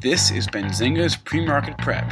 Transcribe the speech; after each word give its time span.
this 0.00 0.30
is 0.30 0.46
Benzinga's 0.46 1.16
Pre-Market 1.16 1.76
Prep 1.78 2.06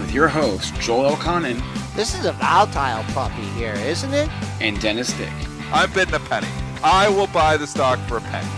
with 0.00 0.12
your 0.12 0.28
host, 0.28 0.74
Joel 0.80 1.10
Elconin 1.10 1.60
This 1.94 2.18
is 2.18 2.24
a 2.24 2.32
volatile 2.32 3.04
puppy 3.14 3.42
here, 3.56 3.74
isn't 3.74 4.12
it? 4.14 4.28
and 4.60 4.80
Dennis 4.80 5.12
Dick. 5.12 5.32
I'm 5.72 5.92
bidding 5.92 6.14
a 6.14 6.20
penny. 6.20 6.48
I 6.82 7.08
will 7.08 7.26
buy 7.28 7.56
the 7.56 7.66
stock 7.66 7.98
for 8.08 8.16
a 8.18 8.20
penny. 8.20 8.48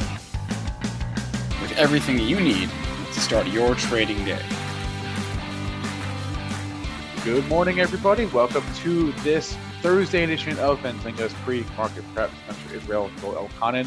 with 1.60 1.72
everything 1.76 2.18
you 2.18 2.40
need 2.40 2.70
to 3.12 3.20
start 3.20 3.46
your 3.48 3.74
trading 3.74 4.24
day. 4.24 4.42
Good 7.24 7.46
morning, 7.48 7.80
everybody. 7.80 8.24
Welcome 8.26 8.64
to 8.76 9.12
this 9.22 9.56
Thursday 9.82 10.24
edition 10.24 10.58
of 10.58 10.78
Benzinga's 10.78 11.34
pre-market 11.44 12.04
prep. 12.14 12.30
Spencer 12.44 12.76
Israel, 12.76 13.10
Joel 13.20 13.48
Elconin, 13.48 13.86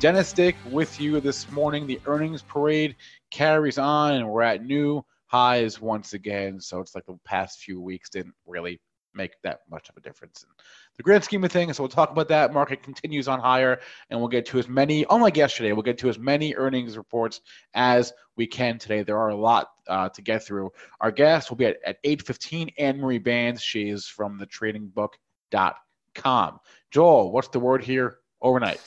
Dennis 0.00 0.32
Dick 0.34 0.56
with 0.70 1.00
you 1.00 1.18
this 1.20 1.50
morning. 1.50 1.86
The 1.86 1.98
earnings 2.06 2.42
parade 2.42 2.94
carries 3.34 3.78
on, 3.78 4.14
and 4.14 4.28
we're 4.28 4.42
at 4.42 4.64
new 4.64 5.04
highs 5.26 5.80
once 5.80 6.12
again. 6.12 6.60
So 6.60 6.80
it's 6.80 6.94
like 6.94 7.06
the 7.06 7.18
past 7.24 7.58
few 7.58 7.80
weeks 7.80 8.08
didn't 8.08 8.34
really 8.46 8.80
make 9.12 9.32
that 9.42 9.60
much 9.68 9.88
of 9.88 9.96
a 9.96 10.00
difference 10.00 10.42
in 10.42 10.48
the 10.96 11.02
grand 11.02 11.24
scheme 11.24 11.42
of 11.44 11.50
things. 11.50 11.76
So 11.76 11.82
we'll 11.82 11.88
talk 11.88 12.10
about 12.10 12.28
that. 12.28 12.52
Market 12.52 12.84
continues 12.84 13.26
on 13.26 13.40
higher, 13.40 13.80
and 14.08 14.20
we'll 14.20 14.28
get 14.28 14.46
to 14.46 14.58
as 14.58 14.68
many, 14.68 15.04
unlike 15.10 15.36
yesterday, 15.36 15.72
we'll 15.72 15.82
get 15.82 15.98
to 15.98 16.08
as 16.08 16.18
many 16.18 16.54
earnings 16.54 16.96
reports 16.96 17.40
as 17.74 18.12
we 18.36 18.46
can 18.46 18.78
today. 18.78 19.02
There 19.02 19.18
are 19.18 19.30
a 19.30 19.36
lot 19.36 19.70
uh, 19.88 20.08
to 20.10 20.22
get 20.22 20.44
through. 20.44 20.70
Our 21.00 21.10
guest 21.10 21.50
will 21.50 21.56
be 21.56 21.66
at, 21.66 21.78
at 21.84 22.02
8.15, 22.04 22.74
Anne-Marie 22.78 23.20
Baiynd. 23.20 23.60
She 23.60 23.88
is 23.88 24.06
from 24.06 24.38
the 24.38 24.46
tradingbook.com. 24.46 26.60
Joel, 26.92 27.32
what's 27.32 27.48
the 27.48 27.58
word 27.58 27.82
here 27.82 28.18
overnight? 28.40 28.80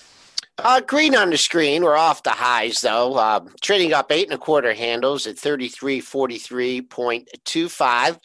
Uh, 0.60 0.82
green 0.82 1.16
on 1.16 1.30
the 1.30 1.38
screen. 1.38 1.84
We're 1.84 1.96
off 1.96 2.24
the 2.24 2.32
highs 2.32 2.82
though. 2.82 3.14
Uh, 3.14 3.42
trading 3.62 3.94
up 3.94 4.12
eight 4.12 4.26
and 4.26 4.34
a 4.34 4.40
quarter 4.40 4.74
handles 4.74 5.28
at 5.28 5.38
thirty-three 5.38 6.00
forty-three 6.02 6.82
point 6.82 7.30
two 7.46 7.70
five. 7.70 8.20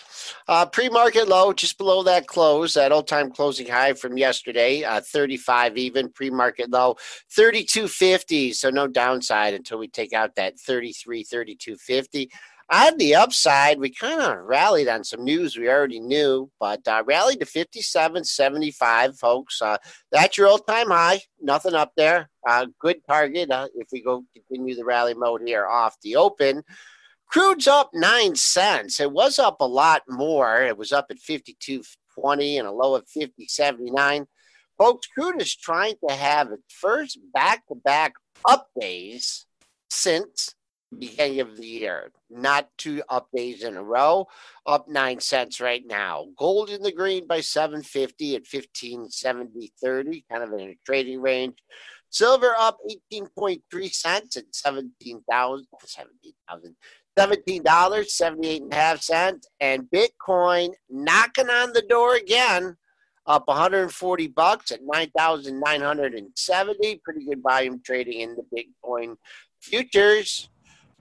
Uh, 0.48 0.64
pre-market 0.64 1.28
low, 1.28 1.52
just 1.52 1.76
below 1.76 2.02
that 2.04 2.26
close, 2.26 2.72
that 2.72 2.90
all-time 2.90 3.30
closing 3.30 3.66
high 3.66 3.92
from 3.92 4.16
yesterday, 4.16 4.82
uh, 4.82 5.02
thirty-five 5.02 5.76
even. 5.76 6.08
Pre-market 6.10 6.70
low, 6.70 6.96
thirty-two 7.30 7.86
fifty. 7.86 8.54
So 8.54 8.70
no 8.70 8.86
downside 8.86 9.52
until 9.52 9.78
we 9.78 9.88
take 9.88 10.14
out 10.14 10.34
that 10.36 10.58
33, 10.58 11.24
32 11.24 11.76
50. 11.76 12.30
On 12.72 12.96
the 12.96 13.16
upside, 13.16 13.78
we 13.78 13.90
kind 13.90 14.22
of 14.22 14.38
rallied 14.46 14.88
on 14.88 15.04
some 15.04 15.22
news 15.22 15.58
we 15.58 15.68
already 15.68 16.00
knew, 16.00 16.50
but 16.58 16.80
uh, 16.88 17.02
rallied 17.04 17.40
to 17.40 17.44
57.75, 17.44 19.18
folks. 19.18 19.60
Uh, 19.60 19.76
that's 20.10 20.38
your 20.38 20.46
all-time 20.46 20.88
high. 20.88 21.20
Nothing 21.38 21.74
up 21.74 21.92
there. 21.98 22.30
Uh, 22.48 22.68
good 22.80 23.04
target 23.06 23.50
uh, 23.50 23.68
if 23.74 23.88
we 23.92 24.02
go 24.02 24.24
continue 24.32 24.74
the 24.74 24.86
rally 24.86 25.12
mode 25.12 25.42
here 25.44 25.66
off 25.66 26.00
the 26.02 26.16
open. 26.16 26.62
Crude's 27.26 27.68
up 27.68 27.90
nine 27.92 28.34
cents. 28.36 29.00
It 29.00 29.12
was 29.12 29.38
up 29.38 29.60
a 29.60 29.66
lot 29.66 30.00
more. 30.08 30.62
It 30.62 30.78
was 30.78 30.92
up 30.92 31.08
at 31.10 31.18
52.20 31.18 32.58
and 32.58 32.66
a 32.66 32.72
low 32.72 32.94
of 32.94 33.04
50.79. 33.06 34.24
Folks, 34.78 35.06
crude 35.08 35.42
is 35.42 35.54
trying 35.54 35.96
to 36.08 36.14
have 36.14 36.50
its 36.50 36.72
first 36.72 37.18
back-to-back 37.34 38.14
up 38.48 38.68
days 38.80 39.44
since 39.90 40.54
beginning 40.98 41.40
of 41.40 41.56
the 41.56 41.66
year. 41.66 42.12
Not 42.30 42.68
two 42.78 43.02
up 43.08 43.28
days 43.34 43.64
in 43.64 43.76
a 43.76 43.82
row, 43.82 44.28
up 44.66 44.86
nine 44.88 45.18
cents 45.20 45.60
right 45.60 45.82
now. 45.86 46.26
Gold 46.36 46.70
in 46.70 46.82
the 46.82 46.92
green 46.92 47.26
by 47.26 47.40
750 47.40 48.36
at 48.36 48.42
1570 48.42 49.72
30, 49.82 50.24
kind 50.30 50.42
of 50.42 50.52
in 50.52 50.60
a 50.70 50.78
trading 50.84 51.20
range. 51.20 51.58
Silver 52.10 52.54
up 52.58 52.78
18.3 53.12 53.92
cents 53.92 54.36
at 54.36 54.54
17,000, 54.54 55.66
17,000, 55.86 56.76
$17, 57.18 58.06
78 58.06 58.62
and 58.62 58.74
half 58.74 59.00
cents. 59.00 59.48
And 59.60 59.84
Bitcoin 59.84 60.74
knocking 60.90 61.48
on 61.48 61.72
the 61.72 61.82
door 61.82 62.16
again, 62.16 62.76
up 63.26 63.48
140 63.48 64.28
bucks 64.28 64.70
at 64.72 64.80
9,970. 64.82 67.00
Pretty 67.02 67.24
good 67.24 67.42
volume 67.42 67.80
trading 67.82 68.20
in 68.20 68.36
the 68.36 68.44
Bitcoin 68.54 69.16
futures. 69.62 70.50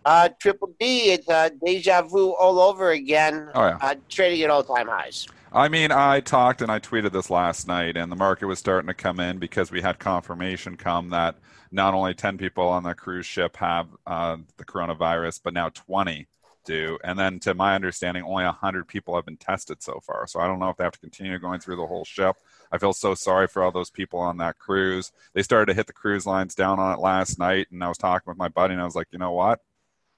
Uh, 0.06 0.30
Triple 0.40 0.74
D, 0.80 1.12
it's 1.12 1.30
uh, 1.30 1.50
deja 1.64 2.02
vu 2.02 2.32
all 2.32 2.60
over 2.60 2.92
again. 2.92 3.50
Oh, 3.54 3.68
yeah. 3.68 3.78
Uh, 3.82 3.96
trading 4.10 4.42
at 4.44 4.50
all 4.50 4.64
time 4.64 4.88
highs. 4.88 5.28
I 5.54 5.68
mean, 5.68 5.92
I 5.92 6.22
talked 6.22 6.62
and 6.62 6.72
I 6.72 6.80
tweeted 6.80 7.12
this 7.12 7.30
last 7.30 7.68
night, 7.68 7.98
and 7.98 8.12
the 8.12 8.16
market 8.16 8.46
was 8.46 8.58
starting 8.58 8.88
to 8.88 8.94
come 8.94 9.20
in 9.20 9.38
because 9.38 9.70
we 9.70 9.82
had 9.82 10.00
confirmation 10.00 10.78
come 10.78 11.10
that 11.10 11.36
not 11.72 11.94
only 11.94 12.14
10 12.14 12.38
people 12.38 12.68
on 12.68 12.84
the 12.84 12.96
cruise 12.96 13.26
ship 13.26 13.58
have 13.58 13.88
uh, 14.08 14.38
the 14.58 14.66
coronavirus, 14.66 15.42
but 15.44 15.54
now 15.54 15.70
20 15.70 16.28
do. 16.64 16.98
And 17.04 17.18
then, 17.18 17.40
to 17.40 17.54
my 17.54 17.76
understanding, 17.76 18.24
only 18.24 18.46
100 18.46 18.88
people 18.88 19.16
have 19.16 19.26
been 19.26 19.38
tested 19.38 19.82
so 19.82 20.00
far. 20.00 20.28
So 20.28 20.40
I 20.40 20.48
don't 20.48 20.60
know 20.60 20.70
if 20.70 20.78
they 20.78 20.84
have 20.84 20.94
to 20.94 21.00
continue 21.00 21.38
going 21.40 21.60
through 21.60 21.78
the 21.78 21.88
whole 21.88 22.06
ship. 22.06 22.38
I 22.72 22.78
feel 22.78 22.94
so 22.94 23.16
sorry 23.16 23.48
for 23.48 23.64
all 23.64 23.72
those 23.72 23.90
people 23.90 24.20
on 24.20 24.38
that 24.38 24.58
cruise. 24.58 25.12
They 25.34 25.44
started 25.44 25.68
to 25.68 25.74
hit 25.74 25.88
the 25.88 25.94
cruise 25.94 26.26
lines 26.26 26.56
down 26.56 26.80
on 26.80 26.94
it 26.94 27.02
last 27.02 27.40
night, 27.40 27.68
and 27.72 27.84
I 27.84 27.88
was 27.88 27.98
talking 27.98 28.30
with 28.30 28.38
my 28.38 28.48
buddy, 28.48 28.74
and 28.74 28.82
I 28.82 28.86
was 28.86 28.96
like, 28.96 29.08
you 29.12 29.20
know 29.20 29.34
what? 29.34 29.60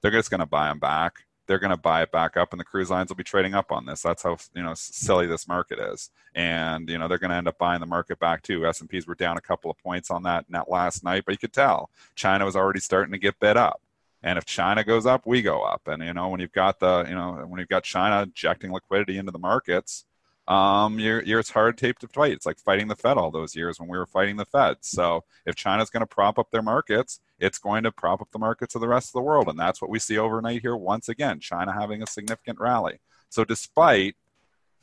They're 0.03 0.12
just 0.12 0.30
going 0.30 0.41
to 0.41 0.46
buy 0.46 0.68
them 0.68 0.80
back. 0.80 1.25
They're 1.47 1.59
going 1.59 1.72
to 1.72 1.78
buy 1.78 2.03
it 2.03 2.12
back 2.12 2.38
up, 2.38 2.53
and 2.53 2.59
the 2.59 2.66
cruise 2.66 2.90
lines 2.90 3.09
will 3.09 3.16
be 3.16 3.24
trading 3.24 3.53
up 3.53 3.72
on 3.72 3.86
this. 3.86 4.02
That's 4.02 4.24
how 4.24 4.38
you 4.53 4.64
know 4.64 4.74
silly 4.75 5.28
this 5.28 5.47
market 5.47 5.80
is, 5.80 6.09
and 6.36 6.88
you 6.90 6.97
know 6.97 7.08
they're 7.08 7.18
going 7.18 7.31
to 7.31 7.38
end 7.38 7.47
up 7.47 7.58
buying 7.58 7.81
the 7.81 7.86
market 7.86 8.19
back 8.19 8.44
too. 8.44 8.66
S 8.66 8.80
and 8.80 8.90
P's 8.90 9.08
were 9.08 9.16
down 9.16 9.38
a 9.38 9.42
couple 9.42 9.72
of 9.72 9.78
points 9.80 10.12
on 10.12 10.24
that 10.24 10.50
net 10.50 10.69
last 10.69 11.03
night, 11.03 11.24
but 11.25 11.31
you 11.31 11.38
could 11.38 11.52
tell 11.52 11.90
China 12.16 12.46
was 12.46 12.56
already 12.56 12.80
starting 12.80 13.12
to 13.12 13.18
get 13.18 13.40
bid 13.40 13.58
up. 13.58 13.81
And 14.22 14.38
if 14.38 14.46
China 14.46 14.86
goes 14.86 15.06
up, 15.06 15.25
we 15.25 15.42
go 15.42 15.63
up. 15.63 15.88
And 15.88 16.02
you 16.02 16.13
know 16.13 16.30
when 16.30 16.40
you've 16.40 16.53
got 16.53 16.80
the 16.80 17.06
you 17.08 17.16
know 17.16 17.46
when 17.47 17.59
you've 17.59 17.69
got 17.69 17.84
China 17.84 18.24
injecting 18.24 18.72
liquidity 18.72 19.18
into 19.18 19.34
the 19.34 19.40
markets, 19.40 20.06
um, 20.48 21.00
you're, 21.00 21.24
you're 21.24 21.40
it's 21.40 21.50
hard 21.50 21.78
tape 21.78 22.00
to 22.00 22.08
fight. 22.08 22.34
It's 22.34 22.46
like 22.46 22.59
fighting 22.59 22.88
the 22.88 22.96
Fed 22.96 23.18
all 23.18 23.31
those 23.31 23.56
years 23.56 23.80
when 23.80 23.90
we 23.90 23.98
were 23.98 24.06
fighting 24.06 24.38
the 24.38 24.45
Fed. 24.45 24.78
So 24.81 25.24
if 25.45 25.56
China's 25.56 25.90
going 25.90 26.01
to 26.01 26.07
prop 26.07 26.38
up 26.38 26.51
their 26.51 26.62
markets, 26.62 27.19
it's 27.40 27.57
going 27.57 27.84
to 27.84 27.92
prop 27.92 28.22
up 28.22 28.31
the 28.31 28.40
markets 28.40 28.75
of 28.75 28.81
the 28.81 28.88
rest 28.88 29.10
of 29.10 29.13
the 29.13 29.22
world, 29.22 29.48
and 29.48 29.57
that's 29.57 29.81
what 29.81 29.90
we 29.90 30.00
see 30.00 30.18
overnight 30.18 30.62
here 30.62 30.75
once 30.75 31.10
again. 31.10 31.40
China 31.40 31.74
having 31.74 32.04
a 32.04 32.07
significant 32.07 32.60
rally. 32.60 33.00
So 33.30 33.44
despite 33.44 34.16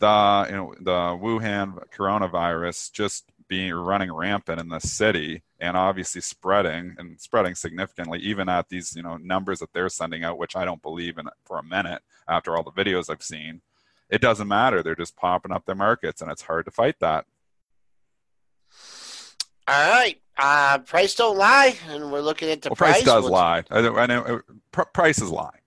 the 0.00 0.46
you 0.48 0.56
know 0.56 0.74
the 0.80 1.18
Wuhan 1.22 1.78
coronavirus 1.94 2.92
just 2.92 3.30
being 3.48 3.72
running 3.74 4.12
rampant 4.12 4.60
in 4.60 4.68
the 4.68 4.80
city 4.80 5.42
and 5.60 5.76
obviously 5.76 6.20
spreading 6.20 6.94
and 6.98 7.20
spreading 7.20 7.54
significantly 7.54 8.18
even 8.20 8.48
at 8.48 8.68
these 8.68 8.96
you 8.96 9.02
know 9.02 9.16
numbers 9.18 9.58
that 9.58 9.72
they're 9.72 9.88
sending 9.88 10.22
out 10.22 10.38
which 10.38 10.54
i 10.54 10.64
don't 10.64 10.82
believe 10.82 11.18
in 11.18 11.26
for 11.44 11.58
a 11.58 11.64
minute 11.64 12.00
after 12.28 12.56
all 12.56 12.62
the 12.62 12.70
videos 12.70 13.10
i've 13.10 13.22
seen 13.22 13.60
it 14.10 14.20
doesn't 14.20 14.48
matter. 14.48 14.82
They're 14.82 14.94
just 14.94 15.16
popping 15.16 15.52
up 15.52 15.64
their 15.66 15.74
markets, 15.74 16.20
and 16.22 16.30
it's 16.30 16.42
hard 16.42 16.64
to 16.66 16.70
fight 16.70 16.96
that. 17.00 17.26
All 19.68 19.90
right. 19.90 20.20
Uh, 20.36 20.78
price 20.78 21.14
don't 21.14 21.36
lie, 21.36 21.76
and 21.88 22.10
we're 22.10 22.20
looking 22.22 22.50
at 22.50 22.62
the 22.62 22.70
Well, 22.70 22.76
price. 22.76 22.92
price 22.94 23.04
does 23.04 23.24
We'll- 23.24 23.32
lie. 23.32 23.62
I, 23.70 23.80
know- 23.82 23.96
I 23.96 24.06
know 24.06 24.22
uh, 24.22 24.38
pr- 24.72 24.82
prices 24.94 25.30
lie. 25.30 25.58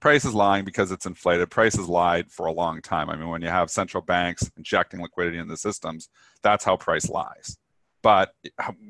price 0.00 0.24
is 0.24 0.32
lying 0.34 0.64
because 0.64 0.90
it's 0.92 1.06
inflated. 1.06 1.50
Price 1.50 1.74
has 1.76 1.88
lied 1.88 2.30
for 2.30 2.46
a 2.46 2.52
long 2.52 2.80
time. 2.82 3.10
I 3.10 3.16
mean, 3.16 3.28
when 3.28 3.42
you 3.42 3.48
have 3.48 3.70
central 3.70 4.02
banks 4.02 4.48
injecting 4.56 5.00
liquidity 5.02 5.38
into 5.38 5.50
the 5.50 5.56
systems, 5.56 6.08
that's 6.42 6.64
how 6.64 6.76
price 6.76 7.08
lies. 7.08 7.56
But 8.02 8.32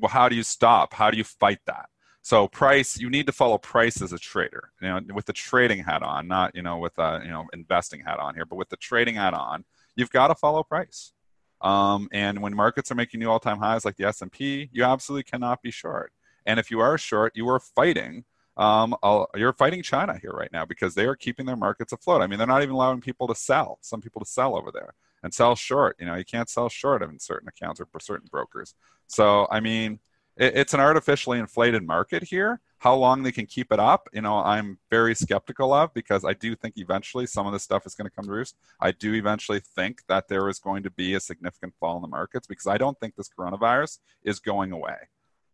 how 0.07 0.29
do 0.29 0.35
you 0.35 0.43
stop? 0.43 0.93
How 0.93 1.11
do 1.11 1.17
you 1.17 1.23
fight 1.23 1.59
that? 1.67 1.87
So 2.23 2.47
price, 2.47 2.97
you 2.97 3.09
need 3.09 3.27
to 3.27 3.31
follow 3.31 3.57
price 3.57 4.01
as 4.01 4.13
a 4.13 4.17
trader. 4.17 4.71
You 4.81 4.87
know, 4.87 5.01
with 5.13 5.25
the 5.25 5.33
trading 5.33 5.83
hat 5.83 6.01
on, 6.01 6.27
not 6.27 6.55
you 6.55 6.63
know 6.63 6.77
with 6.77 6.97
a 6.97 7.21
you 7.23 7.29
know 7.29 7.45
investing 7.53 7.99
hat 7.99 8.19
on 8.19 8.33
here, 8.33 8.45
but 8.45 8.55
with 8.55 8.69
the 8.69 8.77
trading 8.77 9.15
hat 9.15 9.33
on, 9.33 9.65
you've 9.95 10.09
got 10.11 10.29
to 10.29 10.35
follow 10.35 10.63
price. 10.63 11.13
Um, 11.61 12.09
and 12.11 12.41
when 12.41 12.55
markets 12.55 12.91
are 12.91 12.95
making 12.95 13.19
new 13.19 13.29
all-time 13.29 13.59
highs 13.59 13.85
like 13.85 13.95
the 13.95 14.03
S&P, 14.03 14.69
you 14.73 14.83
absolutely 14.83 15.23
cannot 15.23 15.61
be 15.61 15.71
short. 15.71 16.11
And 16.45 16.59
if 16.59 16.69
you 16.69 16.81
are 16.81 16.97
short, 16.97 17.31
you 17.37 17.47
are 17.47 17.59
fighting 17.59 18.25
um, 18.55 18.95
you're 19.35 19.53
fighting 19.53 19.81
China 19.81 20.17
here 20.21 20.31
right 20.31 20.51
now 20.51 20.65
because 20.65 20.93
they 20.93 21.05
are 21.05 21.15
keeping 21.15 21.45
their 21.45 21.55
markets 21.55 21.91
afloat. 21.91 22.21
I 22.21 22.27
mean, 22.27 22.37
they're 22.37 22.47
not 22.47 22.61
even 22.61 22.75
allowing 22.75 23.01
people 23.01 23.27
to 23.27 23.35
sell, 23.35 23.79
some 23.81 24.01
people 24.01 24.21
to 24.21 24.29
sell 24.29 24.55
over 24.55 24.71
there 24.71 24.93
and 25.23 25.33
sell 25.33 25.55
short. 25.55 25.95
You 25.99 26.05
know, 26.05 26.15
you 26.15 26.25
can't 26.25 26.49
sell 26.49 26.69
short 26.69 27.01
in 27.01 27.19
certain 27.19 27.47
accounts 27.47 27.81
or 27.81 27.85
for 27.85 27.99
certain 27.99 28.27
brokers. 28.31 28.75
So, 29.07 29.47
I 29.49 29.59
mean, 29.59 29.99
it, 30.37 30.55
it's 30.55 30.73
an 30.73 30.79
artificially 30.79 31.39
inflated 31.39 31.85
market 31.85 32.23
here. 32.23 32.61
How 32.79 32.95
long 32.95 33.23
they 33.23 33.31
can 33.31 33.45
keep 33.45 33.71
it 33.71 33.79
up, 33.79 34.09
you 34.11 34.21
know, 34.21 34.39
I'm 34.39 34.77
very 34.89 35.15
skeptical 35.15 35.73
of 35.73 35.93
because 35.93 36.25
I 36.25 36.33
do 36.33 36.53
think 36.53 36.73
eventually 36.77 37.25
some 37.25 37.47
of 37.47 37.53
this 37.53 37.63
stuff 37.63 37.85
is 37.85 37.95
going 37.95 38.09
to 38.09 38.15
come 38.15 38.25
to 38.25 38.31
roost. 38.31 38.57
I 38.79 38.91
do 38.91 39.13
eventually 39.13 39.61
think 39.61 40.01
that 40.09 40.27
there 40.27 40.49
is 40.49 40.59
going 40.59 40.83
to 40.83 40.89
be 40.89 41.13
a 41.13 41.21
significant 41.21 41.75
fall 41.79 41.95
in 41.95 42.01
the 42.01 42.09
markets 42.09 42.45
because 42.45 42.67
I 42.67 42.77
don't 42.77 42.99
think 42.99 43.15
this 43.15 43.29
coronavirus 43.29 43.99
is 44.23 44.39
going 44.39 44.73
away. 44.73 44.97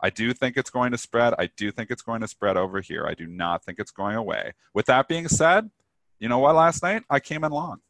I 0.02 0.10
do 0.10 0.34
think 0.34 0.58
it's 0.58 0.70
going 0.70 0.92
to 0.92 0.98
spread. 0.98 1.36
I 1.38 1.50
do 1.56 1.72
think 1.72 1.92
it's 1.92 2.02
going 2.02 2.22
to 2.22 2.28
spread 2.28 2.58
over 2.58 2.82
here. 2.82 3.06
I 3.06 3.14
do 3.14 3.28
not 3.28 3.64
think 3.64 3.80
it's 3.80 3.92
going 3.92 4.16
away. 4.16 4.54
With 4.74 4.86
that 4.88 5.08
being 5.08 5.28
said, 5.28 5.70
you 6.20 6.30
know 6.30 6.40
what? 6.40 6.56
Last 6.56 6.82
night 6.82 7.04
I 7.10 7.20
came 7.20 7.44
in 7.44 7.52
long. 7.52 7.82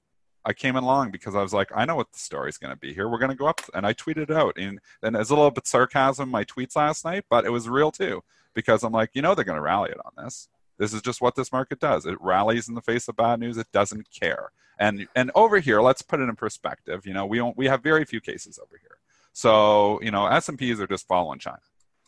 I 0.50 0.54
came 0.54 0.76
in 0.76 0.84
long 0.84 1.12
because 1.12 1.36
I 1.36 1.44
was 1.44 1.54
like, 1.54 1.70
I 1.76 1.86
know 1.86 1.96
what 1.96 2.12
the 2.12 2.18
story's 2.18 2.58
going 2.58 2.74
to 2.74 2.80
be 2.80 2.92
here. 2.92 3.08
We're 3.08 3.20
going 3.20 3.30
to 3.30 3.38
go 3.38 3.46
up, 3.46 3.62
and 3.76 3.86
I 3.86 3.94
tweeted 3.94 4.32
out. 4.32 4.58
And 4.58 4.80
and 5.04 5.16
it's 5.16 5.30
a 5.30 5.36
little 5.36 5.52
bit 5.52 5.68
sarcasm 5.68 6.28
my 6.30 6.44
tweets 6.44 6.76
last 6.76 7.06
night, 7.06 7.26
but 7.30 7.46
it 7.46 7.52
was 7.52 7.70
real 7.70 7.92
too 7.92 8.24
because 8.56 8.84
I'm 8.84 8.92
like, 8.92 9.12
you 9.14 9.22
know, 9.22 9.36
they're 9.36 9.46
going 9.46 9.58
to 9.58 9.62
rally 9.62 9.92
it 9.92 10.00
on 10.04 10.24
this. 10.24 10.50
This 10.80 10.92
is 10.92 11.04
just 11.04 11.22
what 11.22 11.36
this 11.36 11.52
market 11.52 11.80
does. 11.80 12.08
It 12.08 12.20
rallies 12.20 12.68
in 12.68 12.74
the 12.74 12.82
face 12.82 13.08
of 13.08 13.16
bad 13.16 13.40
news. 13.40 13.58
It 13.58 13.72
doesn't 13.72 14.10
care. 14.12 14.50
And 14.80 15.08
and 15.16 15.30
over 15.36 15.60
here, 15.60 15.82
let's 15.82 16.02
put 16.02 16.20
it 16.20 16.30
in 16.30 16.36
perspective. 16.36 17.06
You 17.06 17.14
know, 17.14 17.28
we 17.28 17.38
don't, 17.38 17.56
we 17.56 17.68
have 17.68 17.84
very 17.84 18.04
few 18.04 18.20
cases 18.20 18.58
over 18.58 18.80
here. 18.82 18.98
So 19.34 20.02
you 20.02 20.10
know, 20.10 20.26
S 20.26 20.50
and 20.50 20.58
P's 20.58 20.82
are 20.82 20.88
just 20.88 21.08
following 21.08 21.38
China. 21.38 21.60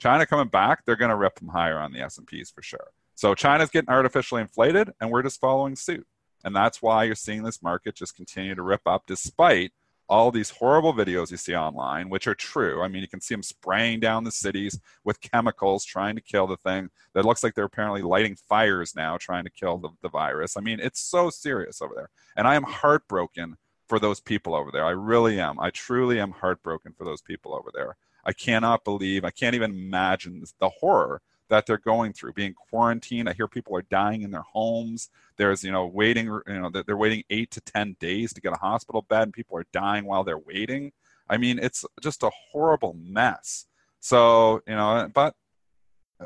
China 0.01 0.25
coming 0.25 0.47
back, 0.47 0.83
they're 0.83 0.95
going 0.95 1.09
to 1.09 1.15
rip 1.15 1.37
them 1.37 1.49
higher 1.49 1.77
on 1.77 1.93
the 1.93 2.01
S&Ps 2.01 2.49
for 2.49 2.63
sure. 2.63 2.87
So 3.13 3.35
China's 3.35 3.69
getting 3.69 3.91
artificially 3.91 4.41
inflated 4.41 4.91
and 4.99 5.11
we're 5.11 5.21
just 5.21 5.39
following 5.39 5.75
suit. 5.75 6.07
And 6.43 6.55
that's 6.55 6.81
why 6.81 7.03
you're 7.03 7.15
seeing 7.15 7.43
this 7.43 7.61
market 7.61 7.95
just 7.95 8.15
continue 8.15 8.55
to 8.55 8.61
rip 8.61 8.81
up 8.85 9.03
despite 9.07 9.71
all 10.11 10.29
these 10.29 10.49
horrible 10.49 10.93
videos 10.93 11.31
you 11.31 11.37
see 11.37 11.55
online, 11.55 12.09
which 12.09 12.27
are 12.27 12.35
true. 12.35 12.81
I 12.81 12.89
mean, 12.89 13.01
you 13.01 13.07
can 13.07 13.21
see 13.21 13.33
them 13.33 13.43
spraying 13.43 14.01
down 14.01 14.25
the 14.25 14.31
cities 14.31 14.77
with 15.05 15.21
chemicals 15.21 15.85
trying 15.85 16.15
to 16.15 16.21
kill 16.21 16.47
the 16.47 16.57
thing. 16.57 16.89
That 17.13 17.23
looks 17.23 17.43
like 17.43 17.53
they're 17.53 17.63
apparently 17.63 18.01
lighting 18.01 18.35
fires 18.35 18.93
now 18.93 19.15
trying 19.17 19.45
to 19.45 19.49
kill 19.49 19.77
the, 19.77 19.89
the 20.01 20.09
virus. 20.09 20.57
I 20.57 20.61
mean, 20.61 20.81
it's 20.81 20.99
so 20.99 21.29
serious 21.29 21.81
over 21.81 21.93
there. 21.95 22.09
And 22.35 22.45
I 22.45 22.55
am 22.55 22.63
heartbroken 22.63 23.55
for 23.87 23.99
those 23.99 24.19
people 24.19 24.53
over 24.53 24.69
there. 24.69 24.85
I 24.85 24.91
really 24.91 25.39
am. 25.39 25.59
I 25.61 25.69
truly 25.69 26.19
am 26.19 26.31
heartbroken 26.31 26.93
for 26.97 27.05
those 27.05 27.21
people 27.21 27.55
over 27.55 27.71
there. 27.73 27.95
I 28.25 28.33
cannot 28.33 28.83
believe, 28.83 29.23
I 29.23 29.31
can't 29.31 29.55
even 29.55 29.71
imagine 29.71 30.43
the 30.59 30.69
horror 30.69 31.21
that 31.51 31.65
they're 31.65 31.77
going 31.77 32.13
through 32.13 32.31
being 32.31 32.53
quarantined. 32.53 33.27
I 33.27 33.33
hear 33.33 33.47
people 33.47 33.75
are 33.75 33.81
dying 33.83 34.21
in 34.21 34.31
their 34.31 34.45
homes. 34.53 35.09
There's, 35.35 35.65
you 35.65 35.71
know, 35.71 35.85
waiting, 35.85 36.27
you 36.27 36.43
know, 36.47 36.69
they're 36.69 36.95
waiting 36.95 37.23
eight 37.29 37.51
to 37.51 37.61
10 37.61 37.97
days 37.99 38.31
to 38.33 38.41
get 38.41 38.53
a 38.53 38.57
hospital 38.57 39.05
bed 39.09 39.23
and 39.23 39.33
people 39.33 39.57
are 39.57 39.65
dying 39.73 40.05
while 40.05 40.23
they're 40.23 40.39
waiting. 40.39 40.93
I 41.29 41.35
mean, 41.35 41.59
it's 41.59 41.83
just 42.01 42.23
a 42.23 42.31
horrible 42.51 42.95
mess. 42.97 43.65
So, 43.99 44.61
you 44.65 44.75
know, 44.75 45.09
but 45.13 45.35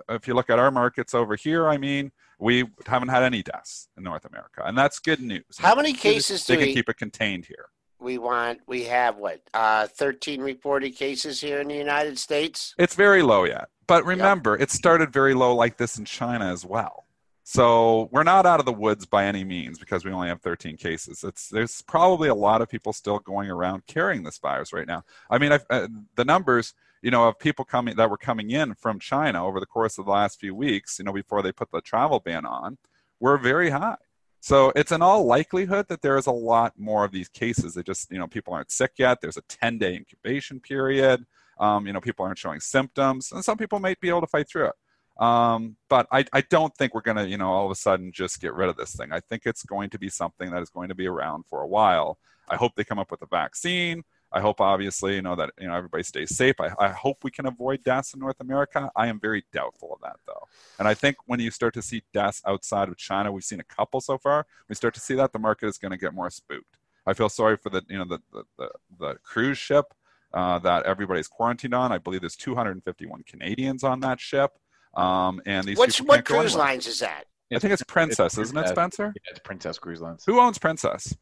if 0.09 0.27
you 0.27 0.35
look 0.35 0.51
at 0.51 0.59
our 0.59 0.69
markets 0.69 1.15
over 1.15 1.35
here, 1.35 1.67
I 1.67 1.77
mean, 1.77 2.11
we 2.37 2.65
haven't 2.85 3.09
had 3.09 3.23
any 3.23 3.41
deaths 3.41 3.87
in 3.97 4.03
North 4.03 4.25
America, 4.25 4.61
and 4.63 4.77
that's 4.77 4.99
good 4.99 5.21
news. 5.21 5.57
How 5.57 5.73
many 5.73 5.93
cases 5.93 6.45
they 6.45 6.55
do 6.55 6.65
can 6.65 6.73
keep 6.73 6.89
it 6.89 6.97
contained 6.97 7.45
here? 7.45 7.69
We 8.05 8.17
want 8.17 8.61
we 8.67 8.85
have 8.85 9.17
what 9.17 9.41
uh 9.53 9.87
13 9.87 10.39
reported 10.39 10.95
cases 10.95 11.41
here 11.41 11.59
in 11.59 11.67
the 11.67 11.75
united 11.75 12.17
states? 12.17 12.73
It's 12.77 12.95
very 12.95 13.21
low 13.21 13.43
yet 13.43 13.67
but 13.87 14.05
remember 14.05 14.51
yep. 14.51 14.61
it 14.61 14.71
started 14.71 15.11
very 15.11 15.33
low 15.33 15.55
like 15.55 15.77
this 15.77 15.97
in 15.97 16.05
china 16.05 16.45
as 16.51 16.65
well. 16.65 17.03
So 17.47 18.09
we're 18.11 18.23
not 18.23 18.47
out 18.47 18.59
of 18.59 18.65
the 18.65 18.73
woods 18.73 19.05
by 19.05 19.25
any 19.25 19.43
means 19.43 19.77
because 19.77 20.03
we 20.03 20.11
only 20.11 20.29
have 20.29 20.41
13 20.41 20.77
cases. 20.77 21.23
It's 21.23 21.49
there's 21.49 21.81
probably 21.83 22.27
a 22.29 22.35
lot 22.35 22.61
of 22.61 22.69
people 22.69 22.91
still 22.91 23.19
going 23.19 23.51
around 23.51 23.85
carrying 23.85 24.23
this 24.23 24.39
virus 24.39 24.73
right 24.73 24.87
now. 24.87 25.03
I 25.29 25.37
mean 25.37 25.51
uh, 25.51 25.87
the 26.15 26.25
numbers 26.25 26.73
you 27.01 27.11
know 27.11 27.27
of 27.27 27.37
people 27.37 27.65
coming 27.65 27.95
that 27.97 28.09
were 28.09 28.17
coming 28.17 28.49
in 28.49 28.73
from 28.73 28.99
china 28.99 29.45
over 29.45 29.59
the 29.59 29.65
course 29.67 29.99
of 29.99 30.05
the 30.05 30.11
last 30.11 30.39
few 30.39 30.55
weeks 30.55 30.97
you 30.97 31.05
know 31.05 31.13
before 31.13 31.43
they 31.43 31.51
put 31.51 31.69
the 31.69 31.81
travel 31.81 32.19
ban 32.19 32.45
on 32.45 32.79
were 33.19 33.37
very 33.37 33.69
high 33.69 33.97
so 34.45 34.71
it's 34.75 34.91
in 34.91 35.01
all 35.01 35.25
likelihood 35.25 35.87
that 35.87 36.03
there 36.03 36.19
is 36.19 36.27
a 36.27 36.31
lot 36.31 36.73
more 36.77 37.03
of 37.03 37.11
these 37.11 37.29
cases. 37.29 37.73
That 37.73 37.87
just, 37.87 38.11
you 38.11 38.19
know, 38.19 38.27
people 38.27 38.53
aren't 38.53 38.69
sick 38.69 38.91
yet. 38.99 39.19
There's 39.19 39.37
a 39.37 39.41
10 39.41 39.79
day 39.79 39.95
incubation 39.95 40.59
period. 40.59 41.25
Um, 41.59 41.87
you 41.87 41.93
know, 41.93 41.99
people 41.99 42.25
aren't 42.25 42.37
showing 42.37 42.59
symptoms, 42.59 43.31
and 43.31 43.43
some 43.43 43.57
people 43.57 43.79
might 43.79 43.99
be 44.01 44.09
able 44.09 44.21
to 44.21 44.27
fight 44.27 44.47
through 44.47 44.67
it. 44.67 45.23
Um, 45.23 45.77
but 45.89 46.05
I, 46.11 46.25
I 46.31 46.41
don't 46.41 46.71
think 46.77 46.93
we're 46.93 47.01
going 47.01 47.17
to, 47.17 47.27
you 47.27 47.39
know, 47.39 47.49
all 47.49 47.65
of 47.65 47.71
a 47.71 47.75
sudden 47.75 48.11
just 48.11 48.39
get 48.39 48.53
rid 48.53 48.69
of 48.69 48.77
this 48.77 48.95
thing. 48.95 49.11
I 49.11 49.19
think 49.19 49.47
it's 49.47 49.63
going 49.63 49.89
to 49.89 49.97
be 49.97 50.09
something 50.09 50.51
that 50.51 50.61
is 50.61 50.69
going 50.69 50.89
to 50.89 50.95
be 50.95 51.07
around 51.07 51.47
for 51.47 51.63
a 51.63 51.67
while. 51.67 52.19
I 52.47 52.55
hope 52.55 52.73
they 52.75 52.83
come 52.83 52.99
up 52.99 53.09
with 53.09 53.23
a 53.23 53.27
vaccine. 53.27 54.03
I 54.35 54.41
hope, 54.41 54.59
obviously, 54.59 55.15
you 55.15 55.21
know 55.21 55.35
that 55.37 55.51
you 55.59 55.67
know 55.67 55.73
everybody 55.73 56.03
stays 56.03 56.35
safe. 56.35 56.55
I, 56.59 56.71
I 56.77 56.89
hope 56.89 57.23
we 57.23 57.31
can 57.31 57.45
avoid 57.45 57.83
deaths 57.83 58.13
in 58.13 58.19
North 58.19 58.41
America. 58.41 58.91
I 58.93 59.07
am 59.07 59.17
very 59.17 59.45
doubtful 59.53 59.93
of 59.93 60.01
that, 60.01 60.17
though. 60.27 60.43
And 60.77 60.89
I 60.89 60.93
think 60.93 61.15
when 61.25 61.39
you 61.39 61.51
start 61.51 61.73
to 61.75 61.81
see 61.81 62.03
deaths 62.13 62.41
outside 62.45 62.89
of 62.89 62.97
China, 62.97 63.31
we've 63.31 63.45
seen 63.45 63.61
a 63.61 63.63
couple 63.63 64.01
so 64.01 64.17
far. 64.17 64.45
We 64.67 64.75
start 64.75 64.93
to 64.95 64.99
see 64.99 65.15
that 65.15 65.31
the 65.31 65.39
market 65.39 65.67
is 65.67 65.77
going 65.77 65.91
to 65.91 65.97
get 65.97 66.13
more 66.13 66.29
spooked. 66.29 66.77
I 67.07 67.13
feel 67.13 67.29
sorry 67.29 67.55
for 67.55 67.69
the 67.69 67.81
you 67.87 67.97
know 67.97 68.05
the 68.05 68.19
the, 68.33 68.43
the, 68.57 68.69
the 68.99 69.15
cruise 69.23 69.57
ship 69.57 69.85
uh, 70.33 70.59
that 70.59 70.85
everybody's 70.85 71.29
quarantined 71.29 71.73
on. 71.73 71.93
I 71.93 71.97
believe 71.97 72.19
there's 72.19 72.35
251 72.35 73.23
Canadians 73.23 73.85
on 73.85 74.01
that 74.01 74.19
ship. 74.19 74.51
Um, 74.95 75.41
and 75.45 75.65
these 75.65 75.77
Which, 75.77 75.99
what 75.99 76.25
cruise 76.25 76.55
lines 76.55 76.87
is 76.87 76.99
that? 76.99 77.23
I 77.53 77.59
think 77.59 77.73
it's 77.73 77.83
Princess, 77.83 78.37
isn't 78.37 78.57
it, 78.57 78.67
Spencer? 78.67 79.13
Yeah, 79.15 79.31
it's 79.31 79.39
Princess 79.39 79.77
Cruise 79.77 80.01
Lines. 80.01 80.23
Who 80.25 80.39
owns 80.39 80.57
Princess? 80.57 81.15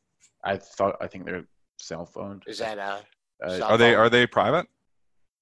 I 0.44 0.58
thought 0.58 0.96
I 1.00 1.08
think 1.08 1.26
they're 1.26 1.46
cell 1.84 2.06
phone. 2.06 2.42
Is 2.48 2.60
that 2.60 2.78
a? 2.78 3.00
Uh, 3.46 3.60
are 3.64 3.78
they 3.78 3.96
are 3.96 4.10
they 4.10 4.26
private? 4.26 4.68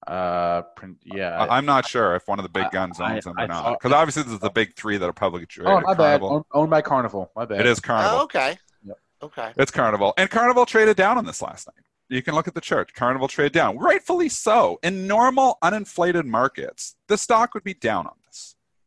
Uh, 0.07 0.63
print, 0.75 0.97
yeah. 1.03 1.45
I, 1.45 1.59
am 1.59 1.65
not 1.65 1.87
sure 1.87 2.15
if 2.15 2.27
one 2.27 2.39
of 2.39 2.43
the 2.43 2.49
big 2.49 2.71
guns 2.71 2.99
I, 2.99 3.13
owns 3.13 3.25
them 3.25 3.35
or 3.37 3.45
not. 3.45 3.79
Because 3.79 3.93
obviously, 3.93 4.23
this 4.23 4.33
is 4.33 4.39
the 4.39 4.49
big 4.49 4.75
three 4.75 4.97
that 4.97 5.07
are 5.07 5.13
publicly 5.13 5.45
traded. 5.45 5.71
Oh, 5.71 5.75
my 5.75 5.93
Carnival. 5.93 5.97
bad. 5.97 6.21
Owned, 6.23 6.45
owned 6.53 6.69
by 6.71 6.81
Carnival. 6.81 7.31
My 7.35 7.45
bad. 7.45 7.59
It 7.59 7.67
is 7.67 7.79
Carnival. 7.79 8.19
Oh, 8.19 8.23
okay. 8.23 8.57
Yep. 8.83 8.97
Okay. 9.21 9.51
It's 9.57 9.71
Carnival, 9.71 10.13
and 10.17 10.29
Carnival 10.29 10.65
traded 10.65 10.97
down 10.97 11.19
on 11.19 11.25
this 11.25 11.41
last 11.41 11.67
night. 11.67 11.85
You 12.09 12.21
can 12.21 12.35
look 12.35 12.47
at 12.47 12.55
the 12.55 12.61
chart. 12.61 12.93
Carnival 12.93 13.27
traded 13.27 13.53
down, 13.53 13.77
rightfully 13.77 14.27
so. 14.27 14.79
In 14.83 15.07
normal, 15.07 15.57
uninflated 15.63 16.25
markets, 16.25 16.95
the 17.07 17.17
stock 17.17 17.53
would 17.53 17.63
be 17.63 17.73
down 17.75 18.07
on 18.07 18.13
this. 18.17 18.20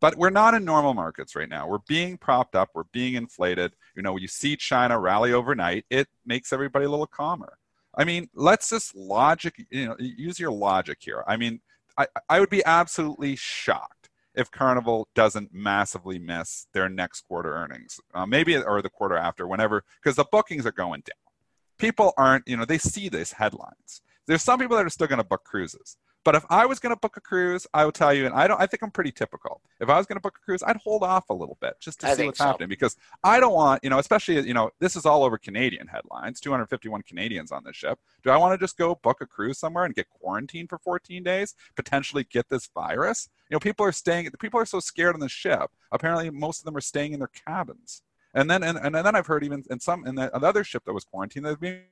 But 0.05 0.19
we're 0.19 0.29
not 0.29 0.53
in 0.53 0.67
normal 0.67 0.93
markets 0.93 1.35
right 1.35 1.49
now. 1.49 1.67
We're 1.67 1.79
being 1.89 2.19
propped 2.19 2.55
up. 2.55 2.69
We're 2.75 2.85
being 2.93 3.15
inflated. 3.15 3.73
You 3.97 4.03
know, 4.03 4.19
you 4.19 4.29
see 4.29 4.55
China 4.55 5.01
rally 5.01 5.33
overnight, 5.33 5.87
it 5.89 6.09
makes 6.27 6.53
everybody 6.53 6.85
a 6.85 6.91
little 6.91 7.07
calmer. 7.07 7.57
I 7.97 8.05
mean, 8.05 8.29
let's 8.35 8.69
just 8.69 8.95
logic, 8.95 9.65
you 9.71 9.87
know, 9.87 9.97
use 9.99 10.39
your 10.39 10.51
logic 10.51 10.99
here. 11.01 11.25
I 11.27 11.39
mean, 11.39 11.63
I, 11.97 12.07
I 12.29 12.39
would 12.39 12.51
be 12.51 12.63
absolutely 12.67 13.35
shocked 13.35 14.11
if 14.35 14.51
Carnival 14.51 15.09
doesn't 15.15 15.55
massively 15.55 16.19
miss 16.19 16.67
their 16.75 16.91
next 16.91 17.23
quarter 17.23 17.55
earnings, 17.55 17.99
uh, 18.13 18.27
maybe 18.27 18.59
or 18.59 18.83
the 18.83 18.91
quarter 18.91 19.17
after, 19.17 19.47
whenever, 19.47 19.85
because 20.03 20.17
the 20.17 20.27
bookings 20.31 20.67
are 20.67 20.73
going 20.73 21.01
down. 21.01 21.33
People 21.79 22.13
aren't, 22.19 22.47
you 22.47 22.59
know, 22.59 22.67
they 22.67 22.77
see 22.77 23.09
these 23.09 23.33
headlines. 23.33 24.03
There's 24.27 24.43
some 24.43 24.59
people 24.59 24.77
that 24.77 24.85
are 24.85 24.91
still 24.91 25.07
going 25.07 25.17
to 25.17 25.25
book 25.25 25.45
cruises. 25.45 25.97
But 26.25 26.35
if 26.35 26.45
I 26.49 26.65
was 26.65 26.81
going 26.81 26.95
to 26.95 26.99
book 26.99 27.19
a 27.19 27.21
cruise, 27.21 27.67
I 27.75 27.85
would 27.85 27.95
tell 27.95 28.13
you, 28.13 28.25
and 28.25 28.35
I 28.35 28.49
don't. 28.49 28.59
I 28.59 28.67
think 28.67 28.83
I'm 28.83 28.91
pretty 28.91 29.13
typical. 29.13 29.61
If 29.79 29.91
I 29.91 29.99
was 29.99 30.07
going 30.07 30.17
to 30.17 30.23
book 30.23 30.39
a 30.41 30.45
cruise, 30.45 30.63
I'd 30.63 30.79
hold 30.79 31.03
off 31.03 31.29
a 31.29 31.35
little 31.35 31.59
bit 31.61 31.75
just 31.81 32.01
to 32.01 32.09
I 32.09 32.15
see 32.15 32.27
what's 32.27 32.39
so. 32.39 32.47
happening 32.47 32.71
because 32.71 32.97
I 33.23 33.41
don't 33.41 33.53
want, 33.53 33.85
you 33.85 33.91
know, 33.91 33.99
especially 33.99 34.41
you 34.41 34.55
know, 34.55 34.71
this 34.81 34.97
is 34.97 35.05
all 35.05 35.23
over 35.23 35.37
Canadian 35.37 35.87
headlines. 35.87 36.41
251 36.41 37.03
Canadians 37.03 37.53
on 37.53 37.63
this 37.65 37.77
ship. 37.77 37.99
Do 38.23 38.31
I 38.31 38.39
want 38.39 38.59
to 38.59 38.65
just 38.65 38.79
go 38.79 38.95
book 38.95 39.21
a 39.21 39.27
cruise 39.27 39.59
somewhere 39.59 39.85
and 39.85 39.95
get 39.95 40.09
quarantined 40.09 40.71
for 40.71 40.79
14 40.79 41.23
days, 41.23 41.55
potentially 41.77 42.25
get 42.25 42.49
this 42.49 42.69
virus? 42.75 43.29
You 43.51 43.57
know, 43.57 43.61
people 43.61 43.85
are 43.85 43.93
staying. 43.93 44.31
People 44.41 44.59
are 44.59 44.67
so 44.67 44.81
scared 44.81 45.15
on 45.15 45.21
the 45.21 45.29
ship. 45.29 45.71
Apparently, 45.93 46.31
most 46.31 46.61
of 46.61 46.65
them 46.65 46.77
are 46.77 46.81
staying 46.81 47.13
in 47.13 47.19
their 47.19 47.31
cabins. 47.47 48.03
And 48.33 48.51
then, 48.51 48.65
and, 48.65 48.79
and 48.79 48.95
then 48.95 49.15
I've 49.15 49.27
heard 49.27 49.45
even 49.45 49.63
in 49.71 49.79
some 49.79 50.07
in 50.07 50.15
the 50.15 50.35
other 50.35 50.65
ship 50.65 50.85
that 50.87 50.95
was 50.95 51.05
quarantined, 51.05 51.45
they've 51.45 51.61
been. 51.61 51.83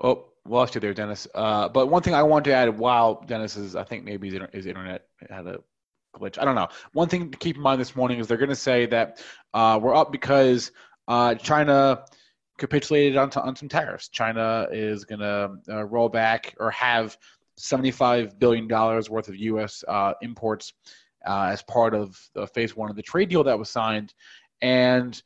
Oh, 0.00 0.26
lost 0.46 0.74
you 0.74 0.80
there, 0.80 0.94
Dennis. 0.94 1.26
Uh, 1.34 1.68
but 1.68 1.86
one 1.86 2.02
thing 2.02 2.14
I 2.14 2.22
want 2.22 2.44
to 2.46 2.52
add, 2.52 2.78
while 2.78 3.22
Dennis 3.26 3.56
is, 3.56 3.76
I 3.76 3.84
think 3.84 4.04
maybe 4.04 4.30
his 4.52 4.66
internet 4.66 5.06
had 5.30 5.46
a 5.46 5.60
glitch. 6.14 6.38
I 6.38 6.44
don't 6.44 6.54
know. 6.54 6.68
One 6.92 7.08
thing 7.08 7.30
to 7.30 7.38
keep 7.38 7.56
in 7.56 7.62
mind 7.62 7.80
this 7.80 7.96
morning 7.96 8.18
is 8.18 8.26
they're 8.26 8.36
going 8.36 8.48
to 8.48 8.56
say 8.56 8.86
that 8.86 9.22
uh, 9.52 9.78
we're 9.82 9.94
up 9.94 10.12
because 10.12 10.72
uh, 11.08 11.34
China 11.34 12.04
capitulated 12.58 13.16
on, 13.16 13.30
on 13.36 13.56
some 13.56 13.68
tariffs. 13.68 14.08
China 14.08 14.66
is 14.70 15.04
going 15.04 15.20
to 15.20 15.56
uh, 15.68 15.84
roll 15.84 16.08
back 16.08 16.54
or 16.60 16.70
have 16.70 17.16
$75 17.58 18.38
billion 18.38 18.68
worth 18.68 19.28
of 19.28 19.36
U.S. 19.36 19.84
Uh, 19.86 20.14
imports 20.22 20.72
uh, 21.26 21.48
as 21.50 21.62
part 21.62 21.94
of 21.94 22.16
phase 22.52 22.76
one 22.76 22.90
of 22.90 22.96
the 22.96 23.02
trade 23.02 23.28
deal 23.28 23.44
that 23.44 23.58
was 23.58 23.70
signed. 23.70 24.14
And 24.60 25.20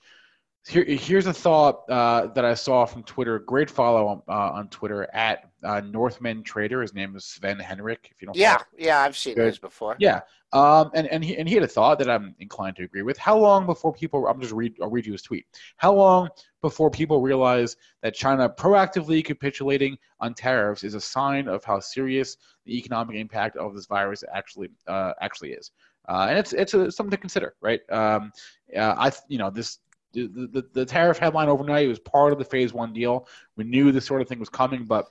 here, 0.66 0.84
here's 0.84 1.26
a 1.26 1.32
thought 1.32 1.88
uh, 1.88 2.26
that 2.28 2.44
I 2.44 2.54
saw 2.54 2.84
from 2.84 3.02
Twitter. 3.02 3.38
Great 3.38 3.70
follow 3.70 4.22
uh, 4.28 4.32
on 4.32 4.68
Twitter 4.68 5.08
at 5.14 5.50
uh, 5.62 5.80
Northman 5.80 6.42
Trader. 6.42 6.82
His 6.82 6.94
name 6.94 7.16
is 7.16 7.24
Sven 7.24 7.58
Henrich. 7.58 8.10
If 8.10 8.20
you 8.20 8.26
don't, 8.26 8.36
yeah, 8.36 8.58
yeah, 8.76 9.00
I've 9.00 9.16
seen 9.16 9.34
those 9.34 9.58
before. 9.58 9.96
Yeah, 9.98 10.20
um, 10.52 10.90
and 10.94 11.06
and 11.08 11.24
he 11.24 11.36
and 11.36 11.48
he 11.48 11.54
had 11.54 11.64
a 11.64 11.68
thought 11.68 11.98
that 11.98 12.10
I'm 12.10 12.34
inclined 12.38 12.76
to 12.76 12.84
agree 12.84 13.02
with. 13.02 13.16
How 13.18 13.36
long 13.36 13.66
before 13.66 13.92
people? 13.92 14.26
I'm 14.26 14.40
just 14.40 14.52
read. 14.52 14.74
I'll 14.82 14.90
read 14.90 15.06
you 15.06 15.12
his 15.12 15.22
tweet. 15.22 15.46
How 15.76 15.92
long 15.94 16.28
before 16.60 16.90
people 16.90 17.20
realize 17.20 17.76
that 18.02 18.14
China 18.14 18.48
proactively 18.48 19.24
capitulating 19.24 19.96
on 20.20 20.34
tariffs 20.34 20.84
is 20.84 20.94
a 20.94 21.00
sign 21.00 21.48
of 21.48 21.64
how 21.64 21.80
serious 21.80 22.36
the 22.66 22.76
economic 22.76 23.16
impact 23.16 23.56
of 23.56 23.74
this 23.74 23.86
virus 23.86 24.22
actually 24.34 24.68
uh, 24.86 25.12
actually 25.20 25.52
is? 25.52 25.70
Uh, 26.08 26.26
and 26.30 26.38
it's 26.38 26.52
it's 26.52 26.74
a, 26.74 26.90
something 26.90 27.10
to 27.10 27.16
consider, 27.16 27.54
right? 27.60 27.80
Um, 27.90 28.32
uh, 28.76 28.94
I 28.98 29.12
you 29.28 29.38
know 29.38 29.50
this 29.50 29.78
the, 30.12 30.26
the, 30.26 30.68
the 30.72 30.84
tariff 30.84 31.18
headline 31.18 31.48
overnight 31.48 31.88
was 31.88 31.98
part 31.98 32.32
of 32.32 32.38
the 32.38 32.44
phase 32.44 32.72
one 32.72 32.92
deal. 32.92 33.26
We 33.56 33.64
knew 33.64 33.92
this 33.92 34.06
sort 34.06 34.22
of 34.22 34.28
thing 34.28 34.38
was 34.38 34.48
coming, 34.48 34.84
but 34.84 35.06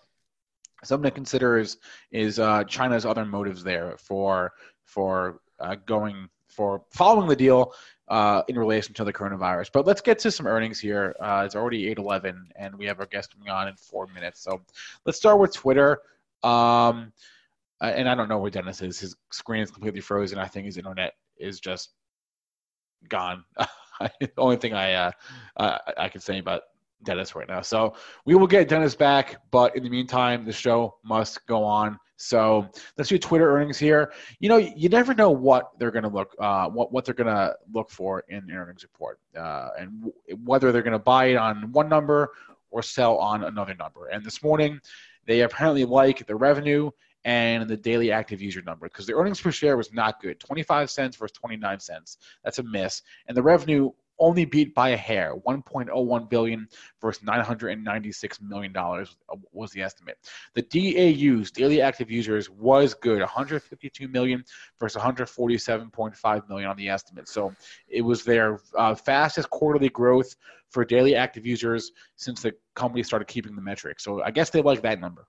something 0.83 1.09
to 1.09 1.13
consider 1.13 1.57
is 1.57 1.77
is 2.11 2.39
uh, 2.39 2.63
China's 2.63 3.05
other 3.05 3.25
motives 3.25 3.63
there 3.63 3.95
for 3.97 4.53
for 4.83 5.41
uh, 5.59 5.75
going 5.85 6.29
for 6.49 6.83
following 6.91 7.27
the 7.27 7.35
deal 7.35 7.73
uh, 8.07 8.41
in 8.47 8.57
relation 8.57 8.93
to 8.95 9.03
the 9.03 9.13
coronavirus. 9.13 9.69
But 9.71 9.85
let's 9.85 10.01
get 10.01 10.19
to 10.19 10.31
some 10.31 10.47
earnings 10.47 10.79
here. 10.79 11.15
Uh, 11.19 11.43
it's 11.45 11.55
already 11.55 11.87
eight 11.87 11.97
eleven, 11.97 12.49
and 12.55 12.75
we 12.75 12.85
have 12.85 12.99
our 12.99 13.05
guest 13.05 13.33
coming 13.33 13.49
on 13.49 13.67
in 13.67 13.75
four 13.75 14.07
minutes. 14.07 14.41
So 14.41 14.61
let's 15.05 15.17
start 15.17 15.39
with 15.39 15.53
Twitter. 15.53 15.99
Um, 16.43 17.11
and 17.79 18.09
I 18.09 18.15
don't 18.15 18.29
know 18.29 18.39
where 18.39 18.49
Dennis 18.49 18.81
is. 18.81 18.99
His 18.99 19.15
screen 19.31 19.61
is 19.61 19.69
completely 19.69 20.01
frozen. 20.01 20.39
I 20.39 20.47
think 20.47 20.65
his 20.65 20.77
internet 20.77 21.13
is 21.37 21.59
just 21.59 21.91
gone. 23.07 23.43
the 24.19 24.31
only 24.37 24.57
thing 24.57 24.73
I 24.73 24.93
uh, 24.93 25.11
I, 25.57 25.79
I 25.97 26.09
can 26.09 26.21
say 26.21 26.39
about 26.39 26.63
Dennis 27.03 27.35
right 27.35 27.47
now. 27.47 27.61
So 27.61 27.95
we 28.25 28.35
will 28.35 28.47
get 28.47 28.67
Dennis 28.67 28.95
back, 28.95 29.37
but 29.51 29.75
in 29.75 29.83
the 29.83 29.89
meantime, 29.89 30.45
the 30.45 30.53
show 30.53 30.97
must 31.03 31.45
go 31.47 31.63
on. 31.63 31.97
So 32.17 32.67
let's 32.97 33.09
do 33.09 33.19
Twitter 33.19 33.55
earnings 33.55 33.77
here. 33.77 34.11
You 34.39 34.49
know, 34.49 34.57
you 34.57 34.89
never 34.89 35.13
know 35.13 35.29
what 35.29 35.71
they're 35.77 35.91
going 35.91 36.03
to 36.03 36.09
look, 36.09 36.35
uh, 36.39 36.67
what 36.67 36.91
what 36.91 37.05
they're 37.05 37.13
going 37.13 37.27
to 37.27 37.55
look 37.71 37.91
for 37.91 38.23
in 38.29 38.49
earnings 38.51 38.83
report, 38.83 39.19
uh, 39.37 39.69
and 39.77 40.01
w- 40.01 40.13
whether 40.43 40.71
they're 40.71 40.81
going 40.81 40.93
to 40.93 40.99
buy 40.99 41.25
it 41.25 41.35
on 41.35 41.71
one 41.71 41.87
number 41.87 42.31
or 42.71 42.81
sell 42.81 43.17
on 43.17 43.43
another 43.43 43.75
number. 43.75 44.07
And 44.07 44.25
this 44.25 44.41
morning, 44.41 44.79
they 45.27 45.41
apparently 45.41 45.85
like 45.85 46.25
the 46.25 46.35
revenue 46.35 46.89
and 47.27 47.69
the 47.69 47.75
daily 47.75 48.09
active 48.09 48.41
user 48.41 48.61
number 48.61 48.87
because 48.87 49.05
the 49.05 49.13
earnings 49.13 49.41
per 49.41 49.51
share 49.51 49.75
was 49.75 49.91
not 49.91 50.21
good. 50.21 50.39
25 50.39 50.89
cents 50.89 51.17
versus 51.17 51.37
29 51.37 51.79
cents. 51.81 52.17
That's 52.41 52.57
a 52.59 52.63
miss. 52.63 53.01
And 53.27 53.35
the 53.35 53.43
revenue 53.43 53.91
only 54.17 54.45
beat 54.45 54.73
by 54.73 54.89
a 54.89 54.97
hair 54.97 55.35
1.01 55.45 56.29
billion 56.29 56.67
versus 57.01 57.21
996 57.23 58.41
million 58.41 58.71
dollars 58.71 59.15
was 59.51 59.71
the 59.71 59.81
estimate. 59.81 60.17
The 60.55 60.61
daus 60.61 61.51
daily 61.51 61.81
active 61.81 62.09
users 62.09 62.49
was 62.49 62.93
good 62.93 63.19
152 63.19 64.07
million 64.07 64.43
versus 64.79 64.99
147.5 64.99 66.49
million 66.49 66.69
on 66.69 66.77
the 66.77 66.89
estimate. 66.89 67.27
So 67.27 67.53
it 67.89 68.01
was 68.01 68.23
their 68.23 68.61
uh, 68.75 68.95
fastest 68.95 69.49
quarterly 69.49 69.89
growth 69.89 70.33
for 70.69 70.85
daily 70.85 71.13
active 71.15 71.45
users 71.45 71.91
since 72.15 72.41
the 72.41 72.53
company 72.73 73.03
started 73.03 73.27
keeping 73.27 73.55
the 73.55 73.61
metric 73.61 74.01
so 74.01 74.21
i 74.21 74.29
guess 74.29 74.49
they 74.49 74.61
like 74.61 74.81
that 74.81 74.99
number 74.99 75.25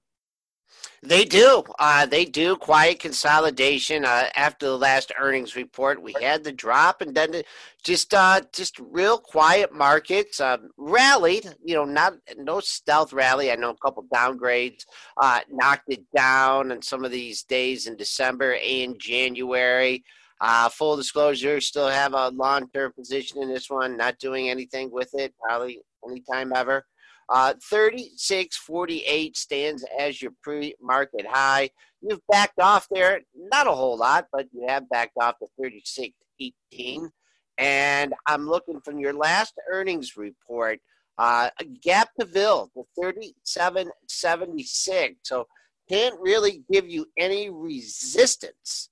they 1.03 1.25
do. 1.25 1.63
Uh, 1.79 2.07
they 2.07 2.25
do. 2.25 2.57
Quiet 2.57 2.99
consolidation. 2.99 4.05
Uh, 4.05 4.29
after 4.35 4.67
the 4.67 4.77
last 4.77 5.13
earnings 5.19 5.55
report, 5.55 6.03
we 6.03 6.15
had 6.21 6.43
the 6.43 6.53
drop, 6.53 7.01
and 7.01 7.15
then 7.15 7.43
just 7.85 8.13
uh, 8.15 8.41
just 8.53 8.79
real 8.79 9.19
quiet 9.19 9.73
markets. 9.73 10.41
Um, 10.41 10.71
rallied. 10.77 11.55
You 11.65 11.75
know, 11.77 11.85
not 11.85 12.15
no 12.37 12.61
stealth 12.61 13.13
rally. 13.13 13.53
I 13.53 13.57
know 13.57 13.71
a 13.71 13.77
couple 13.77 14.05
downgrades 14.13 14.85
uh, 15.21 15.41
knocked 15.51 15.93
it 15.93 16.05
down 16.15 16.73
on 16.73 16.83
some 16.83 17.05
of 17.05 17.13
these 17.13 17.45
days 17.45 17.87
in 17.87 17.97
December 17.97 18.57
and 18.65 18.99
January. 18.99 20.05
Uh, 20.41 20.69
full 20.69 20.97
disclosure, 20.97 21.61
still 21.61 21.89
have 21.89 22.15
a 22.15 22.29
long 22.31 22.69
term 22.71 22.93
position 22.93 23.43
in 23.43 23.49
this 23.49 23.71
one. 23.71 23.97
Not 23.97 24.19
doing 24.19 24.49
anything 24.49 24.91
with 24.91 25.11
it. 25.15 25.35
Probably 25.41 25.81
anytime 26.09 26.53
ever. 26.55 26.85
Uh, 27.29 27.53
36.48 27.73 29.37
stands 29.37 29.85
as 29.99 30.23
your 30.23 30.33
pre-market 30.43 31.27
high. 31.29 31.69
You've 32.01 32.23
backed 32.31 32.61
off 32.61 32.87
there, 32.91 33.21
not 33.37 33.67
a 33.67 33.73
whole 33.73 33.99
lot, 33.99 34.29
but 34.33 34.47
you 34.53 34.65
have 34.67 34.89
backed 34.89 35.19
off 35.21 35.35
to 35.39 35.47
36.18. 35.61 37.11
And 37.59 38.15
I'm 38.27 38.49
looking 38.49 38.81
from 38.81 38.99
your 38.99 39.13
last 39.13 39.53
earnings 39.71 40.17
report, 40.17 40.81
uh, 41.19 41.51
gap 41.83 42.09
to 42.19 42.27
fill 42.27 42.71
to 42.75 42.87
37.76. 42.99 45.17
So 45.23 45.47
can't 45.89 46.19
really 46.21 46.63
give 46.71 46.89
you 46.89 47.07
any 47.19 47.51
resistance 47.51 48.89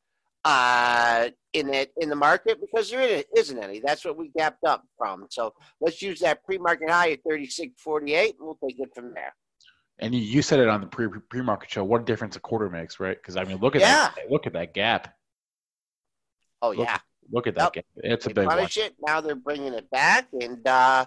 uh, 0.46 1.28
in 1.54 1.74
it 1.74 1.92
in 1.98 2.08
the 2.08 2.16
market 2.16 2.60
because 2.60 2.88
there 2.88 3.24
isn't 3.36 3.58
any. 3.58 3.80
That's 3.80 4.04
what 4.04 4.16
we 4.16 4.28
gapped 4.28 4.64
up 4.64 4.84
from. 4.96 5.26
So 5.28 5.52
let's 5.80 6.00
use 6.00 6.20
that 6.20 6.44
pre-market 6.44 6.88
high 6.88 7.10
at 7.10 7.24
36.48. 7.24 8.34
We'll 8.38 8.56
take 8.64 8.78
it 8.78 8.90
from 8.94 9.12
there. 9.12 9.34
And 9.98 10.14
you 10.14 10.42
said 10.42 10.60
it 10.60 10.68
on 10.68 10.82
the 10.82 10.86
pre 10.86 11.08
pre 11.08 11.42
market 11.42 11.70
show. 11.70 11.82
What 11.82 12.06
difference 12.06 12.36
a 12.36 12.40
quarter 12.40 12.68
makes, 12.68 13.00
right? 13.00 13.16
Because 13.16 13.36
I 13.36 13.44
mean, 13.44 13.56
look 13.58 13.74
at 13.74 13.80
yeah. 13.80 14.10
that. 14.14 14.30
Look 14.30 14.46
at 14.46 14.52
that 14.52 14.72
gap. 14.72 15.12
Oh 16.62 16.68
look, 16.68 16.86
yeah. 16.86 16.98
Look 17.32 17.46
at 17.46 17.54
that 17.56 17.62
yep. 17.62 17.72
gap. 17.72 17.84
It's 17.96 18.26
a 18.26 18.30
big 18.30 18.46
one. 18.46 18.58
It. 18.58 18.94
Now 19.04 19.20
they're 19.22 19.34
bringing 19.34 19.72
it 19.72 19.90
back, 19.90 20.28
and 20.38 20.66
uh, 20.68 21.06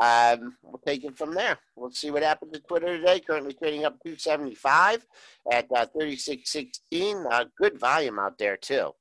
um, 0.00 0.56
we'll 0.62 0.80
take 0.86 1.04
it 1.04 1.16
from 1.16 1.34
there. 1.34 1.58
We'll 1.76 1.90
see 1.90 2.10
what 2.10 2.22
happens 2.22 2.52
to 2.52 2.60
Twitter 2.60 2.98
today. 2.98 3.20
Currently 3.20 3.54
trading 3.54 3.84
up 3.84 3.98
275 4.04 5.06
at 5.52 5.66
uh, 5.74 5.86
36.16. 5.98 7.26
Uh, 7.30 7.44
good 7.58 7.78
volume 7.78 8.18
out 8.18 8.38
there, 8.38 8.56
too. 8.56 8.92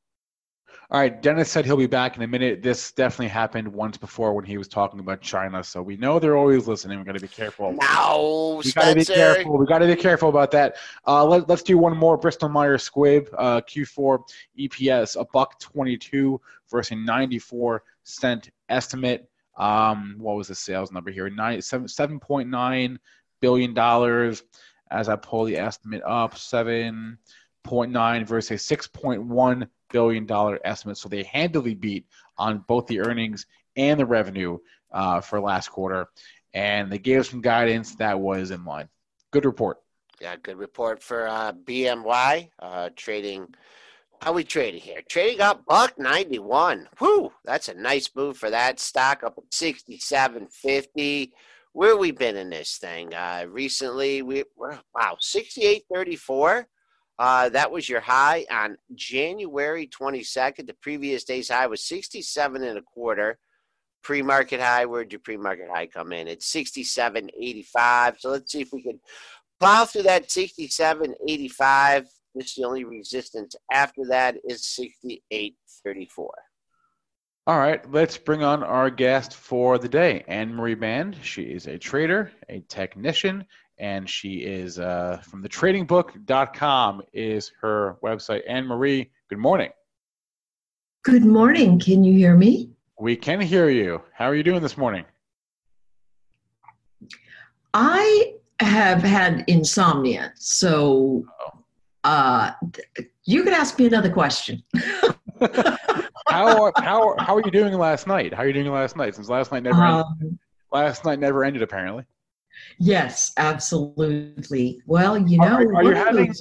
All 0.91 1.00
right, 1.00 1.22
Dennis 1.22 1.51
said 1.51 1.65
he'll 1.65 1.77
be 1.77 1.86
back 1.86 2.17
in 2.17 2.24
a 2.24 2.27
minute. 2.27 2.63
This 2.63 2.91
definitely 2.91 3.27
happened 3.27 3.67
once 3.67 3.96
before 3.96 4.34
when 4.34 4.43
he 4.43 4.58
was 4.58 4.67
talking 4.67 5.00
about 5.00 5.22
China, 5.22 5.63
so 5.63 5.84
we 5.84 5.98
know 5.98 6.17
they're 6.17 6.36
always 6.38 6.67
listening. 6.67 6.98
We 6.98 7.05
got 7.05 7.13
to 7.13 7.19
be 7.19 7.27
careful. 7.27 7.74
No, 7.79 8.62
we 8.63 8.72
got 8.72 8.89
to 8.89 8.96
be 8.96 9.05
careful. 9.05 9.58
We 9.58 9.67
got 9.67 9.79
to 9.79 9.88
be 9.88 9.96
careful 9.96 10.29
about 10.29 10.50
that. 10.51 10.77
Uh, 11.05 11.25
let, 11.25 11.50
us 11.50 11.62
do 11.62 11.77
one 11.77 11.96
more. 11.96 12.17
Bristol 12.17 12.50
Myers 12.50 12.89
Squibb 12.89 13.27
uh, 13.38 13.62
Q4 13.62 14.19
EPS 14.60 15.19
a 15.19 15.25
buck 15.25 15.60
twenty 15.60 15.96
two 15.96 16.41
versus 16.72 16.91
a 16.91 16.96
ninety 16.96 17.38
four 17.38 17.84
cent 18.03 18.50
estimate. 18.69 19.28
Um, 19.60 20.16
what 20.18 20.38
was 20.38 20.48
the 20.48 20.56
sales 20.56 20.92
number 20.92 21.12
here? 21.12 21.30
Nine, 21.30 21.62
seven, 21.62 21.88
$7.9 21.88 22.98
billion 23.42 23.78
as 24.89 25.10
I 25.10 25.16
pull 25.18 25.44
the 25.44 25.58
estimate 25.58 26.01
up. 26.06 26.36
7.9 26.36 28.28
versus 28.28 28.72
a 28.72 28.75
$6.1 28.75 29.68
billion 29.92 30.60
estimate. 30.63 30.98
So 30.98 31.10
they 31.10 31.24
handily 31.24 31.75
beat 31.75 32.06
on 32.38 32.63
both 32.68 32.88
the 32.88 33.01
earnings 33.01 33.46
and 33.75 34.00
the 34.00 34.06
revenue 34.06 34.58
uh, 34.92 35.20
for 35.20 35.42
last 35.42 35.70
quarter. 35.70 36.08
And 36.54 36.92
they 36.92 36.98
gave 36.98 37.28
some 37.28 37.42
guidance 37.42 37.96
that 37.96 38.20
was 38.20 38.51
in 38.51 38.66
line. 38.66 38.89
Good 39.32 39.46
report. 39.46 39.78
Yeah, 40.22 40.36
good 40.42 40.58
report 40.58 41.04
for 41.04 41.28
uh, 41.28 41.51
BMY 41.51 42.50
uh, 42.60 42.89
trading– 42.96 43.54
how 44.21 44.33
we 44.33 44.43
trading 44.43 44.81
here? 44.81 45.01
Trading 45.09 45.41
up 45.41 45.65
buck 45.65 45.97
91. 45.97 46.88
Whoo, 46.99 47.31
that's 47.45 47.69
a 47.69 47.73
nice 47.73 48.09
move 48.15 48.38
for 48.38 48.49
that 48.49 48.79
stock 48.79 49.23
up 49.23 49.38
at 49.38 49.49
67.50. 49.51 51.31
Where 51.73 51.97
we 51.97 52.11
been 52.11 52.35
in 52.35 52.49
this 52.49 52.77
thing? 52.77 53.13
Uh, 53.13 53.45
recently, 53.47 54.21
we 54.21 54.43
wow, 54.57 55.17
68.34. 55.21 56.65
Uh, 57.17 57.49
that 57.49 57.71
was 57.71 57.88
your 57.88 57.99
high 57.99 58.45
on 58.49 58.77
January 58.95 59.88
22nd. 59.88 60.67
The 60.67 60.75
previous 60.81 61.23
day's 61.23 61.49
high 61.49 61.67
was 61.67 61.83
67 61.85 62.63
and 62.63 62.77
a 62.77 62.81
quarter. 62.81 63.38
Pre-market 64.03 64.61
high, 64.61 64.85
where'd 64.85 65.11
your 65.11 65.19
pre-market 65.19 65.67
high 65.69 65.88
come 65.88 66.13
in? 66.13 66.27
It's 66.27 66.51
67.85. 66.51 68.19
So 68.19 68.29
let's 68.29 68.51
see 68.51 68.61
if 68.61 68.71
we 68.71 68.81
can 68.81 68.99
plow 69.59 69.85
through 69.85 70.03
that 70.03 70.29
67.85 70.29 72.05
this 72.36 72.55
the 72.55 72.63
only 72.63 72.83
resistance 72.83 73.55
after 73.71 74.03
that 74.09 74.38
is 74.48 74.62
68.34. 75.31 76.27
All 77.48 77.57
right, 77.57 77.91
let's 77.91 78.17
bring 78.17 78.43
on 78.43 78.63
our 78.63 78.91
guest 78.91 79.33
for 79.33 79.79
the 79.79 79.89
day, 79.89 80.24
Anne 80.27 80.53
Marie 80.53 80.75
Baiynd. 80.75 81.15
She 81.24 81.43
is 81.43 81.65
a 81.65 81.79
trader, 81.79 82.31
a 82.48 82.59
technician, 82.69 83.43
and 83.79 84.07
she 84.07 84.43
is 84.43 84.77
uh, 84.77 85.19
from 85.24 85.41
the 85.41 85.50
tradingbook.com 85.50 87.01
is 87.12 87.51
her 87.62 87.98
website. 88.03 88.41
Anne 88.48 88.67
Marie, 88.67 89.09
good 89.29 89.39
morning. 89.39 89.71
Good 91.03 91.25
morning. 91.25 91.79
Can 91.79 92.03
you 92.03 92.13
hear 92.13 92.36
me? 92.36 92.69
We 93.00 93.15
can 93.15 93.41
hear 93.41 93.69
you. 93.69 94.03
How 94.13 94.25
are 94.25 94.36
you 94.36 94.43
doing 94.43 94.62
this 94.62 94.77
morning? 94.77 95.05
I 97.74 98.33
have 98.59 99.01
had 99.01 99.45
insomnia, 99.48 100.33
so 100.36 101.24
uh, 102.03 102.51
you 103.25 103.44
could 103.44 103.53
ask 103.53 103.77
me 103.77 103.88
another 103.88 104.10
question. 104.10 104.63
how 106.27 106.72
how 106.77 107.15
how 107.18 107.36
are 107.36 107.41
you 107.44 107.51
doing 107.51 107.74
last 107.74 108.08
night? 108.08 108.34
How 108.34 108.44
are 108.44 108.48
you 108.48 108.53
doing 108.53 108.72
last 108.72 108.96
night? 108.96 109.15
Since 109.15 109.29
last 109.29 109.51
night 109.51 109.63
never 109.63 109.84
um, 109.84 110.18
ended, 110.22 110.39
last 110.72 111.06
night 111.06 111.20
never 111.20 111.44
ended 111.44 111.62
apparently. 111.62 112.06
Yes, 112.77 113.32
absolutely. 113.38 114.82
Well, 114.86 115.18
you 115.18 115.38
know, 115.38 115.46
are, 115.46 115.75
are 115.75 115.84
you 115.84 115.96
having 115.96 116.34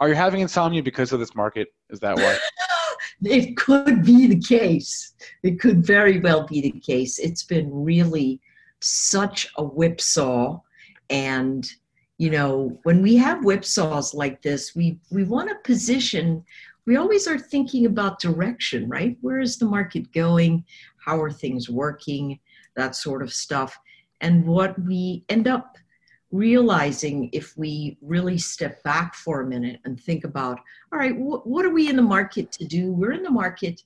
are 0.00 0.08
you 0.08 0.14
having 0.14 0.40
insomnia 0.40 0.82
because 0.82 1.12
of 1.12 1.20
this 1.20 1.34
market? 1.34 1.68
Is 1.90 2.00
that 2.00 2.16
why? 2.16 2.38
it 3.22 3.56
could 3.56 4.04
be 4.04 4.26
the 4.26 4.40
case. 4.40 5.14
It 5.42 5.58
could 5.60 5.84
very 5.84 6.20
well 6.20 6.46
be 6.46 6.60
the 6.60 6.80
case. 6.80 7.18
It's 7.18 7.42
been 7.42 7.68
really 7.72 8.40
such 8.80 9.48
a 9.56 9.64
whipsaw 9.64 10.60
and 11.10 11.68
you 12.18 12.30
know 12.30 12.76
when 12.82 13.00
we 13.00 13.16
have 13.16 13.44
whipsaws 13.44 14.12
like 14.12 14.42
this 14.42 14.74
we 14.74 14.98
we 15.10 15.24
want 15.24 15.48
to 15.48 15.54
position. 15.64 16.44
We 16.84 16.96
always 16.96 17.28
are 17.28 17.38
thinking 17.38 17.86
about 17.86 18.20
direction 18.20 18.88
right? 18.88 19.16
Where 19.20 19.40
is 19.40 19.56
the 19.56 19.66
market 19.66 20.12
going? 20.12 20.64
How 21.04 21.20
are 21.20 21.30
things 21.30 21.70
working? 21.70 22.40
That 22.76 22.96
sort 22.96 23.22
of 23.22 23.32
stuff. 23.32 23.78
And 24.20 24.46
what 24.46 24.78
we 24.82 25.24
end 25.28 25.48
up 25.48 25.76
realizing 26.32 27.30
if 27.32 27.56
we 27.56 27.96
really 28.02 28.36
step 28.36 28.82
back 28.82 29.14
for 29.14 29.40
a 29.40 29.46
minute 29.46 29.80
and 29.84 29.98
think 29.98 30.24
about 30.24 30.58
all 30.92 30.98
right 30.98 31.14
wh- 31.14 31.46
what 31.46 31.64
are 31.64 31.72
we 31.72 31.88
in 31.88 31.96
the 31.96 32.02
market 32.02 32.50
to 32.52 32.64
do? 32.64 32.92
We're 32.92 33.12
in 33.12 33.22
the 33.22 33.30
market 33.30 33.82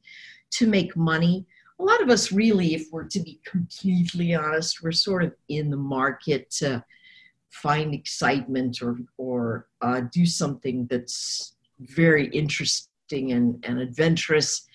to 0.52 0.66
make 0.66 0.96
money. 0.96 1.44
A 1.78 1.82
lot 1.84 2.02
of 2.02 2.08
us 2.08 2.32
really 2.32 2.74
if 2.74 2.86
we're 2.90 3.04
to 3.08 3.20
be 3.20 3.40
completely 3.44 4.34
honest 4.34 4.82
we're 4.82 4.92
sort 4.92 5.22
of 5.22 5.34
in 5.48 5.70
the 5.70 5.76
market 5.76 6.50
to 6.50 6.82
find 7.52 7.94
excitement 7.94 8.82
or 8.82 8.98
or 9.18 9.68
uh, 9.80 10.00
do 10.12 10.26
something 10.26 10.86
that's 10.90 11.54
very 11.80 12.26
interesting 12.28 13.32
and, 13.32 13.62
and 13.64 13.78
adventurous. 13.78 14.66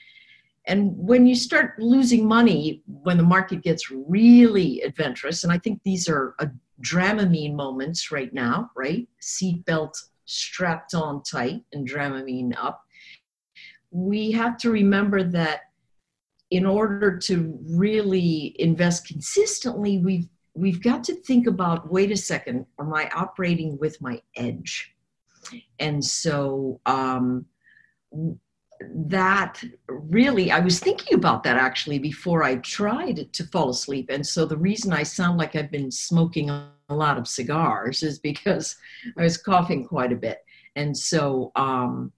And 0.65 0.91
when 0.97 1.25
you 1.25 1.35
start 1.35 1.79
losing 1.79 2.27
money 2.27 2.83
when 2.85 3.17
the 3.17 3.23
market 3.23 3.63
gets 3.63 3.89
really 3.89 4.81
adventurous 4.81 5.43
and 5.43 5.53
i 5.53 5.57
think 5.57 5.79
these 5.83 6.09
are 6.09 6.35
a 6.39 6.49
dramamine 6.83 7.53
moments 7.53 8.11
right 8.11 8.33
now 8.33 8.69
right? 8.75 9.07
Seatbelt 9.21 9.93
strapped 10.25 10.93
on 10.93 11.23
tight 11.23 11.63
and 11.73 11.89
dramamine 11.89 12.53
up. 12.57 12.83
We 13.91 14.31
have 14.31 14.57
to 14.59 14.69
remember 14.69 15.23
that 15.23 15.61
in 16.51 16.65
order 16.65 17.17
to 17.17 17.57
really 17.65 18.55
invest 18.59 19.07
consistently 19.07 19.97
we've 19.97 20.29
we've 20.57 20.81
got 20.81 21.03
to 21.05 21.13
think 21.13 21.45
about 21.47 21.91
wait 21.91 22.11
a 22.11 22.17
second, 22.17 22.65
am 22.79 22.93
I 22.93 23.09
operating 23.15 23.77
with 23.77 24.01
my 24.01 24.21
edge? 24.35 24.95
And 25.79 26.03
so 26.03 26.81
um, 26.85 27.45
that 28.81 29.63
really, 29.87 30.51
I 30.51 30.59
was 30.59 30.79
thinking 30.79 31.13
about 31.13 31.43
that 31.43 31.57
actually 31.57 31.99
before 31.99 32.43
I 32.43 32.55
tried 32.55 33.31
to 33.31 33.43
fall 33.45 33.69
asleep. 33.69 34.09
And 34.09 34.25
so 34.25 34.45
the 34.45 34.57
reason 34.57 34.91
I 34.91 35.03
sound 35.03 35.37
like 35.37 35.55
I've 35.55 35.71
been 35.71 35.91
smoking 35.91 36.49
a 36.49 36.71
lot 36.89 37.17
of 37.17 37.27
cigars 37.27 38.03
is 38.03 38.19
because 38.19 38.75
I 39.17 39.23
was 39.23 39.37
coughing 39.37 39.87
quite 39.87 40.11
a 40.11 40.17
bit. 40.17 40.39
And 40.75 40.97
so 40.97 41.51
um, 41.55 42.11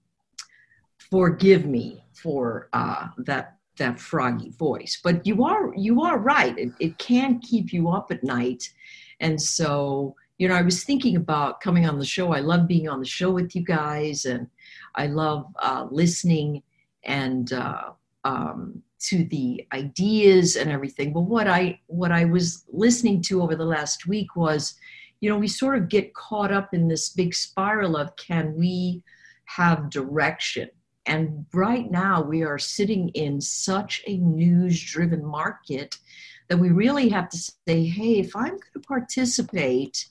forgive 1.10 1.66
me 1.66 2.04
for 2.14 2.68
uh, 2.72 3.08
that 3.18 3.59
that 3.80 3.98
froggy 3.98 4.50
voice. 4.50 5.00
But 5.02 5.26
you 5.26 5.44
are 5.44 5.74
you 5.74 6.02
are 6.02 6.18
right. 6.18 6.56
It, 6.56 6.70
it 6.78 6.98
can 6.98 7.40
keep 7.40 7.72
you 7.72 7.88
up 7.88 8.12
at 8.12 8.22
night, 8.22 8.70
and 9.18 9.40
so 9.40 10.14
you 10.38 10.46
know 10.46 10.54
I 10.54 10.62
was 10.62 10.84
thinking 10.84 11.16
about 11.16 11.60
coming 11.60 11.86
on 11.86 11.98
the 11.98 12.04
show. 12.04 12.32
I 12.32 12.40
love 12.40 12.68
being 12.68 12.88
on 12.88 13.00
the 13.00 13.06
show 13.06 13.32
with 13.32 13.56
you 13.56 13.62
guys, 13.62 14.24
and 14.24 14.46
I 14.94 15.08
love 15.08 15.46
uh, 15.60 15.88
listening 15.90 16.62
and 17.04 17.52
uh, 17.52 17.90
um, 18.24 18.82
to 19.00 19.24
the 19.24 19.66
ideas 19.72 20.56
and 20.56 20.70
everything. 20.70 21.12
But 21.12 21.22
what 21.22 21.48
I 21.48 21.80
what 21.86 22.12
I 22.12 22.24
was 22.24 22.64
listening 22.72 23.22
to 23.22 23.42
over 23.42 23.56
the 23.56 23.64
last 23.64 24.06
week 24.06 24.36
was, 24.36 24.74
you 25.20 25.28
know, 25.28 25.38
we 25.38 25.48
sort 25.48 25.76
of 25.76 25.88
get 25.88 26.14
caught 26.14 26.52
up 26.52 26.72
in 26.72 26.86
this 26.86 27.08
big 27.08 27.34
spiral 27.34 27.96
of 27.96 28.14
can 28.16 28.54
we 28.54 29.02
have 29.46 29.90
direction 29.90 30.70
and 31.06 31.46
right 31.52 31.90
now, 31.90 32.22
we 32.22 32.42
are 32.42 32.58
sitting 32.58 33.08
in 33.10 33.40
such 33.40 34.02
a 34.06 34.18
news 34.18 34.82
driven 34.82 35.24
market 35.24 35.96
that 36.48 36.58
we 36.58 36.70
really 36.70 37.08
have 37.08 37.28
to 37.30 37.38
say, 37.38 37.86
hey, 37.86 38.18
if 38.18 38.36
I'm 38.36 38.50
going 38.50 38.60
to 38.74 38.80
participate, 38.80 40.08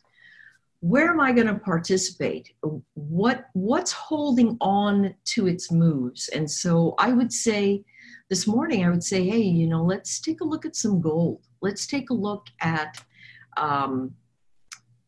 where 0.80 1.10
am 1.10 1.20
I 1.20 1.32
going 1.32 1.48
to 1.48 1.56
participate? 1.56 2.54
What 2.94 3.46
what's 3.54 3.92
holding 3.92 4.58
on 4.62 5.14
to 5.26 5.48
its 5.48 5.72
moves? 5.72 6.30
And 6.30 6.50
so 6.50 6.96
I 6.98 7.12
would 7.12 7.34
say 7.34 7.84
this 8.30 8.48
morning, 8.48 8.86
I 8.86 8.90
would 8.90 9.04
say, 9.04 9.28
hey, 9.28 9.42
you 9.42 9.68
know, 9.68 9.84
let's 9.84 10.20
take 10.20 10.42
a 10.42 10.46
look 10.46 10.66
at 10.66 10.76
some 10.76 11.02
gold. 11.02 11.42
Let's 11.62 11.86
take 11.86 12.10
a 12.10 12.14
look 12.14 12.48
at 12.62 13.04
um, 13.58 14.16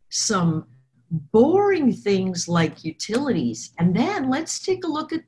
some 0.10 0.68
boring 1.10 1.94
things 1.94 2.48
like 2.48 2.84
utilities, 2.84 3.74
and 3.80 3.96
then 3.96 4.30
let's 4.30 4.60
take 4.60 4.84
a 4.84 4.88
look 4.88 5.14
at 5.14 5.24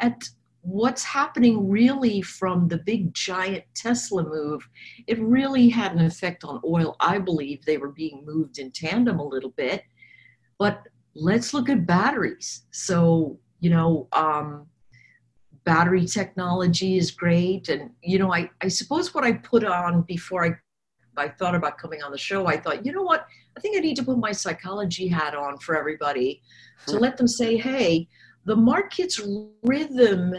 at 0.00 0.22
what's 0.62 1.04
happening 1.04 1.68
really 1.68 2.20
from 2.20 2.68
the 2.68 2.78
big 2.78 3.14
giant 3.14 3.64
Tesla 3.74 4.22
move, 4.22 4.68
it 5.06 5.18
really 5.20 5.68
had 5.68 5.92
an 5.92 6.04
effect 6.04 6.44
on 6.44 6.60
oil. 6.64 6.96
I 7.00 7.18
believe 7.18 7.64
they 7.64 7.78
were 7.78 7.92
being 7.92 8.24
moved 8.26 8.58
in 8.58 8.70
tandem 8.72 9.18
a 9.18 9.26
little 9.26 9.50
bit. 9.50 9.82
But 10.58 10.82
let's 11.14 11.54
look 11.54 11.68
at 11.68 11.86
batteries. 11.86 12.66
So, 12.70 13.38
you 13.60 13.70
know, 13.70 14.08
um, 14.12 14.66
battery 15.64 16.06
technology 16.06 16.98
is 16.98 17.10
great. 17.10 17.68
And, 17.68 17.90
you 18.02 18.18
know, 18.18 18.32
I, 18.32 18.50
I 18.60 18.68
suppose 18.68 19.14
what 19.14 19.24
I 19.24 19.32
put 19.32 19.64
on 19.64 20.02
before 20.02 20.44
I 20.44 20.56
I 21.18 21.28
thought 21.28 21.54
about 21.54 21.78
coming 21.78 22.02
on 22.02 22.12
the 22.12 22.18
show, 22.18 22.46
I 22.46 22.56
thought, 22.56 22.86
you 22.86 22.92
know 22.92 23.02
what? 23.02 23.26
I 23.56 23.60
think 23.60 23.76
I 23.76 23.80
need 23.80 23.96
to 23.96 24.04
put 24.04 24.18
my 24.18 24.32
psychology 24.32 25.08
hat 25.08 25.34
on 25.34 25.58
for 25.58 25.76
everybody 25.76 26.42
to 26.86 26.96
hmm. 26.96 27.02
let 27.02 27.16
them 27.16 27.26
say, 27.26 27.56
hey, 27.56 28.08
the 28.48 28.56
market's 28.56 29.20
rhythm 29.62 30.34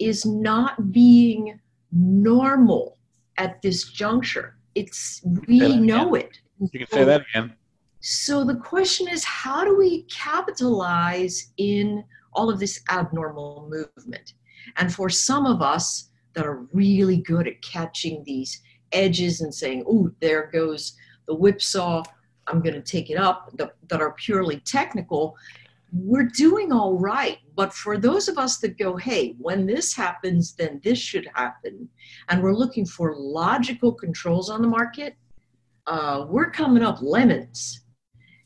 is 0.00 0.26
not 0.26 0.90
being 0.90 1.60
normal 1.92 2.98
at 3.38 3.62
this 3.62 3.84
juncture. 3.84 4.58
It's 4.74 5.22
we 5.46 5.76
know 5.76 6.16
again. 6.16 6.28
it. 6.28 6.40
You 6.72 6.80
can 6.80 6.88
say 6.88 7.04
that 7.04 7.22
again. 7.30 7.54
So 8.00 8.44
the 8.44 8.56
question 8.56 9.08
is, 9.08 9.22
how 9.24 9.64
do 9.64 9.76
we 9.76 10.02
capitalize 10.04 11.52
in 11.56 12.04
all 12.32 12.50
of 12.50 12.58
this 12.58 12.82
abnormal 12.90 13.68
movement? 13.70 14.34
And 14.76 14.92
for 14.92 15.08
some 15.08 15.46
of 15.46 15.62
us 15.62 16.10
that 16.34 16.44
are 16.44 16.66
really 16.72 17.18
good 17.18 17.46
at 17.46 17.62
catching 17.62 18.24
these 18.24 18.60
edges 18.90 19.40
and 19.40 19.54
saying, 19.54 19.84
"Oh, 19.86 20.10
there 20.20 20.50
goes 20.52 20.96
the 21.28 21.34
whipsaw," 21.34 22.02
I'm 22.48 22.60
going 22.60 22.74
to 22.74 22.82
take 22.82 23.08
it 23.08 23.18
up. 23.18 23.52
that 23.56 24.00
are 24.00 24.12
purely 24.14 24.58
technical 24.60 25.36
we're 26.04 26.30
doing 26.36 26.72
all 26.72 26.98
right. 26.98 27.38
But 27.54 27.72
for 27.72 27.96
those 27.96 28.28
of 28.28 28.38
us 28.38 28.58
that 28.58 28.78
go, 28.78 28.96
hey, 28.96 29.34
when 29.38 29.66
this 29.66 29.94
happens, 29.94 30.54
then 30.54 30.80
this 30.84 30.98
should 30.98 31.28
happen, 31.34 31.88
and 32.28 32.42
we're 32.42 32.54
looking 32.54 32.86
for 32.86 33.14
logical 33.16 33.92
controls 33.92 34.50
on 34.50 34.62
the 34.62 34.68
market, 34.68 35.16
uh, 35.86 36.26
we're 36.28 36.50
coming 36.50 36.82
up 36.82 36.98
lemons. 37.00 37.84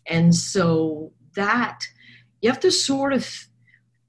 And 0.07 0.35
so 0.35 1.13
that 1.35 1.81
you 2.41 2.51
have 2.51 2.61
to 2.61 2.71
sort 2.71 3.13
of 3.13 3.29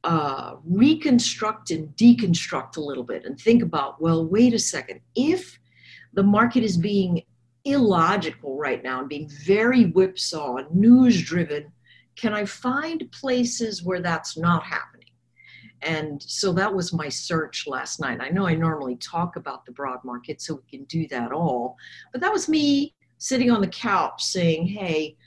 uh, 0.03 0.55
reconstruct 0.65 1.71
and 1.71 1.89
deconstruct 1.95 2.77
a 2.77 2.81
little 2.81 3.03
bit 3.03 3.25
and 3.25 3.39
think 3.39 3.61
about, 3.61 4.01
well, 4.01 4.25
wait 4.25 4.53
a 4.53 4.59
second. 4.59 4.99
If 5.15 5.59
the 6.13 6.23
market 6.23 6.63
is 6.63 6.77
being 6.77 7.21
illogical 7.65 8.57
right 8.57 8.83
now 8.83 8.99
and 8.99 9.09
being 9.09 9.29
very 9.45 9.85
whipsaw, 9.85 10.57
news 10.73 11.21
driven, 11.21 11.71
can 12.21 12.33
I 12.35 12.45
find 12.45 13.11
places 13.11 13.83
where 13.83 13.99
that's 13.99 14.37
not 14.37 14.63
happening? 14.63 15.09
And 15.81 16.21
so 16.21 16.53
that 16.53 16.71
was 16.71 16.93
my 16.93 17.09
search 17.09 17.65
last 17.65 17.99
night. 17.99 18.19
I 18.21 18.29
know 18.29 18.45
I 18.45 18.53
normally 18.53 18.97
talk 18.97 19.37
about 19.37 19.65
the 19.65 19.71
broad 19.71 20.03
market, 20.03 20.39
so 20.39 20.55
we 20.55 20.77
can 20.77 20.85
do 20.85 21.07
that 21.07 21.31
all, 21.31 21.77
but 22.11 22.21
that 22.21 22.31
was 22.31 22.47
me 22.47 22.93
sitting 23.17 23.49
on 23.49 23.61
the 23.61 23.67
couch 23.67 24.23
saying, 24.23 24.67
hey, 24.67 25.17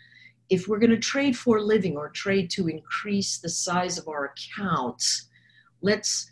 if 0.50 0.68
we're 0.68 0.78
going 0.78 0.90
to 0.90 0.98
trade 0.98 1.36
for 1.36 1.56
a 1.56 1.62
living 1.62 1.96
or 1.96 2.10
trade 2.10 2.48
to 2.50 2.68
increase 2.68 3.38
the 3.38 3.48
size 3.48 3.98
of 3.98 4.06
our 4.06 4.32
accounts, 4.32 5.28
let's 5.82 6.30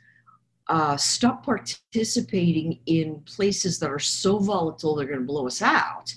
uh, 0.68 0.96
stop 0.96 1.44
participating 1.44 2.78
in 2.86 3.20
places 3.22 3.80
that 3.80 3.90
are 3.90 3.98
so 3.98 4.38
volatile 4.38 4.94
they're 4.94 5.08
going 5.08 5.18
to 5.18 5.26
blow 5.26 5.48
us 5.48 5.60
out 5.60 6.14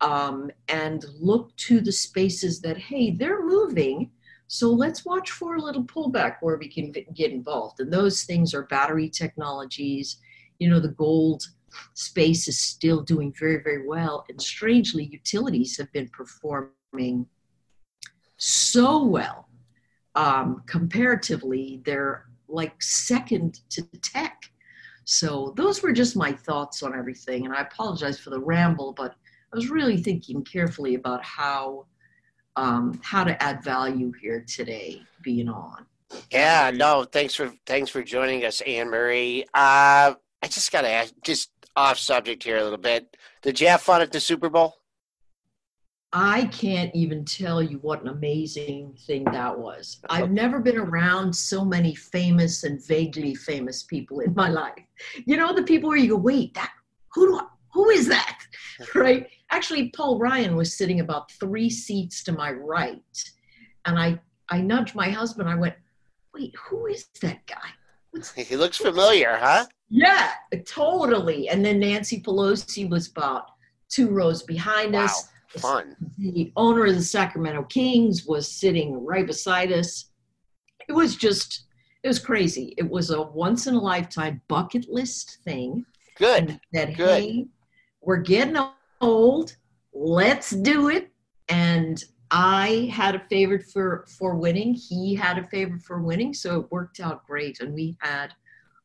um, 0.00 0.50
and 0.68 1.04
look 1.18 1.54
to 1.56 1.80
the 1.80 1.92
spaces 1.92 2.60
that, 2.60 2.76
hey, 2.76 3.10
they're 3.10 3.44
moving. 3.44 4.10
So 4.46 4.70
let's 4.70 5.04
watch 5.04 5.30
for 5.30 5.56
a 5.56 5.62
little 5.62 5.84
pullback 5.84 6.36
where 6.40 6.56
we 6.56 6.68
can 6.68 6.92
get 7.14 7.32
involved. 7.32 7.80
And 7.80 7.92
those 7.92 8.22
things 8.22 8.54
are 8.54 8.62
battery 8.62 9.08
technologies 9.08 10.18
you 10.58 10.68
know, 10.68 10.80
the 10.80 10.88
gold 10.88 11.44
space 11.94 12.48
is 12.48 12.58
still 12.58 13.02
doing 13.02 13.32
very, 13.38 13.62
very 13.62 13.86
well. 13.86 14.24
And 14.28 14.40
strangely, 14.40 15.04
utilities 15.04 15.76
have 15.78 15.92
been 15.92 16.08
performing 16.08 17.26
so 18.36 19.04
well. 19.04 19.48
Um, 20.14 20.62
comparatively, 20.66 21.80
they're 21.84 22.26
like 22.48 22.82
second 22.82 23.60
to 23.70 23.82
tech. 24.02 24.50
So 25.04 25.54
those 25.56 25.82
were 25.82 25.92
just 25.92 26.16
my 26.16 26.32
thoughts 26.32 26.82
on 26.82 26.96
everything. 26.96 27.46
And 27.46 27.54
I 27.54 27.60
apologize 27.60 28.18
for 28.18 28.30
the 28.30 28.40
ramble, 28.40 28.92
but 28.92 29.14
I 29.52 29.56
was 29.56 29.70
really 29.70 29.96
thinking 29.96 30.44
carefully 30.44 30.94
about 30.94 31.24
how 31.24 31.86
um, 32.56 33.00
how 33.04 33.24
to 33.24 33.40
add 33.42 33.62
value 33.62 34.12
here 34.20 34.44
today, 34.46 35.00
being 35.22 35.48
on. 35.48 35.86
Yeah, 36.30 36.72
no, 36.74 37.04
thanks 37.04 37.34
for 37.34 37.52
thanks 37.66 37.90
for 37.90 38.02
joining 38.02 38.44
us, 38.44 38.60
Anne 38.62 38.90
Marie. 38.90 39.44
Uh, 39.54 40.14
I 40.42 40.46
just 40.48 40.72
got 40.72 40.82
to 40.82 40.88
ask, 40.88 41.14
just 41.22 41.50
off 41.76 41.98
subject 41.98 42.42
here 42.42 42.58
a 42.58 42.62
little 42.62 42.78
bit. 42.78 43.16
Did 43.42 43.60
you 43.60 43.68
have 43.68 43.80
fun 43.80 44.02
at 44.02 44.12
the 44.12 44.20
Super 44.20 44.48
Bowl? 44.48 44.74
I 46.12 46.46
can't 46.46 46.94
even 46.94 47.24
tell 47.24 47.62
you 47.62 47.78
what 47.78 48.00
an 48.00 48.08
amazing 48.08 48.96
thing 49.06 49.24
that 49.24 49.56
was. 49.56 50.00
I've 50.10 50.30
never 50.30 50.58
been 50.58 50.78
around 50.78 51.34
so 51.34 51.64
many 51.64 51.94
famous 51.94 52.64
and 52.64 52.84
vaguely 52.84 53.34
famous 53.34 53.82
people 53.82 54.20
in 54.20 54.34
my 54.34 54.48
life. 54.48 54.82
You 55.26 55.36
know, 55.36 55.52
the 55.52 55.62
people 55.62 55.88
where 55.90 55.98
you 55.98 56.10
go, 56.10 56.16
wait, 56.16 56.54
that 56.54 56.72
who 57.12 57.28
do 57.28 57.36
I, 57.38 57.46
who 57.72 57.90
is 57.90 58.08
that? 58.08 58.38
Right? 58.94 59.26
Actually, 59.50 59.90
Paul 59.90 60.18
Ryan 60.18 60.56
was 60.56 60.76
sitting 60.76 61.00
about 61.00 61.32
three 61.32 61.70
seats 61.70 62.22
to 62.24 62.32
my 62.32 62.52
right, 62.52 63.24
and 63.86 63.98
I 63.98 64.20
I 64.50 64.60
nudged 64.60 64.94
my 64.94 65.10
husband. 65.10 65.48
I 65.48 65.54
went, 65.54 65.74
wait, 66.34 66.54
who 66.56 66.86
is 66.86 67.08
that 67.22 67.46
guy? 67.46 67.70
What's 68.10 68.32
he 68.32 68.56
looks 68.56 68.78
familiar, 68.78 69.36
huh? 69.36 69.66
Yeah, 69.90 70.32
totally. 70.66 71.48
And 71.48 71.64
then 71.64 71.80
Nancy 71.80 72.20
Pelosi 72.20 72.88
was 72.88 73.08
about 73.08 73.46
two 73.88 74.10
rows 74.10 74.42
behind 74.42 74.92
wow. 74.92 75.04
us. 75.04 75.28
Fun. 75.48 75.96
The 76.18 76.52
owner 76.56 76.86
of 76.86 76.94
the 76.94 77.02
Sacramento 77.02 77.64
Kings 77.64 78.26
was 78.26 78.50
sitting 78.50 79.04
right 79.04 79.26
beside 79.26 79.72
us. 79.72 80.10
It 80.88 80.92
was 80.92 81.16
just, 81.16 81.64
it 82.02 82.08
was 82.08 82.18
crazy. 82.18 82.74
It 82.76 82.88
was 82.88 83.10
a 83.10 83.22
once 83.22 83.66
in 83.66 83.74
a 83.74 83.80
lifetime 83.80 84.42
bucket 84.48 84.88
list 84.90 85.38
thing. 85.44 85.86
Good. 86.16 86.60
That, 86.72 86.96
Good. 86.96 87.22
hey, 87.22 87.46
we're 88.02 88.18
getting 88.18 88.56
old. 89.00 89.56
Let's 89.92 90.50
do 90.50 90.88
it. 90.88 91.10
And 91.48 92.02
I 92.30 92.90
had 92.92 93.14
a 93.14 93.20
favorite 93.30 93.64
for 93.72 94.04
for 94.18 94.34
winning. 94.34 94.74
He 94.74 95.14
had 95.14 95.38
a 95.38 95.44
favorite 95.44 95.82
for 95.82 96.02
winning, 96.02 96.34
so 96.34 96.60
it 96.60 96.70
worked 96.70 97.00
out 97.00 97.26
great, 97.26 97.60
and 97.60 97.74
we 97.74 97.96
had 98.00 98.34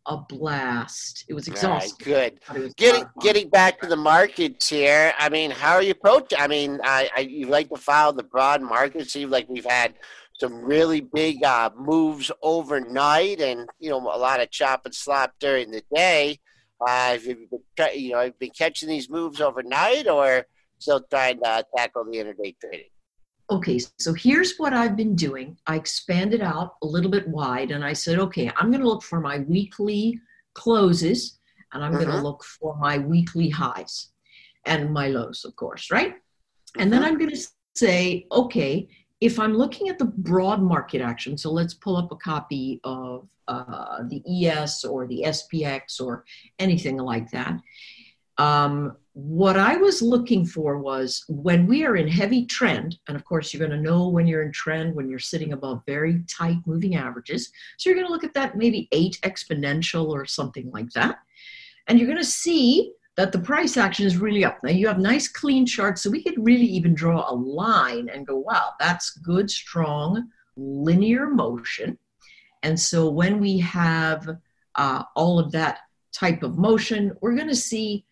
a 0.05 0.17
blast. 0.17 1.25
It 1.27 1.33
was 1.33 1.47
exhausting. 1.47 2.13
Right, 2.13 2.37
good. 2.45 2.75
Getting 2.77 3.05
getting 3.21 3.49
back 3.49 3.79
to 3.81 3.87
the 3.87 3.95
markets 3.95 4.69
here. 4.69 5.13
I 5.17 5.29
mean, 5.29 5.51
how 5.51 5.73
are 5.73 5.81
you 5.81 5.91
approaching? 5.91 6.39
I 6.39 6.47
mean, 6.47 6.79
I, 6.83 7.09
I 7.15 7.19
you 7.21 7.47
like 7.47 7.69
to 7.69 7.77
follow 7.77 8.13
the 8.13 8.23
broad 8.23 8.61
market. 8.61 9.09
Seems 9.09 9.31
like 9.31 9.47
we've 9.49 9.65
had 9.65 9.95
some 10.39 10.63
really 10.63 11.01
big 11.01 11.43
uh, 11.43 11.69
moves 11.77 12.31
overnight, 12.41 13.41
and 13.41 13.69
you 13.79 13.89
know 13.89 13.99
a 13.99 14.17
lot 14.17 14.41
of 14.41 14.51
chop 14.51 14.85
and 14.85 14.95
slop 14.95 15.33
during 15.39 15.71
the 15.71 15.83
day. 15.93 16.39
Uh, 16.87 17.11
have 17.11 17.25
you 17.25 17.47
been, 17.49 17.99
you 17.99 18.11
know, 18.11 18.31
been 18.39 18.51
catching 18.51 18.89
these 18.89 19.09
moves 19.09 19.41
overnight, 19.41 20.07
or 20.07 20.45
still 20.79 21.01
trying 21.09 21.39
to 21.41 21.65
tackle 21.75 22.05
the 22.05 22.17
intraday 22.17 22.55
trading? 22.59 22.89
okay, 23.49 23.79
so 23.99 24.13
here's 24.13 24.57
what 24.57 24.73
I've 24.73 24.95
been 24.95 25.15
doing. 25.15 25.57
I 25.67 25.75
expanded 25.75 26.41
out 26.41 26.75
a 26.81 26.87
little 26.87 27.11
bit 27.11 27.27
wide 27.27 27.71
and 27.71 27.83
I 27.83 27.93
said, 27.93 28.19
okay, 28.19 28.51
I'm 28.57 28.71
going 28.71 28.81
to 28.81 28.87
look 28.87 29.03
for 29.03 29.19
my 29.19 29.39
weekly 29.39 30.19
closes 30.53 31.39
and 31.73 31.83
I'm 31.83 31.93
going 31.93 32.07
to 32.07 32.21
look 32.21 32.43
for 32.43 32.75
my 32.77 32.97
weekly 32.97 33.49
highs 33.49 34.09
and 34.65 34.91
my 34.91 35.07
lows, 35.07 35.45
of 35.45 35.55
course, 35.55 35.91
right? 35.91 36.15
And 36.77 36.91
then 36.91 37.03
I'm 37.03 37.17
going 37.17 37.31
to 37.31 37.47
say, 37.75 38.25
okay, 38.31 38.87
if 39.23 39.39
I'm 39.39 39.53
looking 39.53 39.87
at 39.87 39.97
the 39.97 40.05
broad 40.05 40.61
market 40.61 41.01
action, 41.01 41.37
so 41.37 41.49
let's 41.49 41.73
pull 41.73 41.95
up 41.95 42.11
a 42.11 42.15
copy 42.17 42.81
of 42.83 43.25
uh, 43.47 44.03
the 44.09 44.21
ES 44.27 44.83
or 44.83 45.07
the 45.07 45.23
SPX 45.27 46.01
or 46.01 46.25
anything 46.59 46.97
like 46.97 47.31
that. 47.31 47.57
Um, 48.37 48.97
what 49.13 49.55
I 49.55 49.77
was 49.77 50.01
looking 50.01 50.45
for 50.45 50.77
was 50.77 51.23
when 51.29 51.67
we 51.67 51.85
are 51.85 51.95
in 51.95 52.07
heavy 52.09 52.45
trend, 52.45 52.97
and 53.07 53.15
of 53.15 53.23
course, 53.23 53.53
you're 53.53 53.65
going 53.65 53.79
to 53.79 53.89
know 53.89 54.09
when 54.09 54.27
you're 54.27 54.43
in 54.43 54.51
trend 54.51 54.93
when 54.93 55.07
you're 55.07 55.19
sitting 55.19 55.53
above 55.53 55.83
very 55.85 56.21
tight 56.27 56.57
moving 56.65 56.95
averages. 56.95 57.49
So 57.77 57.89
you're 57.89 57.95
going 57.95 58.07
to 58.07 58.11
look 58.11 58.25
at 58.25 58.33
that 58.33 58.57
maybe 58.57 58.89
eight 58.91 59.19
exponential 59.23 60.09
or 60.09 60.25
something 60.25 60.69
like 60.71 60.89
that. 60.95 61.19
And 61.87 61.97
you're 61.97 62.09
going 62.09 62.19
to 62.19 62.25
see 62.25 62.91
that 63.15 63.31
the 63.31 63.39
price 63.39 63.77
action 63.77 64.05
is 64.05 64.17
really 64.17 64.43
up. 64.43 64.57
Now 64.63 64.71
you 64.71 64.87
have 64.87 64.99
nice 64.99 65.27
clean 65.27 65.65
charts, 65.65 66.01
so 66.01 66.09
we 66.09 66.23
could 66.23 66.43
really 66.43 66.65
even 66.65 66.95
draw 66.95 67.29
a 67.29 67.35
line 67.35 68.09
and 68.09 68.25
go, 68.25 68.37
wow, 68.37 68.71
that's 68.79 69.11
good, 69.17 69.49
strong, 69.49 70.29
linear 70.55 71.27
motion. 71.27 71.97
And 72.63 72.79
so 72.79 73.09
when 73.09 73.39
we 73.39 73.59
have 73.59 74.27
uh, 74.75 75.03
all 75.15 75.37
of 75.37 75.51
that 75.51 75.79
type 76.11 76.43
of 76.43 76.57
motion, 76.57 77.11
we're 77.21 77.35
going 77.35 77.49
to 77.49 77.55
see 77.55 78.05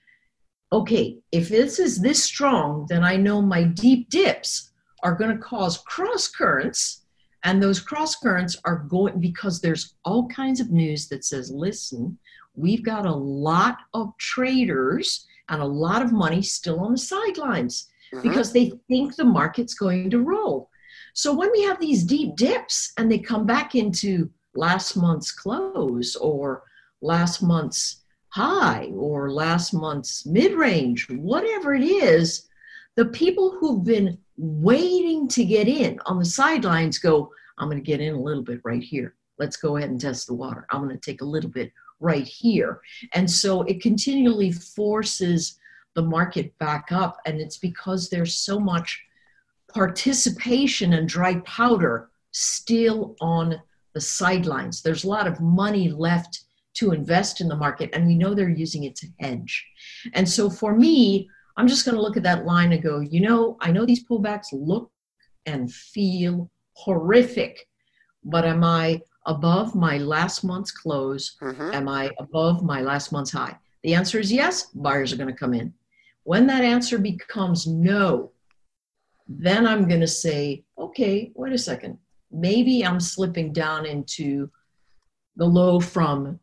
okay, 0.74 1.18
if 1.32 1.50
this 1.50 1.80
is 1.80 2.02
this 2.02 2.24
strong, 2.24 2.86
then 2.88 3.04
I 3.04 3.18
know 3.18 3.42
my 3.42 3.64
deep 3.64 4.10
dips 4.10 4.72
are 5.04 5.16
going 5.16 5.32
to 5.36 5.44
cause 5.44 5.80
cross 5.80 6.28
currents. 6.28 7.04
And 7.44 7.62
those 7.62 7.80
cross 7.80 8.16
currents 8.16 8.56
are 8.66 8.86
going 8.88 9.20
because 9.20 9.60
there's 9.60 9.96
all 10.06 10.28
kinds 10.30 10.60
of 10.60 10.72
news 10.72 11.08
that 11.10 11.26
says, 11.26 11.52
listen, 11.52 12.18
we've 12.56 12.84
got 12.84 13.06
a 13.06 13.14
lot 13.14 13.78
of 13.94 14.16
traders 14.18 15.26
and 15.50 15.62
a 15.62 15.66
lot 15.66 16.02
of 16.02 16.12
money 16.12 16.42
still 16.42 16.80
on 16.80 16.94
the 16.94 16.98
sidelines 16.98 17.90
mm-hmm. 18.14 18.28
because 18.28 18.52
they 18.52 18.72
think 18.88 19.16
the 19.16 19.26
market's 19.26 19.74
going 19.74 20.10
to 20.10 20.20
roll. 20.20 20.70
So 21.14 21.34
when 21.34 21.52
we 21.52 21.64
have 21.64 21.80
these 21.80 22.04
deep 22.04 22.36
dips 22.36 22.94
and 22.98 23.12
they 23.12 23.20
come 23.20 23.46
back 23.46 23.76
into 23.76 24.30
last 24.56 24.96
month's 24.96 25.32
close 25.32 26.16
or 26.16 26.64
last 27.02 27.42
month's 27.42 28.04
high 28.30 28.90
or 28.94 29.32
last 29.32 29.74
month's 29.74 30.26
mid 30.26 30.54
range, 30.54 31.08
whatever 31.10 31.74
it 31.74 31.84
is, 31.84 32.48
the 32.96 33.06
people 33.06 33.58
who've 33.60 33.84
been 33.84 34.18
waiting 34.38 35.28
to 35.30 35.46
get 35.46 35.68
in 35.68 36.00
on 36.06 36.20
the 36.20 36.26
sidelines 36.26 36.98
go, 36.98 37.32
I'm 37.58 37.70
going 37.70 37.78
to 37.78 37.86
get 37.86 38.02
in 38.02 38.16
a 38.16 38.22
little 38.22 38.44
bit 38.44 38.62
right 38.64 38.84
here. 38.84 39.16
Let's 39.38 39.58
go 39.58 39.78
ahead 39.78 39.90
and 39.90 40.00
test 40.00 40.28
the 40.28 40.34
water. 40.34 40.66
I'm 40.70 40.84
going 40.84 40.98
to 40.98 41.12
take 41.12 41.22
a 41.22 41.26
little 41.26 41.50
bit 41.50 41.72
right 42.02 42.28
here. 42.28 42.82
And 43.14 43.30
so 43.30 43.62
it 43.64 43.82
continually 43.82 44.52
forces 44.52 45.58
the 45.94 46.02
market 46.02 46.58
back 46.58 46.92
up. 46.92 47.18
And 47.26 47.40
it's 47.40 47.58
because 47.58 48.10
there's 48.10 48.36
so 48.36 48.60
much 48.60 49.02
participation 49.74 50.94
and 50.94 51.08
dry 51.08 51.36
powder 51.42 52.10
still 52.32 53.16
on 53.22 53.62
the 53.94 54.02
sidelines. 54.02 54.82
There's 54.82 55.04
a 55.04 55.10
lot 55.10 55.28
of 55.28 55.40
money 55.40 55.90
left 55.90 56.44
to 56.74 56.92
invest 56.92 57.42
in 57.42 57.48
the 57.48 57.56
market 57.56 57.90
and 57.94 58.08
we 58.08 58.16
know 58.16 58.34
they're 58.34 58.50
using 58.50 58.86
it 58.86 58.96
to 58.96 59.08
hedge. 59.20 59.66
And 60.14 60.28
so 60.28 60.50
for 60.50 60.76
me, 60.76 61.30
I'm 61.58 61.68
just 61.68 61.86
going 61.86 61.96
to 61.96 62.02
look 62.02 62.16
at 62.18 62.24
that 62.24 62.46
line 62.46 62.72
and 62.72 62.82
go, 62.82 63.02
you 63.02 63.20
know, 63.20 63.58
I 63.60 63.72
know 63.72 63.86
these 63.86 64.06
pullbacks 64.08 64.48
look 64.54 64.90
and 65.46 65.72
feel 65.72 66.50
horrific, 66.74 67.68
but 68.24 68.46
am 68.46 68.64
I 68.64 69.02
above 69.26 69.76
my 69.76 69.98
last 69.98 70.44
month's 70.44 70.72
close? 70.72 71.36
Mm-hmm. 71.42 71.74
Am 71.74 71.88
I 71.88 72.12
above 72.20 72.64
my 72.64 72.82
last 72.82 73.12
month's 73.12 73.32
high? 73.32 73.58
The 73.84 73.94
answer 73.94 74.20
is 74.20 74.32
yes, 74.32 74.66
buyers 74.74 75.12
are 75.12 75.18
going 75.18 75.34
to 75.34 75.36
come 75.36 75.54
in. 75.54 75.74
When 76.24 76.46
that 76.48 76.64
answer 76.64 76.98
becomes 76.98 77.66
no, 77.66 78.32
then 79.28 79.66
I'm 79.66 79.88
going 79.88 80.02
to 80.02 80.08
say, 80.08 80.64
okay, 80.78 81.32
wait 81.36 81.54
a 81.54 81.58
second. 81.58 81.98
Maybe 82.32 82.86
I'm 82.86 83.00
slipping 83.00 83.54
down 83.54 83.86
into 83.86 84.50
the 85.36 85.46
low 85.46 85.80
from 85.80 86.40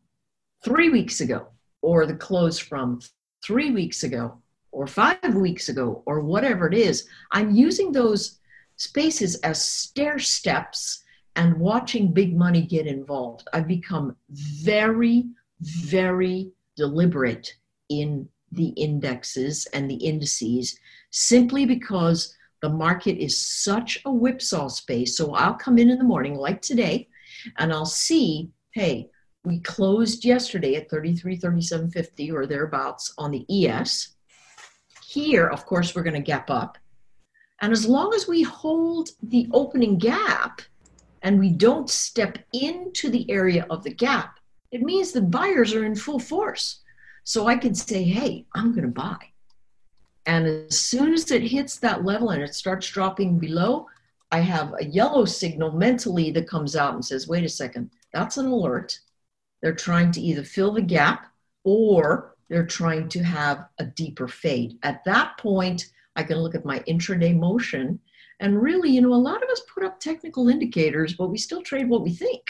three 0.63 0.89
weeks 0.89 1.21
ago, 1.21 1.47
or 1.81 2.05
the 2.05 2.15
close 2.15 2.59
from 2.59 2.99
three 3.43 3.71
weeks 3.71 4.03
ago, 4.03 4.41
or 4.71 4.87
five 4.87 5.35
weeks 5.35 5.69
ago, 5.69 6.03
or 6.05 6.19
whatever 6.21 6.67
it 6.67 6.73
is. 6.73 7.07
I'm 7.31 7.55
using 7.55 7.91
those 7.91 8.39
spaces 8.75 9.35
as 9.41 9.63
stair 9.63 10.19
steps 10.19 11.03
and 11.35 11.59
watching 11.59 12.13
big 12.13 12.35
money 12.35 12.61
get 12.61 12.87
involved. 12.87 13.47
I've 13.53 13.67
become 13.67 14.15
very, 14.29 15.27
very 15.61 16.51
deliberate 16.75 17.53
in 17.89 18.27
the 18.51 18.69
indexes 18.69 19.67
and 19.73 19.89
the 19.89 19.95
indices 19.95 20.77
simply 21.11 21.65
because 21.65 22.35
the 22.61 22.69
market 22.69 23.17
is 23.17 23.39
such 23.39 23.99
a 24.05 24.11
whipsaw 24.11 24.67
space. 24.67 25.15
So 25.15 25.33
I'll 25.33 25.53
come 25.53 25.77
in 25.77 25.89
in 25.89 25.97
the 25.97 26.03
morning, 26.03 26.35
like 26.35 26.61
today, 26.61 27.07
and 27.57 27.71
I'll 27.71 27.85
see, 27.85 28.49
hey, 28.71 29.09
we 29.45 29.59
closed 29.61 30.25
yesterday 30.25 30.75
at 30.75 30.89
33, 30.89 31.37
37.50 31.37 32.33
or 32.33 32.45
thereabouts 32.45 33.13
on 33.17 33.31
the 33.31 33.45
ES. 33.49 34.15
Here, 35.05 35.47
of 35.47 35.65
course, 35.65 35.95
we're 35.95 36.03
going 36.03 36.13
to 36.15 36.19
gap 36.19 36.49
up. 36.49 36.77
And 37.61 37.71
as 37.71 37.87
long 37.87 38.13
as 38.13 38.27
we 38.27 38.43
hold 38.43 39.09
the 39.23 39.47
opening 39.53 39.97
gap 39.97 40.61
and 41.21 41.39
we 41.39 41.49
don't 41.49 41.89
step 41.89 42.37
into 42.53 43.09
the 43.09 43.29
area 43.29 43.65
of 43.69 43.83
the 43.83 43.93
gap, 43.93 44.39
it 44.71 44.81
means 44.81 45.11
the 45.11 45.21
buyers 45.21 45.73
are 45.73 45.85
in 45.85 45.95
full 45.95 46.19
force. 46.19 46.81
So 47.23 47.47
I 47.47 47.57
can 47.57 47.75
say, 47.75 48.03
hey, 48.03 48.45
I'm 48.55 48.71
going 48.71 48.85
to 48.85 48.87
buy. 48.87 49.17
And 50.25 50.45
as 50.45 50.79
soon 50.79 51.13
as 51.13 51.31
it 51.31 51.41
hits 51.41 51.77
that 51.77 52.05
level 52.05 52.29
and 52.29 52.41
it 52.41 52.53
starts 52.53 52.89
dropping 52.89 53.39
below, 53.39 53.87
I 54.31 54.39
have 54.39 54.73
a 54.79 54.85
yellow 54.85 55.25
signal 55.25 55.71
mentally 55.71 56.31
that 56.31 56.47
comes 56.47 56.75
out 56.75 56.93
and 56.93 57.03
says, 57.03 57.27
wait 57.27 57.43
a 57.43 57.49
second, 57.49 57.89
that's 58.13 58.37
an 58.37 58.47
alert. 58.47 58.99
They're 59.61 59.73
trying 59.73 60.11
to 60.13 60.21
either 60.21 60.43
fill 60.43 60.73
the 60.73 60.81
gap 60.81 61.31
or 61.63 62.35
they're 62.47 62.65
trying 62.65 63.09
to 63.09 63.23
have 63.23 63.65
a 63.79 63.85
deeper 63.85 64.27
fade. 64.27 64.77
At 64.83 65.03
that 65.05 65.37
point, 65.37 65.91
I 66.15 66.23
can 66.23 66.37
look 66.37 66.55
at 66.55 66.65
my 66.65 66.79
intraday 66.81 67.37
motion. 67.37 67.99
And 68.39 68.61
really, 68.61 68.89
you 68.89 69.01
know, 69.01 69.13
a 69.13 69.15
lot 69.15 69.43
of 69.43 69.49
us 69.49 69.61
put 69.73 69.83
up 69.83 69.99
technical 69.99 70.47
indicators, 70.47 71.13
but 71.13 71.27
we 71.27 71.37
still 71.37 71.61
trade 71.61 71.89
what 71.89 72.03
we 72.03 72.11
think. 72.11 72.43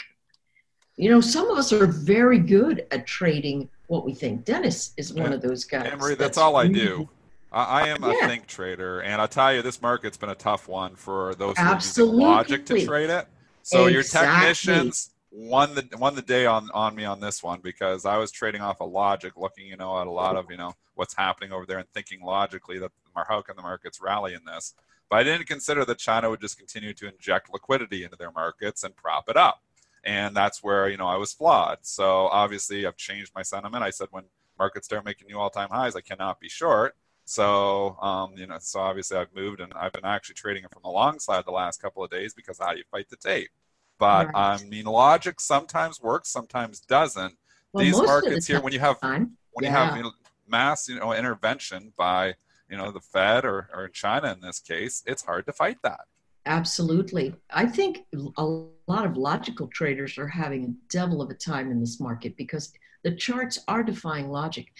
You 0.96 1.10
know, 1.10 1.20
some 1.20 1.50
of 1.50 1.58
us 1.58 1.72
are 1.72 1.86
very 1.86 2.38
good 2.38 2.86
at 2.90 3.06
trading 3.06 3.68
what 3.86 4.04
we 4.04 4.14
think. 4.14 4.44
Dennis 4.44 4.92
is 4.96 5.12
one 5.12 5.32
of 5.32 5.40
those 5.40 5.64
guys. 5.64 5.86
Emery, 5.86 6.10
that's, 6.10 6.36
that's 6.36 6.38
all 6.38 6.56
I 6.56 6.68
do. 6.68 7.08
I, 7.52 7.88
am 7.88 8.04
a 8.04 8.14
think 8.26 8.46
trader, 8.46 9.00
and 9.00 9.20
I'll 9.20 9.26
tell 9.26 9.52
you, 9.52 9.62
this 9.62 9.82
market's 9.82 10.16
been 10.16 10.30
a 10.30 10.36
tough 10.36 10.68
one 10.68 10.94
for 10.94 11.34
those 11.34 11.58
who 11.58 11.64
Absolutely. 11.64 12.24
are 12.24 12.42
using 12.42 12.56
logic 12.58 12.66
to 12.66 12.86
trade 12.86 13.10
it. 13.10 13.26
So 13.62 13.86
exactly. 13.86 13.92
your 13.92 14.02
technicians 14.02 15.10
won 15.32 15.74
the 15.74 15.88
won 15.98 16.14
the 16.14 16.22
day 16.22 16.46
on 16.46 16.68
on 16.72 16.94
me 16.94 17.04
on 17.04 17.20
this 17.20 17.42
one 17.42 17.60
because 17.60 18.04
I 18.04 18.16
was 18.18 18.30
trading 18.30 18.60
off 18.60 18.80
a 18.80 18.84
of 18.84 18.90
logic, 18.90 19.32
looking 19.36 19.66
you 19.66 19.76
know 19.76 20.00
at 20.00 20.06
a 20.06 20.10
lot 20.10 20.36
of 20.36 20.46
you 20.50 20.56
know 20.56 20.74
what's 20.94 21.14
happening 21.16 21.52
over 21.52 21.66
there 21.66 21.78
and 21.78 21.88
thinking 21.92 22.20
logically 22.22 22.78
that 22.78 22.92
how 23.28 23.42
can 23.42 23.56
the 23.56 23.62
markets 23.62 24.00
rally 24.00 24.34
in 24.34 24.44
this. 24.44 24.74
But 25.10 25.18
I 25.18 25.22
didn't 25.24 25.48
consider 25.48 25.84
that 25.84 25.98
China 25.98 26.30
would 26.30 26.40
just 26.40 26.56
continue 26.56 26.94
to 26.94 27.08
inject 27.08 27.52
liquidity 27.52 28.04
into 28.04 28.16
their 28.16 28.30
markets 28.30 28.84
and 28.84 28.96
prop 28.96 29.28
it 29.28 29.36
up, 29.36 29.62
and 30.04 30.34
that's 30.34 30.62
where 30.62 30.88
you 30.88 30.96
know 30.96 31.08
I 31.08 31.16
was 31.16 31.32
flawed. 31.32 31.78
So 31.82 32.28
obviously 32.28 32.86
I've 32.86 32.96
changed 32.96 33.32
my 33.34 33.42
sentiment. 33.42 33.82
I 33.82 33.90
said 33.90 34.08
when 34.12 34.24
markets 34.58 34.86
start 34.86 35.04
making 35.04 35.26
new 35.26 35.38
all-time 35.38 35.68
highs, 35.70 35.96
I 35.96 36.00
cannot 36.00 36.40
be 36.40 36.48
short. 36.48 36.94
So, 37.24 37.96
um, 38.00 38.34
you 38.36 38.46
know, 38.46 38.56
so 38.60 38.80
obviously 38.80 39.16
I've 39.16 39.32
moved 39.34 39.60
and 39.60 39.72
I've 39.74 39.92
been 39.92 40.04
actually 40.04 40.34
trading 40.34 40.64
it 40.64 40.72
from 40.72 40.82
the 40.82 40.90
long 40.90 41.18
side 41.20 41.44
the 41.46 41.52
last 41.52 41.80
couple 41.80 42.02
of 42.02 42.10
days 42.10 42.34
because 42.34 42.58
how 42.58 42.72
do 42.72 42.78
you 42.78 42.84
fight 42.90 43.08
the 43.08 43.16
tape? 43.16 43.50
But 43.98 44.26
right. 44.34 44.58
I 44.60 44.64
mean, 44.64 44.86
logic 44.86 45.40
sometimes 45.40 46.00
works, 46.00 46.28
sometimes 46.28 46.80
doesn't. 46.80 47.36
Well, 47.72 47.84
These 47.84 47.98
markets 47.98 48.46
the 48.46 48.54
here, 48.54 48.62
when 48.62 48.72
you 48.72 48.80
have 48.80 49.00
time, 49.00 49.36
when 49.52 49.64
yeah. 49.64 49.70
you 49.70 49.76
have 49.76 49.96
you 49.96 50.02
know, 50.02 50.12
mass, 50.48 50.88
you 50.88 50.98
know, 50.98 51.12
intervention 51.12 51.92
by 51.96 52.34
you 52.70 52.76
know 52.76 52.90
the 52.90 53.00
Fed 53.00 53.44
or 53.44 53.68
or 53.74 53.88
China 53.88 54.32
in 54.32 54.40
this 54.40 54.60
case, 54.60 55.02
it's 55.06 55.22
hard 55.22 55.46
to 55.46 55.52
fight 55.52 55.78
that. 55.82 56.00
Absolutely. 56.46 57.34
I 57.50 57.66
think 57.66 58.06
a 58.14 58.44
lot 58.44 59.04
of 59.04 59.16
logical 59.16 59.68
traders 59.68 60.16
are 60.16 60.26
having 60.26 60.64
a 60.64 60.92
devil 60.92 61.20
of 61.20 61.30
a 61.30 61.34
time 61.34 61.70
in 61.70 61.80
this 61.80 62.00
market 62.00 62.36
because 62.36 62.72
the 63.02 63.14
charts 63.14 63.58
are 63.68 63.82
defying 63.82 64.30
logic. 64.30 64.72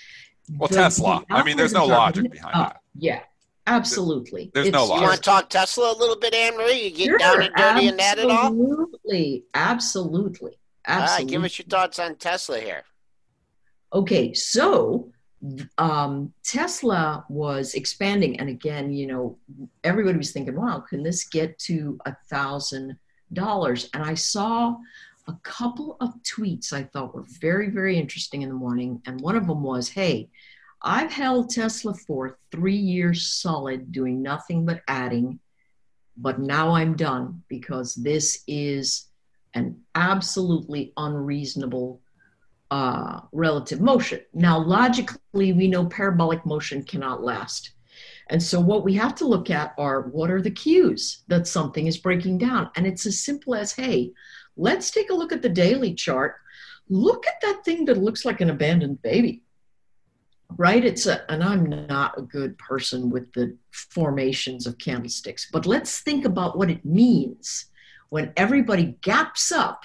Well, 0.57 0.69
the, 0.69 0.77
Tesla. 0.77 1.23
The 1.29 1.35
I 1.35 1.45
mean, 1.45 1.57
there's 1.57 1.73
no 1.73 1.87
logic 1.87 2.31
behind 2.31 2.55
uh, 2.55 2.63
that. 2.65 2.81
Yeah, 2.97 3.21
absolutely. 3.67 4.51
There's 4.55 4.69
it's, 4.69 4.75
no 4.75 4.85
logic. 4.85 5.01
You 5.03 5.09
want 5.09 5.17
to 5.17 5.23
talk 5.23 5.51
Tesla 5.51 5.93
a 5.93 5.97
little 5.99 6.19
bit, 6.19 6.35
Anne 6.35 6.57
Marie? 6.57 6.89
You 6.89 6.91
get 6.91 7.07
sure, 7.07 7.19
down 7.19 7.43
and 7.43 7.55
dirty 7.55 7.89
in 7.89 7.97
that 7.99 8.19
at 8.19 8.31
all? 8.31 8.47
Absolutely, 8.47 9.45
absolutely, 9.55 10.59
absolutely. 10.87 11.13
All 11.13 11.19
right, 11.19 11.27
give 11.27 11.45
us 11.45 11.59
your 11.59 11.67
thoughts 11.67 11.99
on 11.99 12.17
Tesla 12.17 12.59
here. 12.59 12.85
Okay, 13.93 14.33
so 14.33 15.13
um, 15.79 16.33
Tesla 16.45 17.25
was 17.29 17.75
expanding, 17.75 18.39
and 18.41 18.49
again, 18.49 18.93
you 18.93 19.07
know, 19.07 19.39
everybody 19.85 20.19
was 20.19 20.33
thinking, 20.33 20.57
"Wow, 20.57 20.81
can 20.81 21.03
this 21.03 21.25
get 21.25 21.59
to 21.61 21.99
a 22.07 22.15
thousand 22.29 22.99
dollars?" 23.33 23.89
And 23.95 24.03
I 24.03 24.15
saw 24.15 24.77
a 25.31 25.39
couple 25.43 25.97
of 26.01 26.15
tweets 26.23 26.73
I 26.73 26.83
thought 26.83 27.15
were 27.15 27.25
very, 27.41 27.71
very 27.71 27.97
interesting 27.97 28.43
in 28.43 28.49
the 28.49 28.55
morning. 28.55 29.01
And 29.07 29.21
one 29.21 29.37
of 29.37 29.47
them 29.47 29.63
was, 29.63 29.89
Hey, 29.89 30.29
I've 30.83 31.13
held 31.13 31.51
Tesla 31.51 31.95
for 31.95 32.39
three 32.51 32.77
years 32.77 33.27
solid, 33.27 33.93
doing 33.93 34.23
nothing 34.23 34.65
but 34.65 34.83
adding, 34.89 35.39
but 36.17 36.41
now 36.41 36.73
I'm 36.73 36.97
done 36.97 37.43
because 37.49 37.95
this 37.95 38.43
is 38.47 39.07
an 39.55 39.81
absolutely 39.95 40.93
unreasonable 40.97 42.01
uh, 42.71 43.21
relative 43.33 43.81
motion. 43.81 44.21
Now, 44.33 44.59
logically, 44.59 45.53
we 45.53 45.69
know 45.69 45.87
parabolic 45.87 46.45
motion 46.47 46.83
cannot 46.83 47.23
last. 47.23 47.73
And 48.29 48.41
so, 48.43 48.61
what 48.61 48.85
we 48.85 48.95
have 48.95 49.15
to 49.17 49.27
look 49.27 49.51
at 49.51 49.75
are 49.77 50.03
what 50.03 50.31
are 50.31 50.41
the 50.41 50.51
cues 50.51 51.25
that 51.27 51.49
something 51.49 51.87
is 51.87 51.99
breaking 51.99 52.39
down? 52.39 52.71
And 52.77 52.87
it's 52.87 53.07
as 53.07 53.25
simple 53.25 53.55
as, 53.55 53.73
hey, 53.73 54.13
Let's 54.61 54.91
take 54.91 55.09
a 55.09 55.15
look 55.15 55.33
at 55.33 55.41
the 55.41 55.49
daily 55.49 55.95
chart. 55.95 56.37
Look 56.91 57.27
at 57.27 57.41
that 57.41 57.65
thing 57.65 57.87
that 57.87 57.97
looks 57.97 58.27
like 58.27 58.43
an 58.43 58.51
abandoned 58.51 59.01
baby. 59.01 59.43
Right? 60.57 60.85
It's 60.85 61.07
a, 61.07 61.31
and 61.33 61.43
I'm 61.43 61.87
not 61.87 62.19
a 62.19 62.23
good 62.23 62.59
person 62.59 63.09
with 63.09 63.33
the 63.33 63.57
formations 63.71 64.67
of 64.67 64.77
candlesticks, 64.77 65.49
but 65.51 65.65
let's 65.65 66.01
think 66.01 66.27
about 66.27 66.59
what 66.59 66.71
it 66.71 66.85
means 66.85 67.67
when 68.11 68.33
everybody 68.37 68.97
gaps 69.01 69.51
up, 69.51 69.85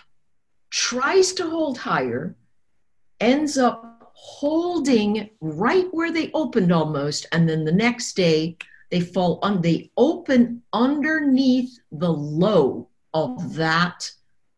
tries 0.72 1.32
to 1.34 1.48
hold 1.48 1.78
higher, 1.78 2.36
ends 3.20 3.58
up 3.58 4.12
holding 4.14 5.30
right 5.42 5.88
where 5.92 6.12
they 6.12 6.32
opened 6.34 6.72
almost, 6.72 7.26
and 7.32 7.48
then 7.48 7.64
the 7.64 7.72
next 7.72 8.16
day 8.16 8.58
they 8.90 9.02
fall 9.02 9.40
on, 9.42 9.62
they 9.62 9.92
open 9.98 10.62
underneath 10.74 11.80
the 11.92 12.12
low 12.12 12.88
of 13.14 13.56
that 13.56 14.10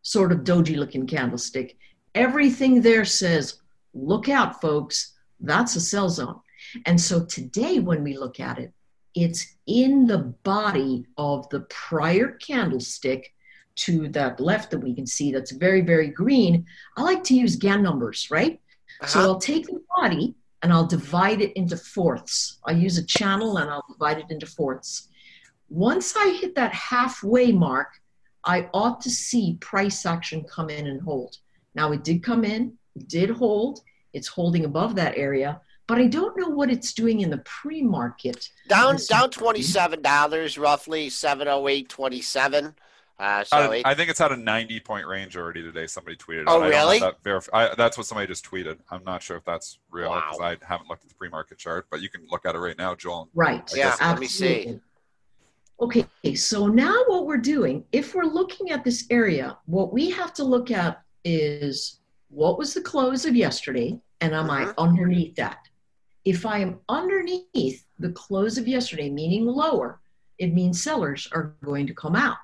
sort 0.02 0.32
of 0.32 0.40
doji 0.40 0.76
looking 0.76 1.06
candlestick. 1.06 1.76
Everything 2.14 2.80
there 2.80 3.04
says, 3.04 3.60
look 3.94 4.28
out, 4.28 4.60
folks, 4.60 5.14
that's 5.40 5.76
a 5.76 5.80
sell 5.80 6.08
zone. 6.08 6.40
And 6.86 7.00
so 7.00 7.24
today, 7.24 7.78
when 7.78 8.02
we 8.02 8.16
look 8.16 8.40
at 8.40 8.58
it, 8.58 8.72
it's 9.14 9.56
in 9.66 10.06
the 10.06 10.18
body 10.18 11.06
of 11.16 11.48
the 11.50 11.60
prior 11.60 12.32
candlestick 12.32 13.32
to 13.78 14.08
that 14.08 14.40
left 14.40 14.70
that 14.70 14.78
we 14.78 14.94
can 14.94 15.06
see 15.06 15.32
that's 15.32 15.52
very, 15.52 15.80
very 15.80 16.08
green. 16.08 16.66
I 16.96 17.02
like 17.02 17.24
to 17.24 17.34
use 17.34 17.56
Gann 17.56 17.82
numbers, 17.82 18.30
right? 18.30 18.60
Uh-huh. 19.00 19.06
So 19.06 19.20
I'll 19.20 19.40
take 19.40 19.66
the 19.66 19.80
body 19.96 20.34
and 20.62 20.72
I'll 20.72 20.86
divide 20.86 21.40
it 21.40 21.52
into 21.56 21.76
fourths. 21.76 22.58
I 22.66 22.72
use 22.72 22.98
a 22.98 23.04
channel 23.04 23.58
and 23.58 23.70
I'll 23.70 23.86
divide 23.88 24.18
it 24.18 24.30
into 24.30 24.46
fourths. 24.46 25.08
Once 25.68 26.14
I 26.16 26.36
hit 26.40 26.54
that 26.56 26.74
halfway 26.74 27.52
mark, 27.52 27.88
I 28.44 28.68
ought 28.72 29.00
to 29.02 29.10
see 29.10 29.58
price 29.60 30.06
action 30.06 30.44
come 30.44 30.70
in 30.70 30.86
and 30.86 31.00
hold. 31.00 31.36
Now 31.74 31.92
it 31.92 32.02
did 32.02 32.22
come 32.22 32.44
in, 32.44 32.76
it 32.96 33.08
did 33.08 33.30
hold, 33.30 33.80
it's 34.12 34.28
holding 34.28 34.64
above 34.64 34.94
that 34.96 35.16
area, 35.16 35.60
but 35.86 35.98
I 35.98 36.06
don't 36.06 36.36
know 36.38 36.48
what 36.48 36.70
it's 36.70 36.92
doing 36.92 37.20
in 37.20 37.30
the 37.30 37.38
pre-market. 37.38 38.48
Down 38.68 38.98
down 39.08 39.30
twenty 39.30 39.62
seven 39.62 40.02
dollars, 40.02 40.58
roughly 40.58 41.08
seven 41.08 41.48
oh 41.48 41.68
eight 41.68 41.88
twenty 41.88 42.20
seven. 42.20 42.74
Uh, 43.18 43.42
so 43.42 43.56
I, 43.56 43.82
I, 43.84 43.94
think 43.94 44.10
it's 44.10 44.20
at 44.20 44.30
a 44.30 44.36
90 44.36 44.78
point 44.80 45.06
range 45.06 45.36
already 45.36 45.60
today. 45.62 45.88
Somebody 45.88 46.16
tweeted. 46.16 46.44
Oh, 46.46 46.62
it. 46.62 46.68
really? 46.68 47.00
That 47.00 47.22
verif- 47.24 47.48
I, 47.52 47.74
that's 47.74 47.98
what 47.98 48.06
somebody 48.06 48.28
just 48.28 48.48
tweeted. 48.48 48.78
I'm 48.90 49.02
not 49.02 49.22
sure 49.22 49.36
if 49.36 49.44
that's 49.44 49.80
real 49.90 50.14
because 50.14 50.38
wow. 50.38 50.46
I 50.46 50.56
haven't 50.64 50.88
looked 50.88 51.02
at 51.02 51.08
the 51.08 51.16
pre 51.16 51.28
market 51.28 51.58
chart, 51.58 51.86
but 51.90 52.00
you 52.00 52.08
can 52.08 52.24
look 52.30 52.46
at 52.46 52.54
it 52.54 52.58
right 52.58 52.78
now, 52.78 52.94
Joel. 52.94 53.28
Right. 53.34 53.68
yeah. 53.74 53.96
Let 54.00 54.20
me 54.20 54.28
see. 54.28 54.78
Okay, 55.80 56.06
so 56.34 56.66
now 56.66 57.04
what 57.06 57.26
we're 57.26 57.36
doing, 57.36 57.84
if 57.92 58.14
we're 58.14 58.24
looking 58.24 58.72
at 58.72 58.82
this 58.82 59.06
area, 59.10 59.58
what 59.66 59.92
we 59.92 60.10
have 60.10 60.34
to 60.34 60.44
look 60.44 60.72
at 60.72 61.00
is 61.24 62.00
what 62.30 62.58
was 62.58 62.74
the 62.74 62.80
close 62.80 63.24
of 63.24 63.36
yesterday, 63.36 63.98
and 64.20 64.34
am 64.34 64.50
I 64.50 64.64
uh-huh. 64.64 64.74
underneath 64.76 65.36
that? 65.36 65.68
If 66.24 66.44
I 66.44 66.58
am 66.58 66.80
underneath 66.88 67.84
the 67.98 68.10
close 68.10 68.58
of 68.58 68.66
yesterday, 68.66 69.08
meaning 69.08 69.46
lower, 69.46 70.00
it 70.38 70.52
means 70.52 70.82
sellers 70.82 71.28
are 71.32 71.54
going 71.64 71.86
to 71.86 71.94
come 71.94 72.16
out. 72.16 72.38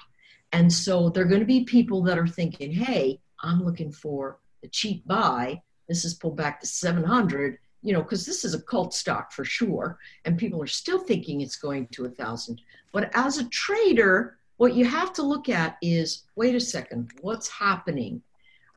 And 0.55 0.73
so 0.73 1.09
they're 1.09 1.25
going 1.25 1.41
to 1.41 1.47
be 1.47 1.65
people 1.65 2.01
that 2.05 2.17
are 2.17 2.29
thinking, 2.29 2.73
hey, 2.73 3.21
I'm 3.43 3.65
looking 3.65 3.91
for 3.91 4.39
a 4.63 4.69
cheap 4.69 5.05
buy. 5.07 5.61
This 5.89 6.05
is 6.05 6.15
pulled 6.15 6.37
back 6.37 6.61
to 6.61 6.67
700 6.67 7.59
you 7.85 7.93
know, 7.93 8.01
because 8.01 8.25
this 8.25 8.47
is 8.47 8.55
a 8.55 8.63
cult 8.63 8.95
stock 8.95 9.31
for 9.31 9.45
sure, 9.45 9.99
and 10.25 10.39
people 10.39 10.63
are 10.63 10.67
still 10.67 10.99
thinking 10.99 11.43
it's 11.43 11.57
going 11.57 11.87
to 11.89 12.07
a 12.07 12.09
thousand. 12.09 12.63
But 12.93 13.11
as 13.15 13.37
a 13.37 13.49
trader, 13.51 14.39
what 14.57 14.75
you 14.75 14.87
have 14.87 15.13
to 15.13 15.23
look 15.23 15.51
at 15.51 15.77
is 15.83 16.23
wait 16.35 16.55
a 16.55 16.61
second, 16.61 17.11
what's 17.21 17.47
happening? 17.47 18.23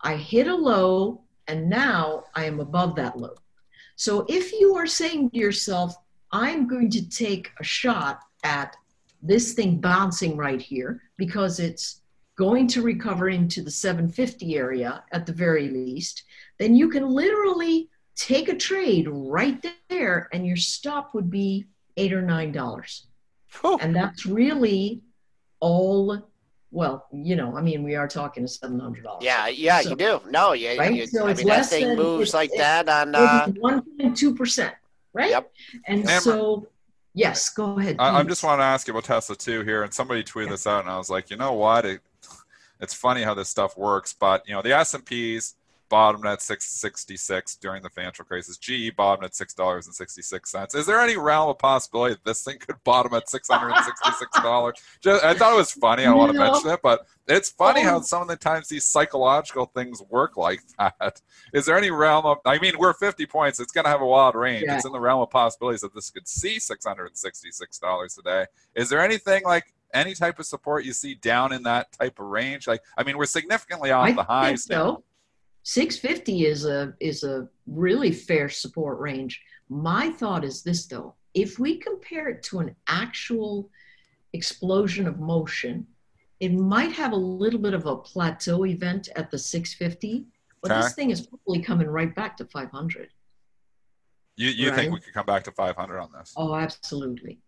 I 0.02 0.18
hit 0.18 0.48
a 0.48 0.54
low, 0.54 1.22
and 1.48 1.70
now 1.70 2.26
I 2.36 2.44
am 2.44 2.60
above 2.60 2.98
that 2.98 3.18
low. 3.18 3.36
So 3.96 4.26
if 4.28 4.52
you 4.52 4.76
are 4.76 4.88
saying 4.88 5.30
to 5.30 5.38
yourself, 5.38 5.96
I'm 6.34 6.68
going 6.68 6.90
to 6.92 7.10
take 7.10 7.52
a 7.62 7.64
shot 7.64 8.20
at 8.44 8.76
this 9.24 9.54
thing 9.54 9.80
bouncing 9.80 10.36
right 10.36 10.62
here 10.62 11.02
because 11.18 11.60
it's 11.60 12.02
going 12.38 12.68
to 12.68 12.82
recover 12.82 13.30
into 13.30 13.62
the 13.64 13.72
750 13.72 14.56
area 14.56 15.04
at 15.12 15.26
the 15.26 15.34
very 15.34 15.70
least, 15.70 16.24
then 16.60 16.76
you 16.76 16.90
can 16.90 17.08
literally 17.08 17.90
take 18.16 18.50
a 18.50 18.56
trade 18.56 19.08
right 19.10 19.66
there 19.90 20.30
and 20.34 20.46
your 20.46 20.56
stop 20.58 21.14
would 21.14 21.30
be 21.30 21.66
eight 21.98 22.14
or 22.14 22.22
nine 22.22 22.52
dollars 22.52 23.08
Oh. 23.64 23.78
and 23.82 23.96
that's 23.96 24.26
really 24.26 25.02
all 25.60 26.28
well, 26.70 27.08
you 27.14 27.38
know, 27.38 27.56
I 27.56 27.62
mean, 27.62 27.82
we 27.82 27.96
are 27.96 28.08
talking 28.10 28.44
to 28.44 28.48
seven 28.48 28.78
hundred 28.80 29.04
dollars. 29.06 29.24
Yeah, 29.24 29.48
yeah, 29.48 29.82
So- 29.82 29.92
you 29.92 29.96
do. 29.96 30.22
No, 30.30 30.52
yeah, 30.52 30.76
Right? 30.76 30.94
you, 30.94 31.08
So 31.08 31.26
I 31.26 31.32
it's 31.32 31.40
mean 31.40 31.48
that 31.48 31.58
less 31.58 31.70
thing 31.70 31.88
than- 31.88 31.98
moves 31.98 32.30
it's- 32.30 32.34
like 32.34 32.50
it's- 32.54 32.86
that 32.86 32.90
on. 32.90 33.16
Uh, 33.16 33.48
one 33.60 33.82
point 33.98 34.18
two 34.18 34.36
percent, 34.36 34.76
right? 35.14 35.30
Yep. 35.32 35.52
And 35.88 36.00
Amber. 36.02 36.22
so, 36.22 36.68
yes, 37.18 37.50
go 37.50 37.78
ahead. 37.78 37.98
I, 38.00 38.18
I'm 38.18 38.28
just 38.28 38.44
want 38.44 38.60
to 38.60 38.64
ask 38.64 38.88
you 38.88 38.94
about 38.94 39.04
Tesla 39.04 39.36
too 39.36 39.62
here, 39.62 39.84
and 39.84 39.94
somebody 39.94 40.24
tweeted 40.24 40.50
this 40.50 40.68
out, 40.68 40.82
and 40.82 40.90
I 40.90 40.98
was 40.98 41.10
like, 41.10 41.30
you 41.30 41.38
know 41.38 41.54
what? 41.54 41.86
It, 41.86 42.02
it's 42.80 42.94
funny 42.94 43.24
how 43.24 43.34
this 43.34 43.50
stuff 43.50 43.78
works, 43.78 44.14
but 44.14 44.48
you 44.48 44.54
know, 44.54 44.62
the 44.62 44.74
S 44.74 44.94
and 44.94 45.06
P's 45.06 45.56
bottomed 45.90 46.26
at 46.26 46.42
666 46.42 47.56
during 47.58 47.82
the 47.82 47.90
financial 47.90 48.26
crisis. 48.26 48.58
GE 48.58 48.96
bottomed 48.96 49.26
at 49.26 49.32
$6.66. 49.32 50.76
Is 50.76 50.86
there 50.86 51.00
any 51.00 51.18
realm 51.18 51.50
of 51.50 51.58
possibility 51.58 52.16
that 52.16 52.26
this 52.26 52.44
thing 52.44 52.58
could 52.60 52.84
bottom 52.84 53.14
at 53.14 53.28
$666? 53.28 54.74
Just, 55.02 55.24
I 55.24 55.34
thought 55.34 55.54
it 55.54 55.58
was 55.58 55.72
funny. 55.72 56.06
I 56.06 56.14
want 56.14 56.32
to 56.32 56.38
mention 56.38 56.70
it, 56.70 56.80
but 56.82 57.06
it's 57.28 57.50
funny 57.50 57.82
how 57.82 57.98
oh. 57.98 58.02
some 58.02 58.22
of 58.22 58.28
the 58.28 58.36
times 58.36 58.68
these 58.68 58.86
psychological 58.86 59.66
things 59.66 60.02
work 60.10 60.38
like 60.38 60.62
that. 60.80 61.22
Is 61.54 61.66
there 61.66 61.78
any 61.78 61.92
realm 61.92 62.26
of, 62.26 62.38
I 62.46 62.60
mean, 62.60 62.74
we're 62.78 62.94
50 62.94 63.26
points. 63.26 63.60
It's 63.60 63.72
going 63.72 63.86
to 63.86 63.90
have 63.90 64.02
a 64.02 64.08
wild 64.08 64.36
range. 64.36 64.64
Yeah. 64.66 64.76
It's 64.76 64.86
in 64.86 64.92
the 64.92 65.00
realm 65.00 65.22
of 65.22 65.30
possibilities 65.30 65.82
that 65.82 65.94
this 65.94 66.10
could 66.10 66.28
see 66.28 66.58
$666 66.58 68.16
today. 68.16 68.46
Is 68.76 68.90
there 68.90 69.02
anything 69.02 69.44
like, 69.44 69.74
any 69.94 70.14
type 70.14 70.40
of 70.40 70.46
support 70.46 70.86
you 70.86 70.94
see 70.94 71.16
down 71.16 71.54
in 71.54 71.64
that 71.64 71.92
type 71.92 72.20
of 72.20 72.26
range? 72.26 72.68
Like, 72.68 72.82
I 72.98 73.04
mean, 73.04 73.18
we're 73.18 73.26
significantly 73.26 73.92
off 73.92 74.08
I 74.08 74.12
the 74.12 74.24
highs 74.24 74.66
so. 74.66 74.74
now. 74.76 75.04
650 75.68 76.46
is 76.46 76.64
a 76.64 76.94
is 77.02 77.26
a 77.26 77.50
really 77.66 78.14
fair 78.14 78.48
support 78.48 79.00
range. 79.00 79.42
My 79.68 80.12
thought 80.12 80.46
is 80.46 80.64
this 80.64 80.86
though, 80.86 81.16
if 81.34 81.60
we 81.60 81.78
compare 81.78 82.30
it 82.30 82.42
to 82.44 82.60
an 82.60 82.74
actual 82.88 83.70
explosion 84.32 85.10
of 85.10 85.20
motion, 85.20 85.86
it 86.40 86.54
might 86.54 86.94
have 86.94 87.12
a 87.12 87.18
little 87.18 87.60
bit 87.60 87.74
of 87.74 87.86
a 87.86 87.98
plateau 87.98 88.66
event 88.66 89.10
at 89.18 89.30
the 89.30 89.38
650, 89.38 90.28
but 90.62 90.72
okay. 90.72 90.80
this 90.80 90.94
thing 90.94 91.12
is 91.12 91.28
probably 91.28 91.60
coming 91.60 91.88
right 91.88 92.16
back 92.16 92.38
to 92.38 92.46
500. 92.46 93.10
You, 94.38 94.50
you 94.52 94.70
right? 94.70 94.76
think 94.78 94.94
we 94.94 95.02
could 95.02 95.14
come 95.14 95.26
back 95.26 95.44
to 95.44 95.52
500 95.52 96.00
on 96.00 96.12
this? 96.18 96.32
Oh, 96.38 96.56
absolutely. 96.56 97.40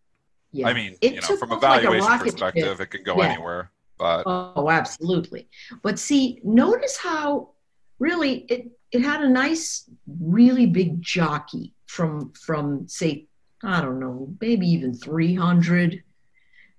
Yeah. 0.52 0.68
I 0.68 0.74
mean, 0.74 0.98
it 1.00 1.14
you 1.14 1.22
know, 1.22 1.38
from 1.38 1.54
a 1.54 1.60
valuation 1.60 2.02
like 2.02 2.20
a 2.20 2.24
perspective, 2.26 2.64
ship. 2.66 2.82
it 2.82 2.88
can 2.88 3.04
go 3.04 3.22
yeah. 3.22 3.30
anywhere. 3.30 3.72
But 3.98 4.24
oh, 4.26 4.70
absolutely. 4.70 5.48
But 5.84 6.00
see, 6.00 6.42
notice 6.44 6.98
how 6.98 7.52
really 8.00 8.40
it, 8.50 8.72
it 8.92 9.02
had 9.02 9.22
a 9.22 9.30
nice, 9.30 9.90
really 10.20 10.66
big 10.66 11.02
jockey 11.02 11.74
from 11.86 12.34
from 12.34 12.88
say, 12.88 13.28
I 13.64 13.82
don't 13.82 14.00
know, 14.00 14.34
maybe 14.42 14.68
even 14.68 14.94
300. 14.94 16.04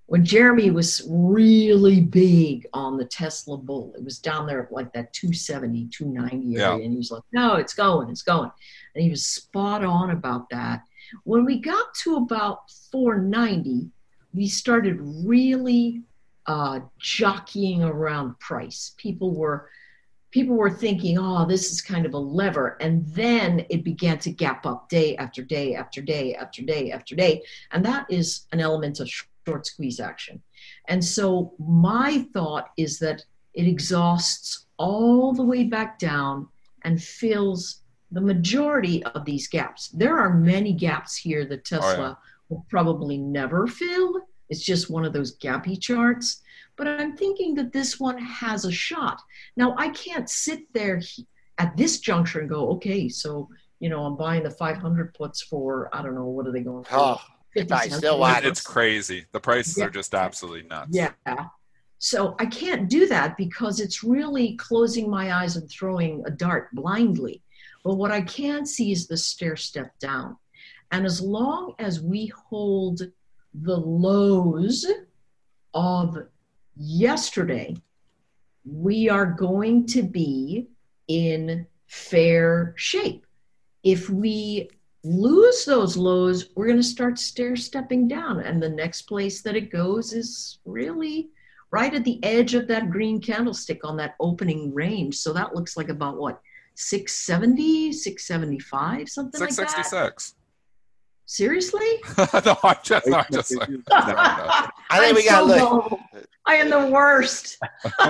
When 0.06 0.24
Jeremy 0.24 0.72
was 0.72 1.06
really 1.08 2.00
big 2.00 2.66
on 2.72 2.96
the 2.96 3.04
Tesla 3.04 3.56
bull, 3.56 3.94
it 3.96 4.02
was 4.02 4.18
down 4.18 4.44
there 4.48 4.64
at 4.64 4.72
like 4.72 4.92
that 4.94 5.12
270, 5.12 5.88
290 5.92 6.56
area. 6.56 6.68
Yeah. 6.68 6.74
And 6.74 6.90
he 6.90 6.96
was 6.96 7.12
like, 7.12 7.22
no, 7.30 7.54
it's 7.54 7.74
going, 7.74 8.10
it's 8.10 8.22
going. 8.22 8.50
And 8.96 9.04
he 9.04 9.10
was 9.10 9.24
spot 9.24 9.84
on 9.84 10.10
about 10.10 10.50
that. 10.50 10.82
When 11.22 11.44
we 11.44 11.60
got 11.60 11.94
to 12.02 12.16
about 12.16 12.68
490, 12.90 13.88
we 14.34 14.48
started 14.48 14.98
really 15.00 16.02
uh, 16.46 16.80
jockeying 16.98 17.84
around 17.84 18.38
price. 18.40 18.94
People 18.96 19.32
were 19.32 19.70
people 20.30 20.56
were 20.56 20.70
thinking, 20.70 21.18
"Oh, 21.18 21.46
this 21.46 21.70
is 21.70 21.82
kind 21.82 22.06
of 22.06 22.14
a 22.14 22.18
lever," 22.18 22.76
and 22.80 23.06
then 23.08 23.66
it 23.70 23.84
began 23.84 24.18
to 24.20 24.30
gap 24.30 24.66
up 24.66 24.88
day 24.88 25.16
after 25.16 25.42
day 25.42 25.74
after 25.74 26.00
day 26.00 26.34
after 26.34 26.62
day 26.62 26.92
after 26.92 27.14
day, 27.16 27.42
and 27.72 27.84
that 27.84 28.06
is 28.08 28.46
an 28.52 28.60
element 28.60 29.00
of 29.00 29.10
short 29.46 29.66
squeeze 29.66 30.00
action. 30.00 30.42
And 30.88 31.04
so 31.04 31.54
my 31.58 32.26
thought 32.32 32.70
is 32.76 32.98
that 33.00 33.24
it 33.54 33.66
exhausts 33.66 34.66
all 34.76 35.32
the 35.32 35.42
way 35.42 35.64
back 35.64 35.98
down 35.98 36.48
and 36.82 37.02
fills 37.02 37.82
the 38.12 38.20
majority 38.20 39.02
of 39.04 39.24
these 39.24 39.46
gaps. 39.48 39.88
There 39.88 40.18
are 40.18 40.34
many 40.34 40.72
gaps 40.72 41.16
here 41.16 41.44
that 41.46 41.72
oh, 41.72 41.76
Tesla 41.76 42.18
will 42.48 42.66
probably 42.68 43.18
never 43.18 43.66
fill. 43.66 44.22
It's 44.48 44.64
just 44.64 44.90
one 44.90 45.04
of 45.04 45.12
those 45.12 45.36
gappy 45.38 45.80
charts. 45.80 46.42
But 46.80 46.88
I'm 46.88 47.14
thinking 47.14 47.54
that 47.56 47.72
this 47.74 48.00
one 48.00 48.16
has 48.16 48.64
a 48.64 48.72
shot. 48.72 49.20
Now, 49.54 49.74
I 49.76 49.90
can't 49.90 50.30
sit 50.30 50.60
there 50.72 51.02
at 51.58 51.76
this 51.76 52.00
juncture 52.00 52.40
and 52.40 52.48
go, 52.48 52.70
okay, 52.70 53.06
so, 53.06 53.50
you 53.80 53.90
know, 53.90 54.06
I'm 54.06 54.16
buying 54.16 54.44
the 54.44 54.50
500 54.50 55.12
puts 55.12 55.42
for, 55.42 55.90
I 55.94 56.00
don't 56.00 56.14
know, 56.14 56.24
what 56.24 56.46
are 56.46 56.52
they 56.52 56.62
going 56.62 56.84
for? 56.84 56.94
oh, 56.96 57.20
50 57.52 57.74
I 57.74 57.88
still 57.88 58.14
a 58.14 58.18
want 58.18 58.46
it- 58.46 58.48
it's 58.48 58.62
crazy. 58.62 59.26
The 59.32 59.40
prices 59.40 59.76
Yeah. 59.76 59.84
are 59.84 59.90
just 59.90 60.14
absolutely 60.14 60.62
nuts. 60.70 60.88
Yeah. 60.92 61.12
So 61.98 62.34
I 62.38 62.46
can't 62.46 62.88
do 62.88 63.06
that 63.08 63.36
because 63.36 63.78
it's 63.78 64.02
really 64.02 64.56
closing 64.56 65.10
my 65.10 65.34
eyes 65.34 65.56
and 65.56 65.68
throwing 65.70 66.22
a 66.24 66.30
dart 66.30 66.70
blindly. 66.72 67.42
But 67.84 67.96
what 67.96 68.10
I 68.10 68.22
can 68.22 68.64
see 68.64 68.90
is 68.90 69.06
the 69.06 69.18
stair 69.18 69.54
step 69.54 69.98
down. 69.98 70.38
And 70.92 71.04
as 71.04 71.20
long 71.20 71.74
as 71.78 72.00
we 72.00 72.32
hold 72.48 73.02
the 73.52 73.76
lows 73.76 74.86
of 75.74 76.16
yesterday, 76.80 77.76
we 78.64 79.08
are 79.08 79.26
going 79.26 79.86
to 79.86 80.02
be 80.02 80.68
in 81.08 81.66
fair 81.86 82.74
shape. 82.76 83.26
If 83.82 84.08
we 84.08 84.70
lose 85.04 85.64
those 85.64 85.96
lows, 85.96 86.50
we're 86.54 86.66
going 86.66 86.78
to 86.78 86.82
start 86.82 87.18
stair 87.18 87.56
stepping 87.56 88.08
down. 88.08 88.40
And 88.40 88.62
the 88.62 88.68
next 88.68 89.02
place 89.02 89.42
that 89.42 89.56
it 89.56 89.70
goes 89.70 90.12
is 90.12 90.58
really 90.64 91.30
right 91.70 91.94
at 91.94 92.04
the 92.04 92.22
edge 92.24 92.54
of 92.54 92.66
that 92.68 92.90
green 92.90 93.20
candlestick 93.20 93.84
on 93.84 93.96
that 93.98 94.14
opening 94.18 94.74
range. 94.74 95.16
So 95.16 95.32
that 95.32 95.54
looks 95.54 95.76
like 95.76 95.88
about 95.88 96.18
what, 96.18 96.40
670, 96.76 97.92
675, 97.92 99.08
something 99.08 99.40
like 99.40 99.50
that? 99.50 99.70
666. 99.70 100.34
Seriously? 101.30 101.86
no, 102.44 102.58
I'm 102.64 102.76
just, 102.82 103.06
I'm 103.06 103.24
just 103.30 103.54
like, 103.54 103.68
I 103.92 104.66
think 104.66 104.74
I'm 104.90 105.14
we 105.14 105.24
got 105.24 105.48
so 105.48 105.98
like. 106.12 106.24
I 106.44 106.56
am 106.56 106.70
the 106.70 106.86
worst. 106.90 107.56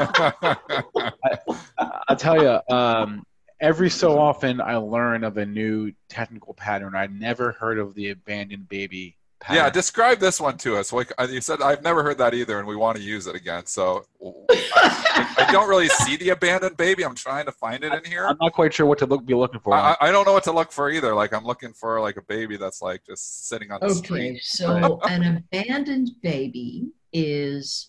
I'll 2.08 2.16
tell 2.16 2.42
you, 2.42 2.74
um, 2.74 3.26
every 3.60 3.90
so 3.90 4.18
often 4.18 4.58
I 4.62 4.76
learn 4.76 5.22
of 5.22 5.36
a 5.36 5.44
new 5.44 5.92
technical 6.08 6.54
pattern. 6.54 6.94
I'd 6.94 7.12
never 7.12 7.52
heard 7.52 7.78
of 7.78 7.94
the 7.94 8.08
abandoned 8.08 8.70
baby 8.70 9.18
pattern. 9.40 9.56
yeah, 9.64 9.70
describe 9.70 10.18
this 10.18 10.40
one 10.40 10.56
to 10.58 10.76
us. 10.76 10.92
Like 10.92 11.12
uh, 11.18 11.26
you 11.30 11.40
said, 11.40 11.60
I've 11.62 11.82
never 11.82 12.02
heard 12.02 12.18
that 12.18 12.34
either, 12.34 12.58
and 12.58 12.66
we 12.68 12.76
want 12.76 12.96
to 12.96 13.02
use 13.02 13.26
it 13.26 13.34
again. 13.34 13.66
So 13.66 14.04
I, 14.22 15.34
I 15.38 15.52
don't 15.52 15.68
really 15.68 15.88
see 15.88 16.16
the 16.16 16.30
abandoned 16.30 16.76
baby. 16.76 17.04
I'm 17.04 17.14
trying 17.14 17.46
to 17.46 17.52
find 17.52 17.82
it 17.84 17.92
in 17.92 18.04
here. 18.04 18.26
I'm 18.26 18.36
not 18.40 18.52
quite 18.52 18.72
sure 18.74 18.86
what 18.86 18.98
to 18.98 19.06
look 19.06 19.24
be 19.24 19.34
looking 19.34 19.60
for. 19.60 19.74
I, 19.74 19.92
I 20.00 20.08
I 20.08 20.12
don't 20.12 20.26
know 20.26 20.32
what 20.32 20.44
to 20.44 20.52
look 20.52 20.72
for 20.72 20.90
either. 20.90 21.14
Like 21.14 21.32
I'm 21.32 21.44
looking 21.44 21.72
for 21.72 22.00
like 22.00 22.16
a 22.16 22.22
baby 22.22 22.56
that's 22.56 22.82
like 22.82 23.04
just 23.06 23.48
sitting 23.48 23.70
on 23.70 23.80
the 23.80 23.86
Okay, 23.86 23.96
street. 24.36 24.40
so 24.44 25.00
an 25.08 25.42
abandoned 25.52 26.10
baby 26.22 26.90
is 27.12 27.88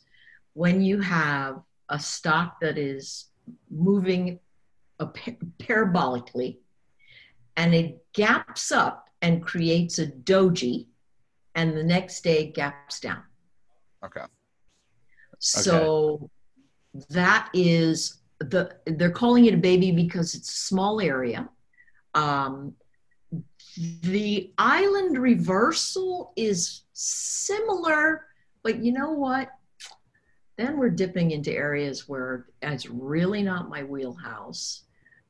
when 0.53 0.81
you 0.81 0.99
have 0.99 1.61
a 1.89 1.99
stock 1.99 2.59
that 2.61 2.77
is 2.77 3.25
moving 3.69 4.39
a 4.99 5.05
pa- 5.07 5.31
parabolically 5.59 6.57
and 7.57 7.73
it 7.75 8.03
gaps 8.13 8.71
up 8.71 9.09
and 9.21 9.43
creates 9.43 9.99
a 9.99 10.07
doji 10.07 10.87
and 11.55 11.75
the 11.75 11.83
next 11.83 12.21
day 12.21 12.51
gaps 12.51 12.99
down. 12.99 13.23
Okay. 14.03 14.25
So 15.39 16.29
that 17.09 17.49
is 17.53 18.21
the 18.39 18.75
they're 18.85 19.11
calling 19.11 19.45
it 19.45 19.53
a 19.53 19.57
baby 19.57 19.91
because 19.91 20.35
it's 20.35 20.49
a 20.49 20.57
small 20.67 20.99
area. 21.01 21.49
Um, 22.13 22.75
the 24.03 24.53
island 24.57 25.17
reversal 25.17 26.33
is 26.35 26.83
similar, 26.93 28.25
but 28.63 28.79
you 28.79 28.91
know 28.91 29.11
what? 29.11 29.49
Then 30.57 30.77
we're 30.77 30.89
dipping 30.89 31.31
into 31.31 31.51
areas 31.51 32.07
where 32.07 32.47
it's 32.61 32.87
really 32.87 33.41
not 33.41 33.69
my 33.69 33.83
wheelhouse. 33.83 34.83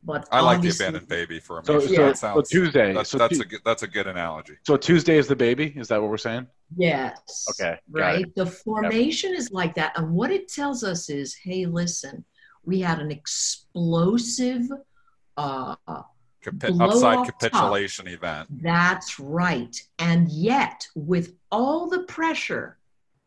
But 0.04 0.28
I 0.32 0.42
like 0.42 0.62
the 0.62 0.70
abandoned 0.70 1.08
baby 1.08 1.40
for 1.40 1.60
a 1.60 1.66
so, 1.66 1.74
minute. 1.74 1.90
so, 1.90 1.96
that 2.08 2.18
so 2.18 2.34
sounds, 2.34 2.50
Tuesday. 2.50 2.92
that's, 2.94 3.10
so, 3.12 3.18
that's 3.20 3.38
Tu- 3.38 3.44
a 3.44 3.46
good, 3.46 3.60
that's 3.64 3.84
a 3.84 3.88
good 3.88 4.08
analogy. 4.08 4.58
so 4.64 4.76
Tuesday 4.76 5.18
is 5.18 5.28
the 5.28 5.36
baby. 5.36 5.74
Is 5.76 5.88
that 5.90 6.02
what 6.02 6.10
we're 6.10 6.18
saying? 6.18 6.48
Yes. 6.76 7.46
Okay, 7.52 7.78
Right. 7.90 8.26
The 8.36 8.46
formation 8.48 9.36
is 9.36 9.52
like 9.52 9.76
that. 9.76 9.96
And 9.98 10.12
what 10.14 10.32
it 10.32 10.48
tells 10.48 10.84
us 10.84 11.10
is 11.10 11.36
hey, 11.36 11.66
listen, 11.68 12.26
we 12.66 12.80
had 12.80 13.00
an 13.00 13.12
explosive, 13.12 14.64
uh, 15.38 15.76
Capi- 16.44 16.74
upside 16.80 17.18
off 17.18 17.28
top. 17.28 17.40
capitulation 17.40 18.08
event. 18.08 18.48
that's 18.64 19.20
right. 19.20 19.80
And 20.00 20.30
yet, 20.32 20.88
with 20.96 21.36
all 21.52 21.88
the 21.88 22.04
pressure 22.04 22.80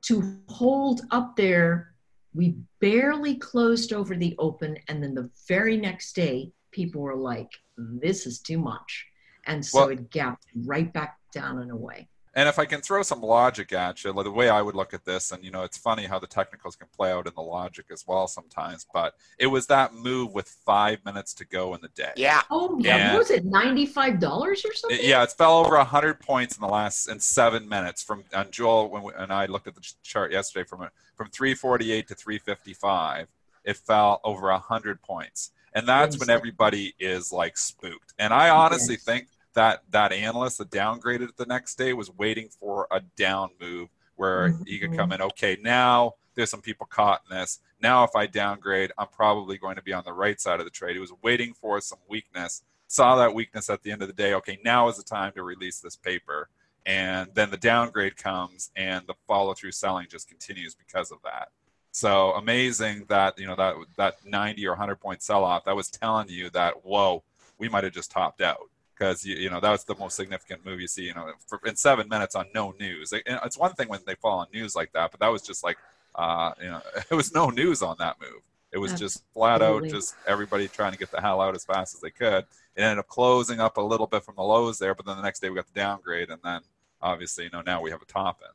to 0.07 0.39
hold 0.49 1.03
up 1.13 1.37
there, 1.37 1.95
we 2.35 2.57
barely 2.81 3.37
closed 3.37 3.93
over 3.93 4.17
the 4.17 4.35
open. 4.41 4.77
And 4.89 5.01
then 5.03 5.15
the 5.15 5.31
very 5.47 5.77
next 5.77 6.15
day, 6.17 6.51
people 6.75 7.01
were 7.01 7.15
like, 7.17 7.53
this 7.79 8.27
is 8.27 8.41
too 8.41 8.59
much. 8.59 9.07
And 9.47 9.65
so 9.65 9.81
Well- 9.81 9.89
it 9.91 10.11
gapped 10.11 10.47
right 10.67 10.93
back 10.93 11.19
down 11.33 11.59
and 11.61 11.71
away. 11.71 12.09
And 12.37 12.49
if 12.49 12.59
I 12.59 12.65
can 12.65 12.81
throw 12.81 13.05
some 13.05 13.21
logic 13.21 13.73
at 13.73 14.03
you, 14.03 14.11
like 14.11 14.25
the 14.25 14.31
way 14.33 14.49
I 14.49 14.61
would 14.61 14.75
look 14.75 14.93
at 14.93 15.05
this, 15.05 15.31
and 15.31 15.45
you 15.45 15.53
know, 15.53 15.63
it's 15.63 15.79
funny 15.79 16.05
how 16.07 16.19
the 16.19 16.27
technicals 16.27 16.75
can 16.75 16.89
play 16.89 17.13
out 17.13 17.29
in 17.29 17.33
the 17.37 17.43
logic 17.43 17.87
as 17.93 18.05
well 18.09 18.27
sometimes, 18.27 18.85
but 18.93 19.15
it 19.39 19.47
was 19.47 19.69
that 19.69 19.95
move 19.95 20.33
with 20.35 20.49
five 20.67 20.99
minutes 21.05 21.33
to 21.35 21.45
go 21.45 21.75
in 21.75 21.81
the 21.81 21.91
day. 21.91 22.11
Yeah. 22.17 22.43
Oh, 22.51 22.77
yeah. 22.81 22.97
And- 22.97 23.13
What 23.13 23.19
was 23.21 23.31
it, 23.31 23.45
$95 23.47 24.65
or 24.65 24.75
something? 24.75 24.99
It- 24.99 25.05
yeah, 25.05 25.23
it 25.23 25.31
fell 25.31 25.59
over 25.59 25.77
100 25.77 26.19
points 26.19 26.57
in 26.57 26.61
the 26.61 26.67
last 26.67 27.09
in 27.09 27.21
seven 27.21 27.69
minutes. 27.69 28.03
From 28.03 28.25
and 28.33 28.51
Joel 28.51 28.91
when 28.91 29.05
we, 29.05 29.13
and 29.17 29.33
I 29.33 29.47
looked 29.47 29.69
at 29.69 29.77
the 29.77 29.93
chart 30.03 30.33
yesterday 30.33 30.65
from 30.69 30.89
from 31.15 31.29
348 31.29 32.09
to 32.09 32.15
355, 32.17 33.29
it 33.63 33.77
fell 33.77 34.21
over 34.25 34.49
100 34.51 35.01
points, 35.03 35.53
and 35.75 35.89
that's 35.89 36.19
when 36.19 36.31
everybody 36.31 36.95
is 36.99 37.33
like 37.33 37.57
spooked. 37.57 38.15
And 38.19 38.33
I 38.33 38.51
honestly 38.51 38.95
Yes. 38.95 39.05
think 39.05 39.29
that 39.55 39.83
that 39.91 40.13
analyst 40.13 40.59
that 40.59 40.71
downgraded 40.71 41.31
it 41.31 41.37
the 41.37 41.47
next 41.47 41.77
day 41.77 41.93
was 41.93 42.11
waiting 42.11 42.49
for 42.49 42.87
a 42.91 43.01
down 43.17 43.51
move 43.61 43.89
where 44.17 44.51
mm-hmm. 44.51 44.65
he 44.65 44.79
could 44.79 44.97
come 44.97 45.13
in. 45.13 45.21
Okay, 45.21 45.59
now 45.63 46.15
there's 46.35 46.51
some 46.51 46.63
people 46.63 46.87
caught 46.87 47.23
in 47.29 47.37
this. 47.37 47.61
Now 47.81 48.05
if 48.05 48.17
I 48.17 48.27
downgrade, 48.27 48.93
I'm 48.99 49.09
probably 49.09 49.59
going 49.59 49.77
to 49.77 49.83
be 49.83 49.93
on 49.93 50.05
the 50.05 50.13
right 50.13 50.41
side 50.41 50.61
of 50.61 50.67
the 50.67 50.71
trade. 50.71 50.95
He 50.95 51.01
was 51.01 51.13
waiting 51.23 51.55
for 51.55 51.81
some 51.81 51.99
weakness 52.09 52.63
saw 52.95 53.17
that 53.17 53.35
weakness 53.35 53.71
at 53.71 53.83
the 53.83 53.91
end 53.91 54.03
of 54.03 54.09
the 54.09 54.15
day. 54.15 54.35
Okay, 54.35 54.59
now 54.65 54.89
is 54.89 54.97
the 54.97 55.03
time 55.03 55.33
to 55.33 55.43
release 55.43 55.81
this 55.81 55.97
paper. 55.97 56.49
And 56.87 57.31
then 57.35 57.51
the 57.51 57.57
downgrade 57.57 58.17
comes 58.17 58.71
and 58.77 59.07
the 59.07 59.15
follow 59.27 59.55
through 59.55 59.73
selling 59.73 60.07
just 60.09 60.29
continues 60.29 60.75
because 60.75 61.11
of 61.11 61.19
that. 61.25 61.49
So 61.95 62.33
amazing 62.33 63.05
that, 63.09 63.39
you 63.39 63.47
know, 63.47 63.55
that 63.55 63.77
that 63.97 64.15
90 64.27 64.67
or 64.67 64.71
100 64.73 64.97
point 64.97 65.23
sell 65.23 65.45
off, 65.45 65.65
that 65.65 65.77
was 65.77 65.89
telling 65.89 66.29
you 66.29 66.51
that, 66.51 66.85
whoa, 66.85 67.23
we 67.59 67.69
might 67.69 67.85
have 67.85 67.93
just 67.93 68.11
topped 68.11 68.41
out. 68.41 68.69
Because, 68.99 69.25
you, 69.25 69.37
you 69.37 69.49
know, 69.49 69.61
that 69.61 69.71
was 69.71 69.85
the 69.85 69.95
most 69.95 70.17
significant 70.17 70.65
move 70.67 70.81
you 70.81 70.89
see, 70.89 71.03
you 71.05 71.15
know, 71.15 71.31
for, 71.47 71.61
in 71.67 71.77
seven 71.77 72.09
minutes 72.09 72.35
on 72.35 72.47
no 72.55 72.73
news. 72.81 73.13
It- 73.13 73.23
It's 73.27 73.57
one 73.57 73.73
thing 73.75 73.89
when 73.89 74.01
they 74.07 74.17
fall 74.17 74.41
on 74.41 74.49
news 74.53 74.75
like 74.75 74.93
that, 74.93 75.13
but 75.13 75.21
that 75.21 75.29
was 75.29 75.43
just 75.43 75.63
like, 75.63 75.79
uh, 76.17 76.53
you 76.61 76.69
know, 76.69 76.81
it 77.11 77.15
was 77.15 77.33
no 77.33 77.51
news 77.51 77.81
on 77.83 77.97
that 78.01 78.21
move. 78.21 78.43
It 78.73 78.79
was 78.79 78.93
just 78.93 79.23
flat 79.33 79.63
out, 79.63 79.87
just 79.87 80.17
everybody 80.27 80.67
trying 80.67 80.91
to 80.93 80.99
get 80.99 81.13
the 81.13 81.21
hell 81.21 81.41
out 81.41 81.55
as 81.55 81.65
fast 81.65 81.95
as 81.95 82.01
they 82.01 82.11
could 82.11 82.45
it 82.77 82.83
ended 82.83 82.99
up 82.99 83.07
closing 83.07 83.61
up 83.61 83.77
a 83.77 83.81
little 83.81 84.09
bit 84.09 84.25
from 84.25 84.35
the 84.35 84.43
lows 84.43 84.81
there, 84.81 84.97
but 84.97 85.07
then 85.07 85.17
the 85.17 85.23
next 85.23 85.39
day 85.39 85.49
we 85.49 85.55
got 85.55 85.67
the 85.73 85.81
downgrade, 85.81 86.29
and 86.31 86.41
then 86.43 86.61
obviously, 87.01 87.45
you 87.45 87.51
know, 87.51 87.63
now 87.65 87.81
we 87.81 87.91
have 87.93 88.03
a 88.03 88.05
top 88.07 88.41
end. 88.43 88.53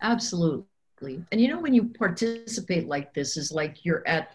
Absolutely. 0.00 0.64
And 1.32 1.40
you 1.40 1.48
know, 1.48 1.58
when 1.58 1.74
you 1.74 1.84
participate 1.84 2.86
like 2.86 3.14
this, 3.14 3.36
is 3.36 3.52
like 3.52 3.84
you're 3.84 4.06
at 4.06 4.32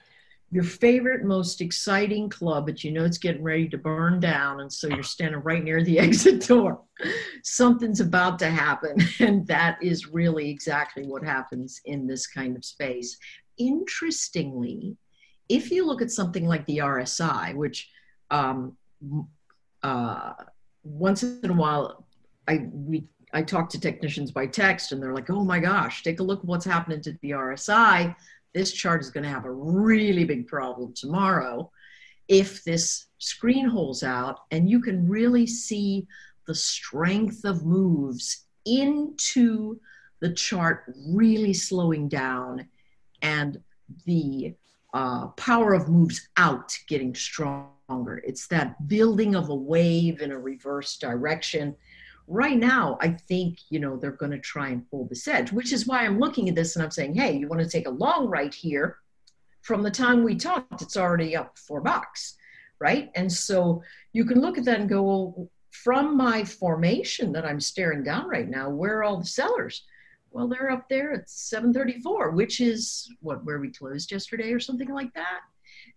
your 0.51 0.63
favorite, 0.63 1.25
most 1.25 1.59
exciting 1.59 2.29
club, 2.29 2.67
but 2.67 2.83
you 2.83 2.91
know 2.91 3.03
it's 3.03 3.17
getting 3.17 3.43
ready 3.43 3.67
to 3.67 3.77
burn 3.77 4.19
down. 4.19 4.61
And 4.61 4.71
so 4.71 4.87
you're 4.87 5.03
standing 5.03 5.41
right 5.41 5.63
near 5.63 5.83
the 5.83 5.99
exit 6.07 6.47
door. 6.47 6.81
Something's 7.43 7.99
about 7.99 8.39
to 8.39 8.49
happen. 8.49 8.97
And 9.19 9.47
that 9.47 9.77
is 9.81 10.07
really 10.07 10.49
exactly 10.49 11.05
what 11.05 11.23
happens 11.23 11.81
in 11.85 12.05
this 12.05 12.27
kind 12.27 12.55
of 12.55 12.63
space. 12.63 13.17
Interestingly, 13.57 14.97
if 15.49 15.71
you 15.71 15.85
look 15.85 16.01
at 16.01 16.11
something 16.11 16.47
like 16.47 16.65
the 16.65 16.77
RSI, 16.79 17.55
which 17.55 17.89
um, 18.29 18.77
uh, 19.83 20.33
once 20.83 21.23
in 21.23 21.49
a 21.49 21.53
while, 21.53 22.05
I 22.47 22.67
we 22.71 23.07
I 23.35 23.43
talk 23.43 23.69
to 23.71 23.79
technicians 23.79 24.31
by 24.31 24.47
text, 24.47 24.93
and 24.93 25.03
they're 25.03 25.13
like, 25.13 25.29
"Oh 25.29 25.43
my 25.43 25.59
gosh, 25.59 26.03
take 26.03 26.21
a 26.21 26.23
look 26.23 26.39
at 26.39 26.45
what's 26.45 26.63
happening 26.63 27.01
to 27.01 27.17
the 27.21 27.31
RSI. 27.31 28.15
This 28.53 28.71
chart 28.71 29.01
is 29.01 29.11
going 29.11 29.25
to 29.25 29.29
have 29.29 29.43
a 29.43 29.51
really 29.51 30.23
big 30.23 30.47
problem 30.47 30.93
tomorrow 30.93 31.69
if 32.29 32.63
this 32.63 33.07
screen 33.17 33.67
holds 33.67 34.03
out." 34.03 34.39
And 34.51 34.69
you 34.69 34.79
can 34.79 35.09
really 35.09 35.45
see 35.45 36.07
the 36.47 36.55
strength 36.55 37.43
of 37.43 37.65
moves 37.65 38.45
into 38.65 39.81
the 40.21 40.31
chart 40.33 40.85
really 41.09 41.53
slowing 41.53 42.07
down, 42.07 42.69
and 43.21 43.61
the 44.05 44.55
uh, 44.93 45.27
power 45.35 45.73
of 45.73 45.89
moves 45.89 46.29
out 46.37 46.73
getting 46.87 47.13
stronger. 47.13 48.23
It's 48.25 48.47
that 48.47 48.87
building 48.87 49.35
of 49.35 49.49
a 49.49 49.55
wave 49.55 50.21
in 50.21 50.31
a 50.31 50.39
reverse 50.39 50.97
direction. 50.97 51.75
Right 52.27 52.57
now, 52.57 52.97
I 53.01 53.09
think 53.09 53.59
you 53.69 53.79
know 53.79 53.97
they're 53.97 54.11
going 54.11 54.31
to 54.31 54.39
try 54.39 54.69
and 54.69 54.89
pull 54.89 55.05
this 55.05 55.27
edge, 55.27 55.51
which 55.51 55.71
is 55.71 55.85
why 55.85 56.05
I'm 56.05 56.19
looking 56.19 56.49
at 56.49 56.55
this 56.55 56.75
and 56.75 56.83
I'm 56.83 56.91
saying, 56.91 57.15
hey, 57.15 57.37
you 57.37 57.47
want 57.47 57.61
to 57.61 57.69
take 57.69 57.87
a 57.87 57.91
long 57.91 58.27
right 58.27 58.53
here? 58.53 58.97
From 59.61 59.83
the 59.83 59.91
time 59.91 60.23
we 60.23 60.35
talked, 60.35 60.81
it's 60.81 60.97
already 60.97 61.35
up 61.35 61.57
four 61.57 61.81
bucks, 61.81 62.35
right? 62.79 63.11
And 63.15 63.31
so 63.31 63.83
you 64.13 64.25
can 64.25 64.41
look 64.41 64.57
at 64.57 64.65
that 64.65 64.79
and 64.79 64.89
go, 64.89 65.01
well, 65.03 65.49
from 65.71 66.15
my 66.15 66.43
formation 66.43 67.31
that 67.33 67.45
I'm 67.45 67.59
staring 67.59 68.03
down 68.03 68.27
right 68.27 68.47
now, 68.47 68.69
where 68.69 68.99
are 68.99 69.03
all 69.03 69.17
the 69.17 69.25
sellers? 69.25 69.83
Well, 70.31 70.47
they're 70.47 70.71
up 70.71 70.89
there 70.89 71.13
at 71.13 71.29
734, 71.29 72.31
which 72.31 72.59
is 72.59 73.09
what 73.21 73.43
where 73.45 73.59
we 73.59 73.69
closed 73.69 74.11
yesterday 74.11 74.51
or 74.51 74.59
something 74.59 74.89
like 74.89 75.13
that. 75.13 75.41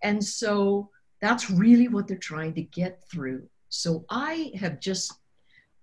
And 0.03 0.23
so 0.23 0.91
that's 1.21 1.51
really 1.51 1.89
what 1.89 2.07
they're 2.07 2.17
trying 2.17 2.55
to 2.55 2.63
get 2.63 3.03
through. 3.11 3.49
So 3.69 4.05
I 4.11 4.53
have 4.55 4.81
just 4.81 5.13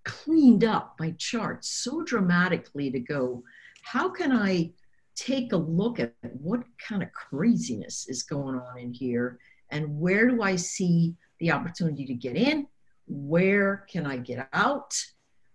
cleaned 0.05 0.63
up 0.63 0.95
my 0.99 1.11
chart 1.17 1.65
so 1.65 2.03
dramatically 2.03 2.89
to 2.91 2.99
go, 2.99 3.43
how 3.83 4.09
can 4.09 4.31
I 4.31 4.71
take 5.15 5.53
a 5.53 5.57
look 5.57 5.99
at 5.99 6.13
what 6.21 6.63
kind 6.77 7.03
of 7.03 7.11
craziness 7.11 8.07
is 8.07 8.23
going 8.23 8.55
on 8.55 8.77
in 8.79 8.93
here 8.93 9.39
and 9.69 9.99
where 9.99 10.29
do 10.29 10.41
I 10.41 10.55
see 10.55 11.15
the 11.39 11.51
opportunity 11.51 12.05
to 12.05 12.13
get 12.13 12.35
in? 12.35 12.67
Where 13.07 13.85
can 13.89 14.05
I 14.05 14.17
get 14.17 14.47
out 14.53 14.93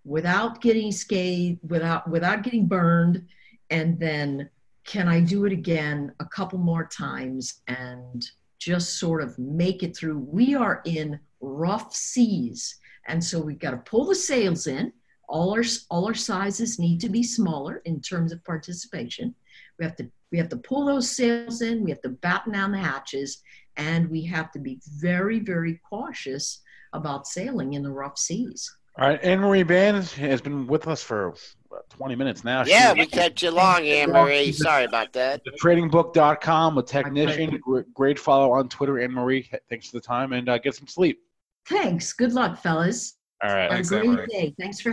without 0.05 0.61
getting 0.61 0.93
scathed, 0.93 1.61
without 1.69 2.09
without 2.09 2.43
getting 2.43 2.67
burned? 2.67 3.27
And 3.71 3.99
then 3.99 4.51
can 4.85 5.09
I 5.09 5.21
do 5.21 5.45
it 5.45 5.53
again 5.53 6.13
a 6.21 6.25
couple 6.25 6.59
more 6.59 6.87
times 6.87 7.63
and 7.69 8.25
just 8.59 8.99
sort 8.99 9.23
of 9.23 9.39
make 9.39 9.83
it 9.83 9.97
through? 9.97 10.19
We 10.19 10.55
are 10.55 10.83
in 10.85 11.21
rough 11.41 11.95
seas. 11.95 12.77
And 13.07 13.23
so 13.23 13.41
we've 13.41 13.59
got 13.59 13.73
to 13.73 13.79
pull 13.79 14.05
the 14.05 14.15
sails 14.15 14.67
in. 14.67 14.93
All 15.29 15.53
our 15.53 15.63
all 15.91 16.07
our 16.07 16.15
sizes 16.15 16.79
need 16.79 17.01
to 17.01 17.09
be 17.09 17.23
smaller 17.23 17.83
in 17.85 18.01
terms 18.01 18.33
of 18.33 18.45
participation. 18.45 19.35
We 19.79 19.85
have 19.85 19.97
to 19.97 20.11
we 20.33 20.39
have 20.39 20.49
to 20.49 20.57
pull 20.57 20.85
those 20.87 21.11
sails 21.11 21.63
in. 21.63 21.85
We 21.85 21.91
have 21.91 22.03
to 22.03 22.09
batten 22.09 22.53
down 22.53 22.73
the 22.73 22.79
hatches, 22.79 23.43
and 23.77 24.11
we 24.11 24.25
have 24.25 24.51
to 24.53 24.59
be 24.59 24.81
very 24.99 25.39
very 25.39 25.81
cautious 25.89 26.63
about 26.93 27.29
sailing 27.29 27.75
in 27.75 27.83
the 27.85 27.91
rough 27.93 28.19
seas. 28.19 28.75
All 28.99 29.07
right, 29.09 29.23
Anne 29.23 29.39
Marie 29.39 29.63
Baiynd 29.63 30.13
has 30.15 30.41
been 30.41 30.67
with 30.67 30.89
us 30.89 31.01
for 31.03 31.35
what, 31.69 31.89
20 31.91 32.17
minutes 32.17 32.43
now. 32.43 32.65
Yeah, 32.67 32.93
She- 32.93 33.01
we 33.01 33.07
kept 33.07 33.41
you 33.41 33.53
long, 33.53 33.87
Anne 33.87 34.11
Marie. 34.11 34.51
Sorry 34.51 34.85
about 34.85 35.13
that. 35.13 35.43
tradingbook.com, 35.63 36.77
a 36.77 36.83
technician, 36.83 37.61
great 37.95 38.19
follow 38.19 38.51
on 38.53 38.69
Twitter. 38.69 38.99
Anne 38.99 39.13
Marie, 39.13 39.49
thanks 39.69 39.89
for 39.89 39.97
the 39.97 40.01
time 40.01 40.33
and 40.33 40.49
uh, 40.49 40.59
get 40.59 40.75
some 40.75 40.89
sleep. 40.89 41.23
Thanks. 41.71 42.13
Good 42.13 42.33
luck, 42.33 42.61
fellas. 42.63 43.17
All 43.43 43.49
right. 43.51 43.63
Have 43.63 43.71
Thanks, 43.73 43.91
a 43.91 43.95
great 44.01 44.09
Anne-Marie. 44.11 44.27
day. 44.27 44.55
Thanks 44.59 44.81
for 44.81 44.93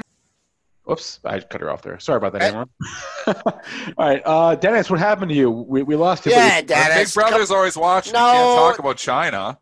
Whoops, 0.86 1.20
I 1.26 1.42
cut 1.42 1.60
her 1.60 1.70
off 1.70 1.82
there. 1.82 2.00
Sorry 2.00 2.16
about 2.16 2.32
that, 2.32 2.44
Anne 2.44 2.56
Marie. 2.56 3.34
All 3.98 4.08
right, 4.08 4.22
uh, 4.24 4.56
Dennis, 4.56 4.90
what 4.90 5.00
happened 5.00 5.28
to 5.30 5.36
you? 5.36 5.52
We, 5.52 5.84
we 5.84 5.98
lost 5.98 6.26
you. 6.26 6.32
but 6.32 6.38
Yeah, 6.38 6.56
you- 6.56 6.62
Big 6.62 6.68
Dennis. 6.68 7.14
Brother's 7.14 7.52
always 7.52 7.76
watching. 7.76 8.14
You 8.14 8.20
No. 8.22 8.32
can't 8.32 8.58
talk 8.58 8.80
about 8.80 8.96
China. 8.96 9.60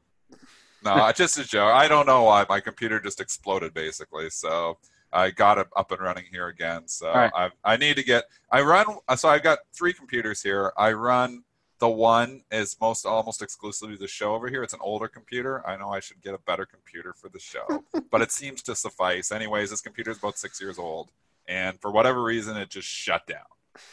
No, 0.84 1.04
it's 1.08 1.18
just 1.18 1.40
a 1.40 1.44
joke. 1.44 1.74
I 1.74 1.88
don't 1.88 2.06
know 2.06 2.24
why 2.24 2.46
my 2.48 2.60
computer 2.60 3.00
just 3.00 3.20
exploded 3.22 3.74
basically. 3.74 4.30
So 4.30 4.78
I 5.12 5.32
got 5.32 5.58
it 5.58 5.66
up 5.76 5.92
and 5.92 6.00
running 6.00 6.26
here 6.32 6.50
again. 6.50 6.88
So 6.88 7.08
right. 7.12 7.32
I, 7.36 7.50
I 7.64 7.78
need 7.78 7.96
to 7.96 8.04
get. 8.04 8.26
I 8.52 8.62
run. 8.62 8.86
So 9.18 9.28
I've 9.28 9.42
got 9.42 9.60
three 9.76 9.94
computers 9.94 10.44
here. 10.44 10.74
I 10.78 10.92
run. 10.92 11.44
The 11.86 11.90
one 11.92 12.42
is 12.50 12.76
most 12.82 13.06
almost 13.06 13.44
exclusively 13.44 13.96
the 13.96 14.08
show 14.08 14.34
over 14.34 14.48
here. 14.48 14.64
It's 14.64 14.74
an 14.74 14.80
older 14.82 15.08
computer. 15.08 15.62
I 15.68 15.78
know 15.78 15.90
I 15.90 16.00
should 16.00 16.20
get 16.20 16.34
a 16.34 16.40
better 16.40 16.66
computer 16.66 17.14
for 17.14 17.30
the 17.30 17.38
show, 17.38 17.84
but 18.10 18.24
it 18.24 18.32
seems 18.32 18.64
to 18.64 18.76
suffice. 18.76 19.32
Anyways, 19.32 19.70
this 19.70 19.82
computer 19.82 20.10
is 20.10 20.18
about 20.18 20.40
six 20.40 20.60
years 20.60 20.80
old, 20.80 21.12
and 21.48 21.80
for 21.80 21.92
whatever 21.92 22.24
reason, 22.24 22.58
it 22.58 22.70
just 22.72 22.88
shut 22.88 23.28
down. 23.28 23.46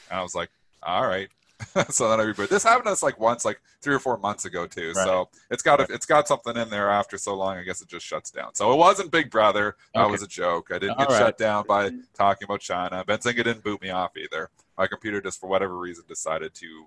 And 0.09 0.19
I 0.19 0.23
was 0.23 0.35
like, 0.35 0.49
all 0.83 1.07
right. 1.07 1.29
so 1.91 2.09
then 2.09 2.19
I 2.19 2.25
rebooted. 2.25 2.49
This 2.49 2.65
happened 2.65 2.87
to 2.87 2.93
us 2.93 3.03
like 3.03 3.21
once, 3.21 3.45
like 3.45 3.61
three 3.83 3.95
or 3.95 3.99
four 3.99 4.17
months 4.17 4.47
ago 4.47 4.67
too. 4.67 4.93
Right. 4.97 5.05
So 5.05 5.29
it's 5.51 5.63
got 5.63 5.79
a, 5.81 5.93
it's 5.93 6.07
got 6.07 6.27
something 6.27 6.57
in 6.57 6.71
there 6.71 6.89
after 6.89 7.19
so 7.19 7.35
long. 7.35 7.59
I 7.59 7.63
guess 7.63 7.83
it 7.83 7.89
just 7.89 8.07
shuts 8.07 8.31
down. 8.31 8.55
So 8.55 8.73
it 8.73 8.77
wasn't 8.77 9.11
Big 9.11 9.31
Brother. 9.31 9.77
That 9.95 10.05
Okay. 10.05 10.13
was 10.13 10.23
a 10.23 10.27
joke. 10.27 10.71
I 10.71 10.79
didn't 10.79 10.93
All 10.93 11.05
get 11.05 11.09
right. 11.11 11.19
shut 11.19 11.37
down 11.37 11.67
by 11.69 11.91
talking 12.15 12.47
about 12.47 12.61
China. 12.61 13.05
Benzinga 13.07 13.45
didn't 13.45 13.63
boot 13.63 13.83
me 13.83 13.91
off 13.91 14.17
either. 14.17 14.49
My 14.79 14.87
computer 14.87 15.21
just 15.21 15.39
for 15.39 15.47
whatever 15.47 15.77
reason 15.77 16.05
decided 16.09 16.55
to 16.55 16.87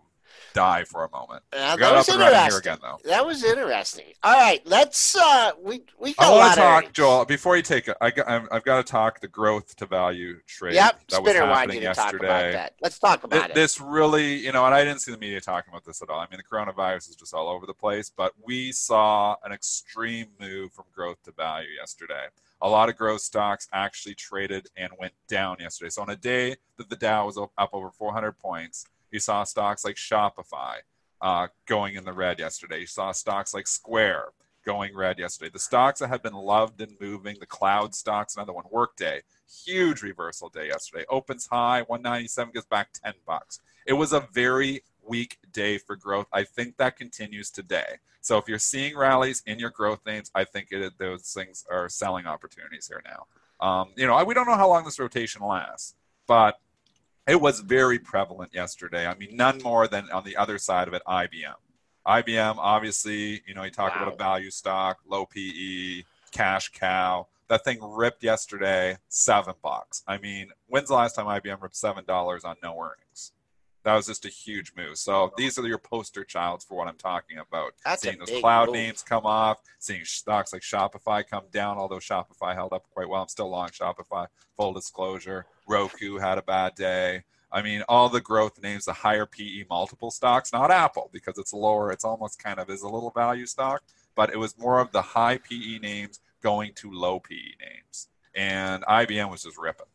die 0.54 0.84
for 0.86 1.04
a 1.04 1.10
moment. 1.12 1.44
Uh, 1.54 1.76
that 1.76 1.94
was 1.94 2.10
up 2.10 2.16
and 2.16 2.22
running 2.22 2.36
here 2.36 2.46
interesting. 2.46 2.74
again. 2.74 2.96
That 3.06 3.26
was 3.26 3.44
interesting. 3.44 4.06
All 4.24 4.34
right, 4.34 4.62
let's. 4.66 5.16
uh 5.16 5.52
We 5.62 5.84
we 6.00 6.14
got 6.14 6.28
I 6.28 6.32
want 6.32 6.54
to 6.54 6.60
talk. 6.60 6.94
Joel. 6.94 7.26
Before 7.26 7.56
you 7.58 7.64
take 7.64 7.88
it, 7.88 7.98
I 8.02 8.12
got, 8.12 8.28
I've, 8.52 8.64
got 8.64 8.86
to 8.86 8.92
talk 8.92 9.20
the 9.20 9.28
growth 9.28 9.76
to 9.78 9.86
value 9.86 10.40
trade 10.48 10.76
Yep, 10.76 11.02
that 11.10 11.22
was 11.24 11.30
Spinner 11.32 11.46
wanted 11.46 11.56
happening 11.56 11.82
you 11.84 11.90
to 11.90 11.94
talk 11.94 12.06
yesterday. 12.14 12.26
about 12.26 12.54
that. 12.54 12.74
Let's 12.82 13.00
talk 13.00 13.24
about 13.24 13.38
Th- 13.40 13.50
it. 13.50 13.56
This 13.56 13.80
really, 13.82 14.36
you 14.36 14.52
know, 14.52 14.66
and 14.66 14.74
I 14.74 14.84
didn't 14.84 15.02
see 15.02 15.12
the 15.12 15.18
media 15.18 15.42
talking 15.42 15.72
about 15.72 15.84
this 15.86 16.02
at 16.02 16.10
all. 16.10 16.20
I 16.20 16.28
mean, 16.32 16.38
the 16.40 16.56
coronavirus 16.56 17.10
is 17.10 17.16
just 17.16 17.34
all 17.34 17.48
over 17.50 17.66
the 17.66 17.74
place, 17.74 18.10
but 18.10 18.34
we 18.44 18.72
saw 18.72 19.36
an 19.44 19.52
extreme 19.52 20.28
move 20.40 20.72
from 20.74 20.86
growth 20.94 21.22
to 21.24 21.32
value 21.32 21.70
yesterday. 21.78 22.28
A 22.62 22.70
lot 22.70 22.88
of 22.90 22.96
growth 22.96 23.22
stocks 23.22 23.68
actually 23.74 24.16
traded 24.16 24.68
and 24.78 24.92
went 24.98 25.14
down 25.28 25.58
yesterday. 25.60 25.90
So 25.90 26.02
on 26.02 26.10
a 26.10 26.16
day 26.16 26.56
that 26.78 26.90
the 26.90 26.96
Dow 26.96 27.26
was 27.26 27.38
up 27.38 27.70
over 27.74 27.92
400 27.92 28.32
points, 28.40 28.86
you 29.16 29.20
saw 29.20 29.46
stocks 29.46 29.86
like 29.86 29.96
Shopify 29.96 30.76
uh, 31.22 31.48
going 31.66 31.96
in 31.96 32.04
the 32.04 32.12
red 32.12 32.38
yesterday. 32.38 32.82
You 32.82 32.86
saw 32.86 33.14
stocks 33.14 33.54
like 33.54 33.66
Square 33.66 34.26
going 34.66 34.94
red 34.94 35.20
yesterday. 35.20 35.50
The 35.50 35.58
stocks 35.58 36.02
that 36.02 36.10
have 36.10 36.22
been 36.22 36.34
loved 36.34 36.82
and 36.82 36.98
moving, 37.00 37.38
the 37.40 37.46
cloud 37.46 37.96
stocks, 37.96 38.36
another 38.36 38.52
one, 38.52 38.66
Workday, 38.70 39.22
huge 39.66 40.02
reversal 40.02 40.50
day 40.50 40.68
yesterday. 40.68 41.06
Opens 41.10 41.48
high, 41.48 41.84
197 41.84 42.54
gets 42.54 42.66
back 42.66 42.90
10 42.92 43.14
bucks. 43.26 43.62
It 43.88 43.94
was 43.94 44.12
a 44.12 44.28
very 44.34 44.84
weak 45.08 45.38
day 45.54 45.78
for 45.78 45.96
growth. 45.96 46.28
I 46.34 46.44
think 46.44 46.76
that 46.76 46.98
continues 46.98 47.50
today. 47.50 48.00
So 48.20 48.38
if 48.38 48.50
you're 48.50 48.60
seeing 48.60 48.98
rallies 48.98 49.44
in 49.46 49.60
your 49.60 49.70
growth 49.70 50.06
names, 50.06 50.30
I 50.36 50.44
think 50.44 50.72
it, 50.72 50.98
those 50.98 51.32
things 51.34 51.64
are 51.72 51.88
selling 51.88 52.26
opportunities 52.26 52.88
here 52.88 53.02
now. 53.06 53.28
Um, 53.66 53.92
you 53.96 54.08
know, 54.08 54.16
I, 54.16 54.24
we 54.24 54.34
don't 54.34 54.48
know 54.48 54.56
how 54.56 54.68
long 54.68 54.84
this 54.84 55.00
rotation 55.00 55.42
lasts, 55.42 55.96
but 56.28 56.60
it 57.28 57.40
was 57.40 57.60
very 57.62 58.00
prevalent 58.00 58.54
yesterday. 58.54 59.08
I 59.08 59.16
mean, 59.16 59.36
none 59.36 59.62
more 59.62 59.88
than 59.88 60.10
on 60.12 60.24
the 60.24 60.38
other 60.38 60.58
side 60.58 60.88
of 60.88 60.94
it, 60.94 61.02
IBM. 61.08 61.56
IBM, 62.06 62.56
obviously, 62.58 63.42
you 63.48 63.54
know, 63.56 63.64
you 63.64 63.72
talk 63.72 63.96
Wow. 63.96 64.04
about 64.04 64.14
a 64.14 64.18
value 64.18 64.52
stock, 64.52 65.00
low 65.08 65.26
PE, 65.26 66.04
cash 66.32 66.70
cow. 66.70 67.28
That 67.48 67.64
thing 67.64 67.80
ripped 67.82 68.24
yesterday, 68.24 68.98
seven 69.08 69.56
bucks. 69.64 70.04
I 70.08 70.18
mean, 70.18 70.52
when's 70.68 70.90
the 70.90 70.96
last 70.96 71.16
time 71.16 71.26
IBM 71.26 71.62
ripped 71.62 71.76
seven 71.76 72.06
dollars 72.06 72.44
on 72.44 72.58
no 72.62 72.80
earnings? 72.80 73.32
That 73.86 73.94
was 73.94 74.08
just 74.08 74.26
a 74.26 74.30
huge 74.30 74.74
move. 74.76 74.98
So 74.98 75.32
these 75.38 75.60
are 75.60 75.68
your 75.68 75.78
poster 75.78 76.24
childs 76.24 76.66
for 76.66 76.76
what 76.76 76.88
I'm 76.88 76.98
talking 76.98 77.38
about. 77.38 77.74
That's 77.86 78.02
seeing 78.02 78.18
those 78.18 78.42
cloud 78.42 78.68
move. 78.68 78.76
names 78.76 79.04
come 79.04 79.28
off, 79.28 79.60
seeing 79.78 80.04
stocks 80.06 80.54
like 80.54 80.64
Shopify 80.64 81.26
come 81.26 81.44
down, 81.52 81.78
although 81.78 82.00
Shopify 82.00 82.56
held 82.56 82.74
up 82.74 82.86
quite 82.92 83.08
well. 83.08 83.22
I'm 83.22 83.28
still 83.28 83.48
long 83.48 83.70
Shopify, 83.70 84.26
full 84.58 84.74
disclosure. 84.74 85.46
Roku 85.68 86.18
had 86.18 86.40
a 86.40 86.42
bad 86.42 86.74
day. 86.74 87.26
I 87.52 87.62
mean, 87.62 87.84
all 87.88 88.10
the 88.10 88.22
growth 88.22 88.60
names, 88.60 88.86
the 88.86 88.94
higher 88.94 89.28
PE 89.28 89.66
multiple 89.70 90.10
stocks, 90.10 90.52
not 90.52 90.72
Apple 90.72 91.12
because 91.14 91.38
it's 91.38 91.54
lower. 91.54 91.92
It's 91.92 92.04
almost 92.04 92.42
kind 92.44 92.60
of 92.60 92.72
is 92.72 92.82
a 92.82 92.90
little 92.90 93.12
value 93.12 93.46
stock, 93.46 93.84
but 94.16 94.32
it 94.32 94.38
was 94.38 94.58
more 94.58 94.80
of 94.80 94.92
the 94.94 95.02
high 95.04 95.38
PE 95.38 95.78
names 95.78 96.20
going 96.42 96.74
to 96.78 96.92
low 96.92 97.20
PE 97.20 97.36
names. 97.36 98.08
And 98.34 98.84
IBM 98.86 99.30
was 99.30 99.44
just 99.44 99.60
ripping. 99.60 99.86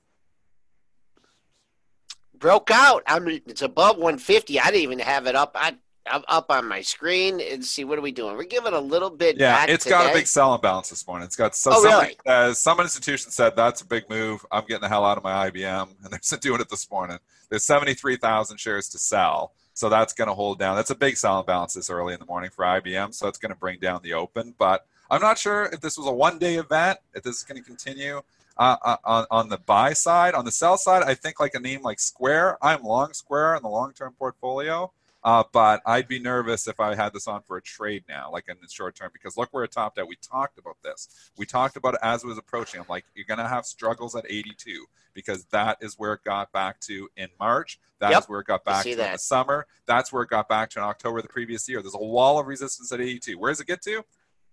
Broke 2.40 2.70
out. 2.72 3.02
I 3.06 3.18
mean, 3.20 3.42
it's 3.46 3.62
above 3.62 3.96
150. 3.96 4.58
I 4.58 4.64
didn't 4.66 4.80
even 4.82 4.98
have 4.98 5.26
it 5.26 5.36
up. 5.36 5.52
I 5.54 5.76
I'm 6.10 6.24
up 6.28 6.46
on 6.50 6.66
my 6.66 6.80
screen 6.80 7.40
and 7.40 7.64
see 7.64 7.84
what 7.84 7.98
are 7.98 8.02
we 8.02 8.10
doing. 8.10 8.36
We're 8.36 8.44
giving 8.44 8.72
a 8.72 8.80
little 8.80 9.10
bit. 9.10 9.36
Yeah, 9.38 9.66
it's 9.68 9.84
got 9.84 10.02
a 10.04 10.08
today. 10.08 10.20
big 10.20 10.26
selling 10.26 10.60
balance 10.60 10.88
this 10.90 11.06
morning. 11.06 11.26
It's 11.26 11.36
got 11.36 11.54
so 11.54 11.72
Oh, 11.74 11.82
some, 11.82 12.02
really? 12.02 12.16
uh, 12.26 12.52
some 12.54 12.80
institution 12.80 13.30
said 13.30 13.54
that's 13.54 13.82
a 13.82 13.86
big 13.86 14.08
move. 14.08 14.44
I'm 14.50 14.64
getting 14.64 14.80
the 14.80 14.88
hell 14.88 15.04
out 15.04 15.18
of 15.18 15.22
my 15.24 15.50
IBM, 15.50 15.88
and 16.04 16.12
they're 16.12 16.38
doing 16.38 16.60
it 16.60 16.68
this 16.68 16.90
morning. 16.90 17.18
There's 17.50 17.64
73,000 17.64 18.58
shares 18.58 18.88
to 18.90 18.98
sell, 18.98 19.52
so 19.74 19.88
that's 19.88 20.12
going 20.14 20.28
to 20.28 20.34
hold 20.34 20.58
down. 20.58 20.74
That's 20.76 20.90
a 20.90 20.94
big 20.96 21.16
selling 21.16 21.44
balance 21.46 21.74
this 21.74 21.90
early 21.90 22.14
in 22.14 22.20
the 22.20 22.26
morning 22.26 22.50
for 22.50 22.64
IBM, 22.64 23.14
so 23.14 23.28
it's 23.28 23.38
going 23.38 23.50
to 23.52 23.58
bring 23.58 23.78
down 23.78 24.00
the 24.02 24.14
open. 24.14 24.54
But 24.58 24.86
I'm 25.10 25.20
not 25.20 25.38
sure 25.38 25.64
if 25.66 25.80
this 25.80 25.98
was 25.98 26.06
a 26.06 26.12
one-day 26.12 26.56
event, 26.56 26.98
if 27.14 27.22
this 27.22 27.36
is 27.36 27.44
going 27.44 27.60
to 27.60 27.66
continue. 27.66 28.22
Uh, 28.60 28.96
on, 29.04 29.26
on 29.30 29.48
the 29.48 29.56
buy 29.56 29.94
side, 29.94 30.34
on 30.34 30.44
the 30.44 30.52
sell 30.52 30.76
side, 30.76 31.02
I 31.02 31.14
think 31.14 31.40
like 31.40 31.54
a 31.54 31.58
name 31.60 31.80
like 31.82 31.98
Square. 31.98 32.58
I'm 32.60 32.82
long 32.82 33.14
Square 33.14 33.56
in 33.56 33.62
the 33.62 33.70
long-term 33.70 34.12
portfolio. 34.18 34.92
Uh, 35.22 35.44
but 35.52 35.82
I'd 35.84 36.08
be 36.08 36.18
nervous 36.18 36.66
if 36.66 36.80
I 36.80 36.94
had 36.94 37.12
this 37.12 37.26
on 37.26 37.42
for 37.42 37.56
a 37.56 37.62
trade 37.62 38.04
now, 38.08 38.30
like 38.30 38.48
in 38.48 38.56
the 38.60 38.68
short 38.68 38.96
term, 38.96 39.10
because 39.12 39.36
look 39.36 39.48
where 39.52 39.64
it 39.64 39.72
topped 39.72 39.98
out. 39.98 40.08
We 40.08 40.16
talked 40.16 40.58
about 40.58 40.76
this. 40.82 41.30
We 41.36 41.44
talked 41.44 41.76
about 41.76 41.94
it 41.94 42.00
as 42.02 42.22
it 42.22 42.26
was 42.26 42.38
approaching. 42.38 42.80
I'm 42.80 42.86
like, 42.88 43.04
you're 43.14 43.26
going 43.26 43.38
to 43.38 43.48
have 43.48 43.66
struggles 43.66 44.14
at 44.14 44.24
82 44.28 44.86
because 45.12 45.44
that 45.46 45.78
is 45.80 45.98
where 45.98 46.14
it 46.14 46.24
got 46.24 46.52
back 46.52 46.80
to 46.80 47.08
in 47.16 47.28
March. 47.38 47.78
That 47.98 48.10
is 48.10 48.16
Yep, 48.16 48.24
where 48.28 48.40
it 48.40 48.46
got 48.46 48.64
back 48.64 48.84
to 48.84 48.90
in 48.92 48.98
the 48.98 49.18
summer. 49.18 49.66
That's 49.86 50.12
where 50.12 50.22
it 50.22 50.30
got 50.30 50.48
back 50.48 50.70
to 50.70 50.78
in 50.78 50.84
October 50.84 51.18
of 51.18 51.24
the 51.24 51.28
previous 51.28 51.68
year. 51.68 51.82
There's 51.82 51.94
a 51.94 51.98
wall 51.98 52.38
of 52.38 52.46
resistance 52.46 52.90
at 52.92 53.00
82. 53.00 53.38
Where 53.38 53.50
does 53.50 53.60
it 53.60 53.66
get 53.66 53.82
to? 53.82 54.04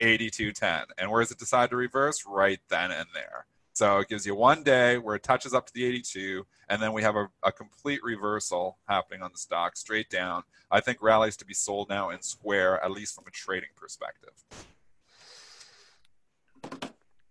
82.10. 0.02 0.86
And 0.98 1.12
where 1.12 1.22
does 1.22 1.32
it 1.32 1.40
decide 1.40 1.70
to 1.70 1.76
reverse? 1.78 2.26
Right 2.28 2.60
then 2.70 2.92
and 2.92 3.08
there. 3.14 3.46
So 3.78 4.00
it 4.00 4.08
gives 4.08 4.26
you 4.26 4.34
one 4.34 4.64
day 4.64 4.98
where 4.98 5.14
it 5.14 5.22
touches 5.22 5.54
up 5.54 5.68
to 5.68 5.74
the 5.74 5.86
82, 5.86 6.48
and 6.68 6.82
then 6.82 6.94
we 6.94 7.04
have 7.04 7.16
a, 7.16 7.30
a 7.44 7.52
complete 7.52 8.04
reversal 8.04 8.80
happening 8.90 9.22
on 9.22 9.30
the 9.32 9.38
stock 9.38 9.78
straight 9.78 10.10
down. 10.10 10.42
I 10.72 10.80
think 10.80 10.98
rallies 11.00 11.38
to 11.38 11.46
be 11.46 11.54
sold 11.54 11.88
now 11.88 12.10
in 12.10 12.24
Square, 12.24 12.84
at 12.84 12.90
least 12.90 13.14
from 13.14 13.26
a 13.28 13.30
trading 13.30 13.70
perspective. 13.76 14.32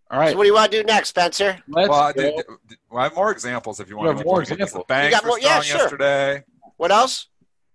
All 0.09 0.21
right. 0.21 0.31
So 0.31 0.37
what 0.37 0.45
do 0.45 0.47
you 0.49 0.55
want 0.55 0.71
to 0.71 0.79
do 0.79 0.85
next, 0.85 1.09
Spencer? 1.09 1.59
Let's 1.67 1.89
well, 1.89 2.01
I, 2.01 2.13
did- 2.13 2.37
did- 2.69 2.79
well, 2.91 3.01
I 3.01 3.03
have 3.03 3.17
more 3.17 3.33
examples 3.33 3.81
if 3.81 3.89
you 3.89 3.97
want. 3.97 4.07
You 4.07 4.13
to 4.13 4.19
have 4.19 4.27
more 4.27 4.41
examples. 4.41 4.71
The 4.71 4.85
banks 4.87 5.17
got 5.19 5.27
more- 5.27 5.41
yeah, 5.41 5.59
strong 5.59 5.63
sure. 5.65 5.79
yesterday. 5.81 6.45
What 6.77 6.93
else? 6.93 7.27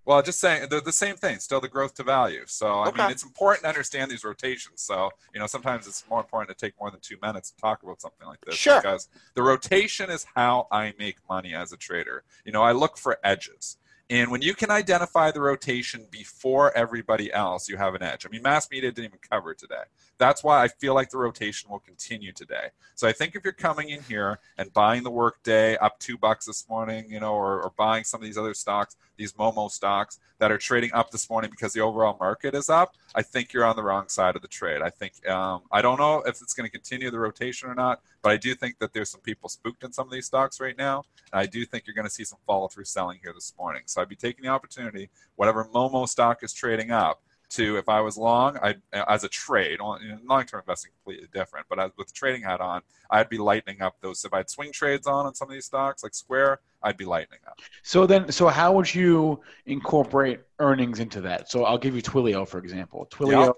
Well, 0.03 0.21
just 0.23 0.39
saying 0.39 0.67
they're 0.69 0.81
the 0.81 0.91
same 0.91 1.15
thing, 1.15 1.39
still 1.39 1.61
the 1.61 1.67
growth 1.69 1.93
to 1.95 2.03
value. 2.03 2.43
So 2.47 2.79
I 2.79 2.87
Okay. 2.87 3.03
mean, 3.03 3.11
it's 3.11 3.23
important 3.23 3.63
to 3.63 3.69
understand 3.69 4.09
these 4.09 4.23
rotations. 4.23 4.81
So 4.81 5.11
you 5.33 5.39
know, 5.39 5.47
sometimes 5.47 5.87
it's 5.87 6.03
more 6.09 6.19
important 6.19 6.57
to 6.57 6.65
take 6.65 6.73
more 6.79 6.89
than 6.89 6.99
two 7.01 7.17
minutes 7.21 7.51
to 7.51 7.57
talk 7.57 7.83
about 7.83 8.01
something 8.01 8.27
like 8.27 8.39
this 8.45 8.55
Sure. 8.55 8.77
because 8.77 9.07
the 9.35 9.43
rotation 9.43 10.09
is 10.09 10.25
how 10.35 10.67
I 10.71 10.93
make 10.97 11.17
money 11.29 11.53
as 11.53 11.71
a 11.71 11.77
trader. 11.77 12.23
You 12.45 12.51
know, 12.51 12.63
I 12.63 12.71
look 12.71 12.97
for 12.97 13.19
edges. 13.23 13.77
And 14.11 14.29
when 14.29 14.41
you 14.41 14.53
can 14.53 14.69
identify 14.69 15.31
the 15.31 15.39
rotation 15.39 16.05
before 16.11 16.75
everybody 16.77 17.31
else, 17.31 17.69
you 17.69 17.77
have 17.77 17.95
an 17.95 18.03
edge. 18.03 18.25
I 18.25 18.29
mean, 18.29 18.41
mass 18.41 18.69
media 18.69 18.91
didn't 18.91 19.05
even 19.05 19.19
cover 19.29 19.51
it 19.51 19.57
today. 19.57 19.83
That's 20.17 20.43
why 20.43 20.61
I 20.61 20.67
feel 20.67 20.93
like 20.93 21.11
the 21.11 21.17
rotation 21.17 21.71
will 21.71 21.79
continue 21.79 22.33
today. 22.33 22.67
So 22.93 23.07
I 23.07 23.13
think 23.13 23.35
if 23.35 23.45
you're 23.45 23.53
coming 23.53 23.87
in 23.87 24.03
here 24.03 24.39
and 24.57 24.71
buying 24.73 25.03
the 25.03 25.09
workday 25.09 25.77
up 25.77 25.97
two 25.99 26.17
bucks 26.17 26.45
this 26.45 26.67
morning, 26.67 27.09
you 27.09 27.21
know, 27.21 27.33
or, 27.33 27.63
or 27.63 27.71
buying 27.77 28.03
some 28.03 28.19
of 28.19 28.25
these 28.25 28.37
other 28.37 28.53
stocks, 28.53 28.97
these 29.15 29.31
Momo 29.33 29.71
stocks 29.71 30.19
that 30.39 30.51
are 30.51 30.57
trading 30.57 30.91
up 30.93 31.11
this 31.11 31.29
morning 31.29 31.49
because 31.51 31.71
the 31.71 31.79
overall 31.79 32.17
market 32.19 32.55
is 32.55 32.69
up, 32.69 32.95
I 33.13 33.21
think 33.21 33.53
you're 33.53 33.63
on 33.63 33.75
the 33.75 33.83
wrong 33.83 34.07
side 34.09 34.35
of 34.35 34.41
the 34.41 34.47
trade. 34.47 34.81
I 34.81 34.89
think 34.89 35.25
um, 35.27 35.61
I 35.71 35.81
don't 35.81 35.99
know 35.99 36.21
if 36.21 36.41
it's 36.41 36.53
going 36.53 36.67
to 36.67 36.71
continue 36.71 37.11
the 37.11 37.19
rotation 37.19 37.69
or 37.69 37.75
not, 37.75 38.01
but 38.23 38.31
I 38.31 38.37
do 38.37 38.55
think 38.55 38.79
that 38.79 38.91
there's 38.91 39.09
some 39.09 39.21
people 39.21 39.49
spooked 39.49 39.83
in 39.83 39.93
some 39.93 40.07
of 40.07 40.11
these 40.11 40.25
stocks 40.25 40.59
right 40.59 40.77
now, 40.77 41.03
and 41.31 41.39
I 41.39 41.45
do 41.45 41.65
think 41.65 41.85
you're 41.85 41.95
going 41.95 42.07
to 42.07 42.13
see 42.13 42.23
some 42.23 42.39
follow 42.47 42.67
through 42.67 42.85
selling 42.85 43.19
here 43.21 43.33
this 43.33 43.53
morning. 43.57 43.83
So 43.85 44.00
I'd 44.01 44.09
be 44.09 44.15
taking 44.15 44.43
the 44.43 44.49
opportunity, 44.49 45.09
whatever 45.35 45.65
Momo 45.65 46.07
stock 46.07 46.43
is 46.43 46.53
trading 46.53 46.91
up, 46.91 47.21
to 47.51 47.77
if 47.77 47.89
I 47.89 47.99
was 47.99 48.17
long, 48.17 48.57
I 48.63 48.75
as 48.93 49.23
a 49.23 49.29
trade, 49.29 49.79
long 49.79 50.45
term 50.45 50.61
investing 50.61 50.91
completely 51.03 51.27
different, 51.33 51.65
but 51.69 51.79
as 51.79 51.91
with 51.97 52.07
the 52.07 52.13
trading 52.13 52.41
hat 52.41 52.61
on, 52.61 52.81
I'd 53.09 53.29
be 53.29 53.37
lightening 53.37 53.81
up 53.81 53.97
those. 54.01 54.23
If 54.23 54.33
I 54.33 54.37
had 54.37 54.49
swing 54.49 54.71
trades 54.71 55.05
on 55.05 55.25
on 55.25 55.35
some 55.35 55.49
of 55.49 55.53
these 55.53 55.65
stocks 55.65 56.01
like 56.01 56.13
Square, 56.13 56.61
I'd 56.81 56.97
be 56.97 57.05
lightening 57.05 57.39
up. 57.45 57.59
So 57.83 58.07
then, 58.07 58.31
so 58.31 58.47
how 58.47 58.71
would 58.73 58.93
you 58.93 59.41
incorporate 59.65 60.39
earnings 60.59 60.99
into 60.99 61.21
that? 61.21 61.51
So 61.51 61.65
I'll 61.65 61.77
give 61.77 61.95
you 61.95 62.01
Twilio 62.01 62.47
for 62.47 62.57
example. 62.57 63.07
Twilio, 63.11 63.47
Yep. 63.47 63.55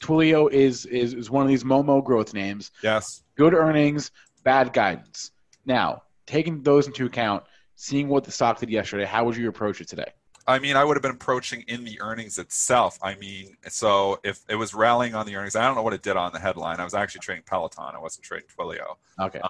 Twilio 0.00 0.50
is, 0.52 0.86
is 0.86 1.14
is 1.14 1.30
one 1.30 1.42
of 1.42 1.48
these 1.48 1.64
Momo 1.64 2.04
growth 2.04 2.34
names. 2.34 2.70
Yes. 2.82 3.22
Good 3.36 3.54
earnings, 3.54 4.10
bad 4.44 4.72
guidance. 4.72 5.32
Now, 5.64 6.02
taking 6.26 6.62
those 6.62 6.86
into 6.86 7.06
account, 7.06 7.44
seeing 7.80 8.08
what 8.08 8.24
the 8.24 8.30
stock 8.30 8.58
did 8.58 8.68
yesterday, 8.68 9.06
how 9.06 9.24
would 9.24 9.34
you 9.34 9.48
approach 9.48 9.80
it 9.80 9.88
today? 9.88 10.12
I 10.46 10.58
mean, 10.58 10.76
I 10.76 10.84
would 10.84 10.98
have 10.98 11.02
been 11.02 11.12
approaching 11.12 11.64
in 11.66 11.82
the 11.82 11.98
earnings 12.02 12.36
itself. 12.36 12.98
I 13.02 13.14
mean, 13.14 13.56
so 13.68 14.20
if 14.22 14.40
it 14.50 14.56
was 14.56 14.74
rallying 14.74 15.14
on 15.14 15.24
the 15.24 15.34
earnings, 15.34 15.56
I 15.56 15.66
don't 15.66 15.76
know 15.76 15.82
what 15.82 15.94
it 15.94 16.02
did 16.02 16.14
on 16.14 16.30
the 16.32 16.38
headline. 16.38 16.78
I 16.78 16.84
was 16.84 16.92
actually 16.92 17.20
trading 17.20 17.44
Peloton. 17.46 17.94
I 17.94 17.98
wasn't 17.98 18.26
trading 18.26 18.48
Twilio. 18.54 18.96
Okay. 19.18 19.40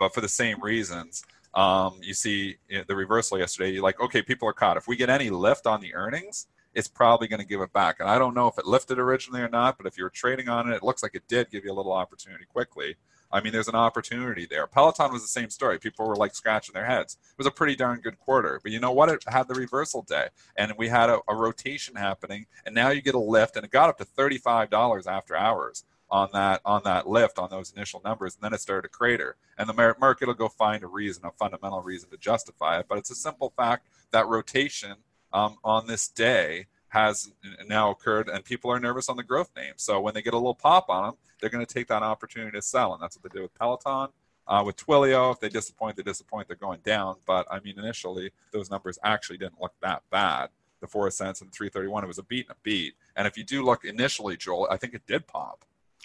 but 0.00 0.12
for 0.12 0.20
the 0.20 0.28
same 0.28 0.60
reasons. 0.60 1.22
Um, 1.54 1.98
you 2.00 2.12
see 2.14 2.56
you 2.68 2.78
know, 2.78 2.84
the 2.88 2.96
reversal 2.96 3.38
yesterday. 3.38 3.70
You're 3.70 3.84
like, 3.84 4.00
okay, 4.00 4.22
people 4.22 4.48
are 4.48 4.52
caught. 4.52 4.76
If 4.76 4.88
we 4.88 4.96
get 4.96 5.08
any 5.08 5.30
lift 5.30 5.66
on 5.66 5.80
the 5.80 5.94
earnings, 5.94 6.48
it's 6.74 6.88
probably 6.88 7.28
going 7.28 7.40
to 7.40 7.46
give 7.46 7.60
it 7.60 7.72
back. 7.72 8.00
And 8.00 8.08
I 8.08 8.18
don't 8.18 8.34
know 8.34 8.48
if 8.48 8.58
it 8.58 8.66
lifted 8.66 8.98
originally 8.98 9.42
or 9.42 9.48
not, 9.48 9.76
but 9.76 9.86
if 9.86 9.96
you 9.96 10.02
were 10.02 10.10
trading 10.10 10.48
on 10.48 10.70
it, 10.70 10.74
it 10.74 10.82
looks 10.82 11.04
like 11.04 11.14
it 11.14 11.22
did 11.28 11.50
give 11.50 11.64
you 11.64 11.72
a 11.72 11.74
little 11.74 11.92
opportunity 11.92 12.46
quickly. 12.52 12.96
I 13.32 13.40
mean, 13.40 13.52
there's 13.52 13.68
an 13.68 13.74
opportunity 13.74 14.46
there. 14.46 14.66
Peloton 14.66 15.12
was 15.12 15.22
the 15.22 15.28
same 15.28 15.50
story. 15.50 15.78
People 15.78 16.06
were 16.06 16.16
like 16.16 16.34
scratching 16.34 16.72
their 16.72 16.86
heads. 16.86 17.16
It 17.22 17.38
was 17.38 17.46
a 17.46 17.52
pretty 17.52 17.76
darn 17.76 18.00
good 18.00 18.18
quarter. 18.18 18.60
But 18.62 18.72
you 18.72 18.80
know 18.80 18.92
what? 18.92 19.08
It 19.08 19.24
had 19.26 19.48
the 19.48 19.54
reversal 19.54 20.02
day, 20.02 20.28
and 20.56 20.72
we 20.76 20.88
had 20.88 21.10
a, 21.10 21.20
a 21.28 21.34
rotation 21.34 21.96
happening, 21.96 22.46
and 22.66 22.74
now 22.74 22.90
you 22.90 23.00
get 23.00 23.14
a 23.14 23.20
lift, 23.20 23.56
and 23.56 23.64
it 23.64 23.70
got 23.70 23.88
up 23.88 23.98
to 23.98 24.04
$35 24.04 25.06
after 25.06 25.36
hours 25.36 25.84
on 26.10 26.28
that 26.32 26.60
on 26.64 26.82
that 26.84 27.08
lift 27.08 27.38
on 27.38 27.48
those 27.50 27.72
initial 27.72 28.02
numbers, 28.04 28.34
and 28.34 28.42
then 28.42 28.52
it 28.52 28.60
started 28.60 28.82
to 28.82 28.88
crater. 28.88 29.36
And 29.58 29.68
the 29.68 29.94
market 30.00 30.26
will 30.26 30.34
go 30.34 30.48
find 30.48 30.82
a 30.82 30.88
reason, 30.88 31.24
a 31.24 31.30
fundamental 31.30 31.82
reason 31.82 32.10
to 32.10 32.16
justify 32.16 32.80
it. 32.80 32.86
But 32.88 32.98
it's 32.98 33.10
a 33.10 33.14
simple 33.14 33.52
fact 33.56 33.86
that 34.10 34.26
rotation 34.26 34.96
um, 35.32 35.56
on 35.62 35.86
this 35.86 36.08
day 36.08 36.66
has 36.90 37.32
now 37.66 37.90
occurred, 37.90 38.28
and 38.28 38.44
people 38.44 38.70
are 38.70 38.78
nervous 38.78 39.08
on 39.08 39.16
the 39.16 39.22
growth 39.22 39.50
name. 39.56 39.72
So 39.76 40.00
when 40.00 40.14
they 40.14 40.22
get 40.22 40.34
a 40.34 40.36
little 40.36 40.54
pop 40.54 40.88
on 40.88 41.04
them, 41.04 41.14
they're 41.40 41.50
going 41.50 41.64
to 41.64 41.74
take 41.74 41.88
that 41.88 42.02
opportunity 42.02 42.52
to 42.52 42.62
sell, 42.62 42.92
and 42.92 43.02
that's 43.02 43.16
what 43.16 43.22
they 43.24 43.34
did 43.36 43.42
with 43.42 43.54
Peloton. 43.54 44.08
Uh, 44.46 44.62
with 44.66 44.76
Twilio, 44.76 45.32
if 45.32 45.38
they 45.38 45.48
disappoint, 45.48 45.96
they 45.96 46.02
disappoint, 46.02 46.48
they're 46.48 46.56
going 46.56 46.80
down. 46.80 47.16
But 47.24 47.46
I 47.50 47.60
mean, 47.60 47.78
initially, 47.78 48.32
those 48.52 48.70
numbers 48.70 48.98
actually 49.04 49.38
didn't 49.38 49.60
look 49.60 49.72
that 49.80 50.02
bad. 50.10 50.48
The 50.80 50.88
four 50.88 51.08
cents 51.10 51.40
and 51.40 51.52
331, 51.52 52.02
it 52.02 52.06
was 52.08 52.18
a 52.18 52.24
beat 52.24 52.46
and 52.48 52.56
a 52.56 52.60
beat. 52.64 52.94
And 53.14 53.28
if 53.28 53.36
you 53.38 53.44
do 53.44 53.62
look 53.62 53.84
initially, 53.84 54.36
Joel, 54.36 54.66
I 54.70 54.76
think 54.76 54.94
it 54.94 55.06
did 55.06 55.26
pop. 55.28 55.64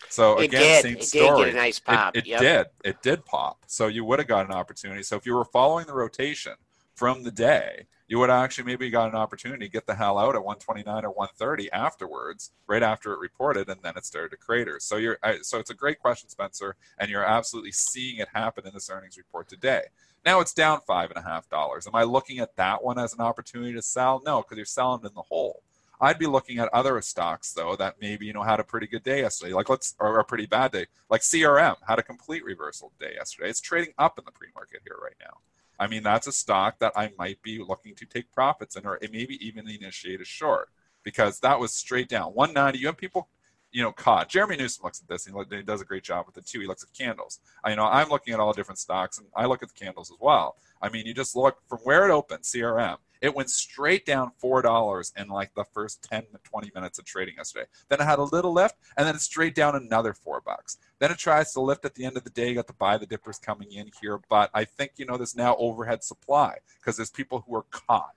So 0.10 0.38
It 0.38 0.46
again, 0.46 0.62
did. 0.62 0.82
same 0.84 0.94
It 0.94 1.00
did 1.00 1.08
story. 1.08 1.46
get 1.46 1.54
a 1.54 1.58
nice 1.58 1.80
pop. 1.80 2.16
It, 2.16 2.26
it 2.26 2.28
Yep. 2.28 2.40
did. 2.42 2.68
It 2.84 3.02
did 3.02 3.26
pop. 3.26 3.64
So 3.66 3.88
you 3.88 4.06
would 4.06 4.20
have 4.20 4.28
got 4.28 4.46
an 4.46 4.52
opportunity. 4.52 5.02
So 5.02 5.16
if 5.16 5.26
you 5.26 5.34
were 5.34 5.46
following 5.46 5.88
the 5.88 5.94
rotation 5.94 6.54
from 6.96 7.24
the 7.24 7.32
day, 7.32 7.88
you 8.08 8.20
would 8.20 8.30
actually 8.30 8.66
maybe 8.66 8.90
got 8.90 9.10
an 9.10 9.16
opportunity 9.16 9.66
to 9.66 9.72
get 9.72 9.88
the 9.88 9.96
hell 9.96 10.18
out 10.18 10.36
at 10.36 10.44
129 10.44 11.06
or 11.06 11.10
130 11.10 11.72
afterwards, 11.72 12.52
right 12.68 12.84
after 12.84 13.14
it 13.14 13.20
reported, 13.20 13.68
and 13.70 13.82
then 13.82 13.98
it 13.98 14.06
started 14.06 14.30
to 14.30 14.38
crater. 14.38 14.80
So 14.80 14.98
you're 14.98 15.18
so 15.42 15.60
it's 15.60 15.72
a 15.72 15.76
great 15.76 16.00
question, 16.00 16.30
Spencer, 16.30 16.76
and 17.00 17.10
you're 17.10 17.26
absolutely 17.26 17.72
seeing 17.72 18.18
it 18.18 18.28
happen 18.34 18.68
in 18.68 18.74
this 18.74 18.90
earnings 18.90 19.18
report 19.18 19.50
today. 19.50 19.84
Now 20.26 20.40
it's 20.40 20.54
down 20.54 20.82
five 20.86 21.10
and 21.10 21.24
a 21.24 21.28
half 21.28 21.50
dollars. 21.50 21.88
Am 21.88 21.96
I 21.96 22.04
looking 22.04 22.40
at 22.40 22.56
that 22.58 22.84
one 22.84 23.00
as 23.00 23.14
an 23.14 23.22
opportunity 23.22 23.74
to 23.74 23.82
sell? 23.82 24.22
No, 24.26 24.42
because 24.42 24.58
you're 24.58 24.66
selling 24.66 25.04
in 25.04 25.14
the 25.16 25.22
hole. 25.22 25.64
I'd 26.00 26.20
be 26.20 26.28
looking 26.28 26.60
at 26.60 26.74
other 26.74 27.00
stocks 27.02 27.54
though 27.54 27.76
that 27.78 27.96
maybe 28.02 28.26
you 28.28 28.34
know 28.34 28.44
had 28.44 28.60
a 28.60 28.64
pretty 28.64 28.86
good 28.86 29.04
day 29.04 29.22
yesterday, 29.22 29.54
like 29.54 29.70
let's 29.70 29.96
or 30.00 30.20
a 30.20 30.24
pretty 30.24 30.46
bad 30.46 30.72
day, 30.72 30.86
like 31.10 31.22
CRM 31.22 31.78
had 31.88 31.98
a 31.98 32.04
complete 32.04 32.44
reversal 32.44 32.92
day 33.00 33.14
yesterday. 33.16 33.50
It's 33.50 33.62
trading 33.62 33.94
up 33.98 34.20
in 34.20 34.26
the 34.26 34.32
pre-market 34.32 34.82
here 34.86 34.98
right 35.02 35.16
now. 35.20 35.38
I 35.80 35.88
mean 35.88 36.04
that's 36.04 36.28
a 36.28 36.32
stock 36.32 36.80
that 36.80 36.94
I 36.96 37.12
might 37.18 37.42
be 37.42 37.60
looking 37.60 37.96
to 37.96 38.06
take 38.06 38.32
profits 38.32 38.76
in, 38.76 38.86
or 38.86 39.00
maybe 39.12 39.46
even 39.46 39.68
initiate 39.70 40.22
a 40.22 40.26
short 40.26 40.70
because 41.04 41.40
that 41.42 41.60
was 41.60 41.74
straight 41.74 42.10
down 42.10 42.32
190. 42.34 42.80
You 42.80 42.88
have 42.88 42.98
people 42.98 43.30
you 43.72 43.84
know 43.84 43.92
caught. 43.92 44.30
Jeremy 44.30 44.58
Newsome 44.58 44.84
looks 44.84 45.02
at 45.02 45.08
this 45.08 45.28
and 45.28 45.36
he 45.52 45.62
does 45.62 45.82
a 45.82 45.86
great 45.86 46.04
job 46.04 46.26
with 46.26 46.38
it 46.38 46.46
too. 46.46 46.62
He 46.62 46.68
looks 46.68 46.84
at 46.84 46.94
candles. 46.94 47.40
I 47.64 47.72
you 47.72 47.76
know 47.76 47.86
I'm 47.86 48.10
looking 48.10 48.34
at 48.34 48.40
all 48.40 48.54
different 48.54 48.80
stocks 48.80 49.18
and 49.18 49.28
I 49.36 49.46
look 49.46 49.64
at 49.64 49.70
the 49.70 49.86
candles 49.86 50.12
as 50.12 50.18
well. 50.20 50.56
I 50.82 50.90
mean 50.90 51.06
you 51.06 51.14
just 51.14 51.36
look 51.36 51.58
from 51.68 51.80
where 51.80 52.08
it 52.08 52.12
opened, 52.12 52.44
CRM. 52.44 52.98
It 53.22 53.36
went 53.36 53.50
straight 53.50 54.06
down 54.06 54.32
four 54.38 54.62
dollars 54.62 55.14
in 55.18 55.28
like 55.28 55.54
the 55.56 55.66
first 55.74 56.04
10 56.04 56.24
to 56.34 56.40
20 56.44 56.72
minutes 56.76 57.00
of 57.00 57.06
trading 57.06 57.36
yesterday. 57.38 57.66
Then 57.90 58.02
it 58.02 58.06
had 58.06 58.20
a 58.20 58.24
little 58.24 58.54
lift, 58.54 58.76
and 58.98 59.08
then 59.08 59.16
it's 59.16 59.24
straight 59.24 59.56
down 59.56 59.76
another 59.76 60.14
four 60.14 60.42
bucks. 60.42 60.78
Then 61.00 61.12
it 61.12 61.18
tries 61.18 61.54
to 61.54 61.62
lift 61.62 61.86
at 61.86 61.96
the 61.96 62.06
end 62.06 62.18
of 62.18 62.24
the 62.24 62.30
day. 62.30 62.50
You 62.50 62.56
got 62.56 62.68
to 62.68 62.74
buy 62.74 62.98
the 62.98 63.06
dippers 63.06 63.38
coming 63.38 63.72
in 63.72 63.92
here, 64.02 64.20
but 64.30 64.50
I 64.54 64.66
think 64.66 64.94
you 64.98 65.06
know 65.06 65.18
there's 65.18 65.36
now 65.36 65.56
overhead 65.58 66.04
supply 66.04 66.58
because 66.80 66.98
there's 66.98 67.12
people 67.12 67.44
who 67.48 67.56
are 67.56 67.66
caught. 67.72 68.14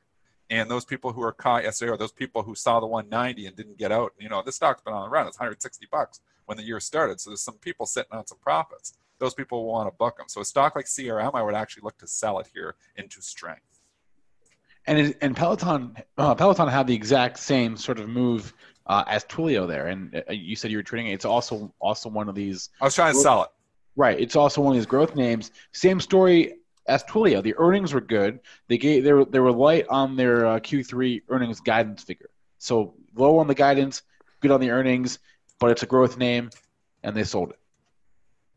And 0.50 0.70
those 0.70 0.84
people 0.84 1.12
who 1.12 1.22
are 1.22 1.32
caught 1.32 1.64
yesterday 1.64 1.92
are 1.92 1.98
those 1.98 2.12
people 2.12 2.42
who 2.42 2.54
saw 2.54 2.80
the 2.80 2.86
190 2.86 3.46
and 3.46 3.54
didn't 3.56 3.76
get 3.76 3.92
out. 3.92 4.14
You 4.18 4.30
know, 4.30 4.42
this 4.42 4.56
stock's 4.56 4.80
been 4.80 4.94
on 4.94 5.02
the 5.02 5.10
run. 5.10 5.26
It's 5.26 5.38
160 5.38 5.86
bucks 5.90 6.20
when 6.46 6.56
the 6.56 6.64
year 6.64 6.80
started. 6.80 7.20
So 7.20 7.30
there's 7.30 7.42
some 7.42 7.56
people 7.56 7.84
sitting 7.84 8.16
on 8.16 8.26
some 8.26 8.38
profits. 8.38 8.94
Those 9.18 9.34
people 9.34 9.66
want 9.66 9.88
to 9.88 9.96
book 9.96 10.16
them. 10.16 10.26
So 10.28 10.40
a 10.40 10.44
stock 10.44 10.74
like 10.74 10.86
CRM, 10.86 11.34
I 11.34 11.42
would 11.42 11.54
actually 11.54 11.82
look 11.82 11.98
to 11.98 12.06
sell 12.06 12.38
it 12.38 12.48
here 12.54 12.76
into 12.96 13.20
strength. 13.20 13.67
And 14.88 15.14
and 15.20 15.36
Peloton 15.36 15.96
uh, 16.16 16.34
Peloton 16.34 16.66
had 16.66 16.86
the 16.86 16.94
exact 16.94 17.38
same 17.38 17.76
sort 17.76 18.00
of 18.00 18.08
move 18.08 18.54
uh, 18.86 19.04
as 19.06 19.24
Twilio 19.24 19.68
there. 19.68 19.86
And 19.86 20.24
uh, 20.28 20.32
you 20.32 20.56
said 20.56 20.70
you 20.70 20.78
were 20.78 20.82
trading 20.82 21.08
it. 21.08 21.12
It's 21.12 21.24
also 21.24 21.72
also 21.78 22.08
one 22.08 22.28
of 22.28 22.34
these 22.34 22.70
I 22.80 22.86
was 22.86 22.94
trying 22.94 23.12
to 23.12 23.20
sell 23.20 23.44
it. 23.44 23.50
right. 23.94 24.18
It's 24.18 24.34
also 24.34 24.62
one 24.62 24.72
of 24.72 24.76
these 24.76 24.86
growth 24.86 25.14
names. 25.14 25.52
Same 25.72 26.00
story 26.00 26.54
as 26.86 27.04
Twilio. 27.04 27.42
The 27.42 27.54
earnings 27.58 27.92
were 27.92 28.00
good. 28.00 28.40
They 28.68 28.78
gave 28.78 29.04
they 29.04 29.12
were 29.12 29.26
they 29.26 29.40
were 29.40 29.52
light 29.52 29.86
on 29.88 30.16
their 30.16 30.46
uh, 30.46 30.60
Q3 30.60 31.22
earnings 31.28 31.60
guidance 31.60 32.02
figure. 32.02 32.30
So 32.58 32.94
low 33.14 33.38
on 33.38 33.46
the 33.46 33.54
guidance, 33.54 34.02
good 34.40 34.50
on 34.50 34.60
the 34.60 34.70
earnings, 34.70 35.18
but 35.60 35.70
it's 35.70 35.82
a 35.82 35.86
growth 35.86 36.16
name, 36.16 36.50
and 37.02 37.14
they 37.16 37.24
sold 37.24 37.50
it. 37.50 37.58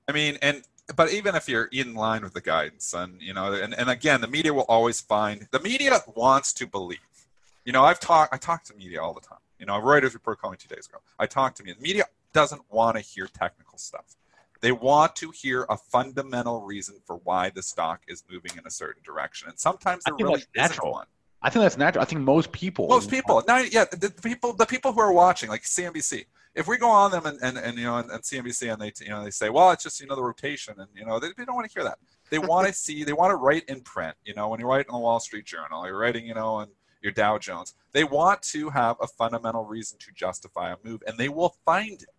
I 0.07 0.13
mean, 0.13 0.37
and 0.41 0.63
but 0.95 1.11
even 1.11 1.35
if 1.35 1.47
you're 1.47 1.69
in 1.71 1.93
line 1.93 2.23
with 2.23 2.33
the 2.33 2.41
guidance, 2.41 2.93
and 2.93 3.21
you 3.21 3.33
know, 3.33 3.53
and, 3.53 3.73
and 3.73 3.89
again, 3.89 4.21
the 4.21 4.27
media 4.27 4.53
will 4.53 4.65
always 4.67 5.01
find 5.01 5.47
the 5.51 5.59
media 5.59 5.99
wants 6.15 6.53
to 6.53 6.67
believe. 6.67 6.99
You 7.65 7.73
know, 7.73 7.83
I've 7.83 7.99
talked 7.99 8.33
I 8.33 8.37
talk 8.37 8.63
to 8.65 8.75
media 8.75 9.01
all 9.01 9.13
the 9.13 9.21
time. 9.21 9.39
You 9.59 9.65
know, 9.65 9.73
Reuters 9.73 10.13
report 10.13 10.39
called 10.39 10.53
me 10.53 10.57
two 10.57 10.73
days 10.73 10.87
ago. 10.87 10.99
I 11.19 11.25
talk 11.27 11.55
to 11.55 11.63
media. 11.63 11.75
The 11.75 11.81
media 11.81 12.03
doesn't 12.33 12.61
want 12.69 12.97
to 12.97 13.01
hear 13.01 13.27
technical 13.27 13.77
stuff. 13.77 14.15
They 14.61 14.71
want 14.71 15.15
to 15.17 15.31
hear 15.31 15.65
a 15.69 15.77
fundamental 15.77 16.61
reason 16.61 16.95
for 17.05 17.17
why 17.23 17.49
the 17.49 17.63
stock 17.63 18.01
is 18.07 18.23
moving 18.31 18.51
in 18.57 18.65
a 18.65 18.71
certain 18.71 19.01
direction, 19.03 19.49
and 19.49 19.59
sometimes 19.59 20.03
there 20.05 20.15
really 20.15 20.43
natural. 20.55 20.91
one. 20.91 21.07
I 21.41 21.49
think 21.49 21.63
that's 21.63 21.77
natural. 21.77 22.03
I 22.03 22.05
think 22.05 22.21
most 22.21 22.51
people 22.51 22.87
Most 22.87 23.09
people, 23.09 23.43
yeah, 23.47 23.85
the, 23.89 23.97
the 23.97 24.21
people, 24.21 24.53
the 24.53 24.65
people 24.65 24.91
who 24.91 24.99
are 25.01 25.11
watching, 25.11 25.49
like 25.49 25.63
CNBC. 25.63 26.25
If 26.53 26.67
we 26.67 26.77
go 26.77 26.89
on 26.89 27.11
them 27.11 27.25
and, 27.25 27.39
and, 27.41 27.57
and 27.57 27.77
you 27.77 27.85
know 27.85 27.97
and, 27.97 28.11
and 28.11 28.21
CNBC 28.21 28.71
and 28.71 28.81
they 28.81 28.91
you 29.01 29.09
know 29.09 29.23
they 29.23 29.31
say, 29.31 29.49
well, 29.49 29.71
it's 29.71 29.83
just 29.83 30.01
you 30.01 30.07
know 30.07 30.15
the 30.15 30.23
rotation, 30.23 30.75
and 30.77 30.89
you 30.95 31.05
know 31.05 31.19
they, 31.19 31.29
they 31.37 31.45
don't 31.45 31.55
want 31.55 31.69
to 31.69 31.73
hear 31.73 31.83
that. 31.83 31.97
They 32.29 32.39
want 32.51 32.67
to 32.67 32.73
see, 32.73 33.03
they 33.03 33.13
want 33.13 33.31
to 33.31 33.35
write 33.35 33.65
in 33.69 33.81
print. 33.81 34.15
You 34.25 34.33
know, 34.33 34.49
when 34.49 34.59
you're 34.59 34.69
writing 34.69 34.89
in 34.89 34.95
the 34.95 34.99
Wall 34.99 35.19
Street 35.19 35.45
Journal, 35.45 35.85
you're 35.85 35.97
writing, 35.97 36.25
you 36.25 36.33
know, 36.33 36.55
on 36.55 36.67
your 37.01 37.11
Dow 37.11 37.37
Jones. 37.37 37.73
They 37.93 38.03
want 38.03 38.41
to 38.43 38.69
have 38.69 38.97
a 39.01 39.07
fundamental 39.07 39.65
reason 39.65 39.97
to 39.99 40.11
justify 40.13 40.71
a 40.71 40.75
move, 40.83 41.03
and 41.07 41.17
they 41.17 41.29
will 41.29 41.55
find 41.65 42.01
it. 42.01 42.09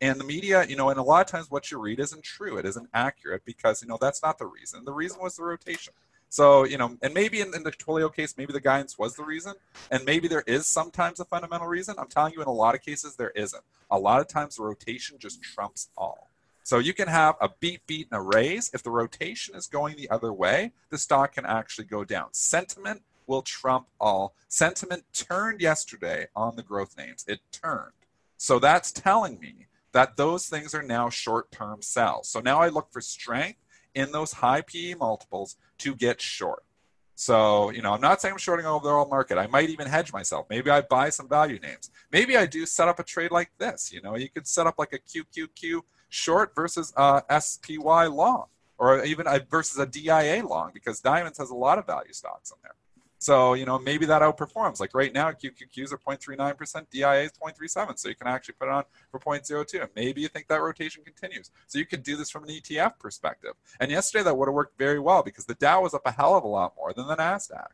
And 0.00 0.18
the 0.18 0.24
media, 0.24 0.64
you 0.66 0.74
know, 0.74 0.90
and 0.90 0.98
a 0.98 1.02
lot 1.02 1.20
of 1.20 1.30
times 1.30 1.48
what 1.48 1.70
you 1.70 1.78
read 1.78 2.00
isn't 2.00 2.24
true. 2.24 2.56
It 2.56 2.66
isn't 2.66 2.88
accurate 2.92 3.44
because 3.44 3.82
you 3.82 3.88
know 3.88 3.98
that's 4.00 4.22
not 4.22 4.36
the 4.38 4.46
reason. 4.46 4.84
The 4.84 4.92
reason 4.92 5.20
was 5.22 5.36
the 5.36 5.44
rotation. 5.44 5.92
So, 6.32 6.64
you 6.64 6.78
know, 6.78 6.96
and 7.02 7.12
maybe 7.12 7.42
in, 7.42 7.54
in 7.54 7.62
the 7.62 7.70
Twilio 7.70 8.10
case, 8.10 8.38
maybe 8.38 8.54
the 8.54 8.60
guidance 8.60 8.96
was 8.96 9.14
the 9.14 9.22
reason, 9.22 9.52
and 9.90 10.02
maybe 10.06 10.28
there 10.28 10.44
is 10.46 10.66
sometimes 10.66 11.20
a 11.20 11.26
fundamental 11.26 11.66
reason. 11.66 11.94
I'm 11.98 12.08
telling 12.08 12.32
you, 12.32 12.40
in 12.40 12.48
a 12.48 12.52
lot 12.52 12.74
of 12.74 12.80
cases, 12.80 13.16
there 13.16 13.32
isn't. 13.32 13.62
A 13.90 13.98
lot 13.98 14.18
of 14.18 14.28
times, 14.28 14.56
the 14.56 14.62
rotation 14.62 15.18
just 15.18 15.42
trumps 15.42 15.90
all. 15.94 16.30
So 16.62 16.78
you 16.78 16.94
can 16.94 17.06
have 17.08 17.34
a 17.38 17.50
beat, 17.60 17.86
beat, 17.86 18.08
and 18.10 18.18
a 18.18 18.22
raise. 18.22 18.70
If 18.72 18.82
the 18.82 18.90
rotation 18.90 19.54
is 19.54 19.66
going 19.66 19.98
the 19.98 20.08
other 20.08 20.32
way, 20.32 20.72
the 20.88 20.96
stock 20.96 21.34
can 21.34 21.44
actually 21.44 21.84
go 21.84 22.02
down. 22.02 22.28
Sentiment 22.32 23.02
will 23.26 23.42
trump 23.42 23.88
all. 24.00 24.34
Sentiment 24.48 25.04
turned 25.12 25.60
yesterday 25.60 26.28
on 26.34 26.56
the 26.56 26.62
growth 26.62 26.96
names. 26.96 27.26
It 27.28 27.40
turned. 27.52 27.92
So 28.38 28.58
that's 28.58 28.90
telling 28.90 29.38
me 29.38 29.66
that 29.92 30.16
those 30.16 30.48
things 30.48 30.74
are 30.74 30.82
now 30.82 31.10
short-term 31.10 31.82
sells. 31.82 32.26
So 32.26 32.40
now 32.40 32.62
I 32.62 32.68
look 32.68 32.90
for 32.90 33.02
strength 33.02 33.58
in 33.94 34.12
those 34.12 34.32
high 34.32 34.62
PE 34.62 34.94
multiples 34.94 35.56
to 35.78 35.94
get 35.94 36.20
short. 36.20 36.64
So, 37.14 37.70
you 37.70 37.82
know, 37.82 37.92
I'm 37.92 38.00
not 38.00 38.20
saying 38.20 38.32
I'm 38.32 38.38
shorting 38.38 38.66
over 38.66 38.82
the 38.82 38.90
overall 38.90 39.08
market. 39.08 39.38
I 39.38 39.46
might 39.46 39.70
even 39.70 39.86
hedge 39.86 40.12
myself. 40.12 40.46
Maybe 40.50 40.70
I 40.70 40.80
buy 40.80 41.10
some 41.10 41.28
value 41.28 41.58
names. 41.60 41.90
Maybe 42.10 42.36
I 42.36 42.46
do 42.46 42.66
set 42.66 42.88
up 42.88 42.98
a 42.98 43.04
trade 43.04 43.30
like 43.30 43.50
this. 43.58 43.92
You 43.92 44.00
know, 44.02 44.16
you 44.16 44.28
could 44.28 44.46
set 44.46 44.66
up 44.66 44.74
like 44.78 44.92
a 44.92 44.98
QQQ 44.98 45.82
short 46.08 46.54
versus 46.54 46.92
uh, 46.96 47.20
SPY 47.38 48.06
long, 48.06 48.46
or 48.78 49.04
even 49.04 49.26
a, 49.26 49.40
versus 49.50 49.78
a 49.78 49.86
DIA 49.86 50.44
long, 50.44 50.70
because 50.74 51.00
Diamonds 51.00 51.38
has 51.38 51.50
a 51.50 51.54
lot 51.54 51.78
of 51.78 51.86
value 51.86 52.12
stocks 52.12 52.50
in 52.50 52.56
there. 52.62 52.74
So, 53.22 53.54
you 53.54 53.64
know, 53.64 53.78
maybe 53.78 54.04
that 54.06 54.20
outperforms. 54.20 54.80
Like 54.80 54.94
right 54.94 55.14
now, 55.14 55.30
QQQs 55.30 55.92
are 55.92 55.98
0.39%, 55.98 56.90
DIA 56.90 57.22
is 57.22 57.30
0.37. 57.30 57.96
So 57.96 58.08
you 58.08 58.16
can 58.16 58.26
actually 58.26 58.54
put 58.58 58.66
it 58.66 58.72
on 58.72 58.82
for 59.12 59.20
0.02. 59.20 59.80
And 59.80 59.90
maybe 59.94 60.20
you 60.20 60.26
think 60.26 60.48
that 60.48 60.60
rotation 60.60 61.04
continues. 61.04 61.52
So 61.68 61.78
you 61.78 61.86
could 61.86 62.02
do 62.02 62.16
this 62.16 62.30
from 62.30 62.42
an 62.42 62.50
ETF 62.50 62.98
perspective. 62.98 63.52
And 63.78 63.92
yesterday 63.92 64.24
that 64.24 64.36
would 64.36 64.48
have 64.48 64.54
worked 64.54 64.76
very 64.76 64.98
well 64.98 65.22
because 65.22 65.44
the 65.44 65.54
Dow 65.54 65.82
was 65.82 65.94
up 65.94 66.02
a 66.04 66.10
hell 66.10 66.34
of 66.34 66.42
a 66.42 66.48
lot 66.48 66.74
more 66.76 66.92
than 66.92 67.06
the 67.06 67.14
NASDAQ. 67.14 67.68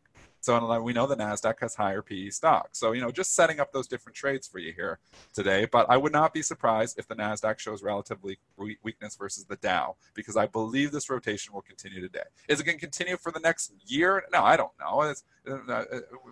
So 0.48 0.80
we 0.80 0.94
know 0.94 1.06
the 1.06 1.14
Nasdaq 1.14 1.60
has 1.60 1.74
higher 1.74 2.00
PE 2.00 2.30
stocks. 2.30 2.78
So 2.78 2.92
you 2.92 3.02
know, 3.02 3.10
just 3.10 3.34
setting 3.34 3.60
up 3.60 3.70
those 3.70 3.86
different 3.86 4.16
trades 4.16 4.48
for 4.48 4.58
you 4.58 4.72
here 4.72 4.98
today. 5.34 5.66
But 5.70 5.90
I 5.90 5.98
would 5.98 6.10
not 6.10 6.32
be 6.32 6.40
surprised 6.40 6.98
if 6.98 7.06
the 7.06 7.14
Nasdaq 7.14 7.58
shows 7.58 7.82
relatively 7.82 8.38
weakness 8.56 9.14
versus 9.14 9.44
the 9.44 9.56
Dow 9.56 9.96
because 10.14 10.38
I 10.38 10.46
believe 10.46 10.90
this 10.90 11.10
rotation 11.10 11.52
will 11.52 11.60
continue 11.60 12.00
today. 12.00 12.22
Is 12.48 12.60
it 12.60 12.64
going 12.64 12.78
to 12.78 12.80
continue 12.80 13.18
for 13.18 13.30
the 13.30 13.40
next 13.40 13.74
year? 13.84 14.24
No, 14.32 14.42
I 14.42 14.56
don't 14.56 14.72
know. 14.80 15.02
It's, 15.02 15.22
uh, 15.46 15.84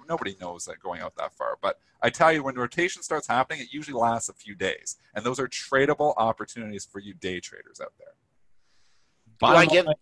nobody 0.09 0.35
knows 0.41 0.65
that 0.65 0.81
going 0.81 1.03
out 1.03 1.15
that 1.17 1.35
far. 1.35 1.59
But 1.61 1.79
I 2.01 2.09
tell 2.09 2.33
you, 2.33 2.43
when 2.43 2.55
rotation 2.55 3.03
starts 3.03 3.27
happening, 3.27 3.61
it 3.61 3.69
usually 3.71 4.01
lasts 4.01 4.31
a 4.31 4.33
few 4.33 4.55
days, 4.55 4.97
and 5.15 5.27
those 5.27 5.39
are 5.39 5.47
tradable 5.47 6.15
opportunities 6.17 6.87
for 6.87 7.01
you 7.01 7.13
day 7.13 7.39
traders 7.41 7.83
out 7.83 7.93
there. 7.99 8.15
Bottom, 9.39 9.69
give- 9.69 9.87
line, 9.87 9.95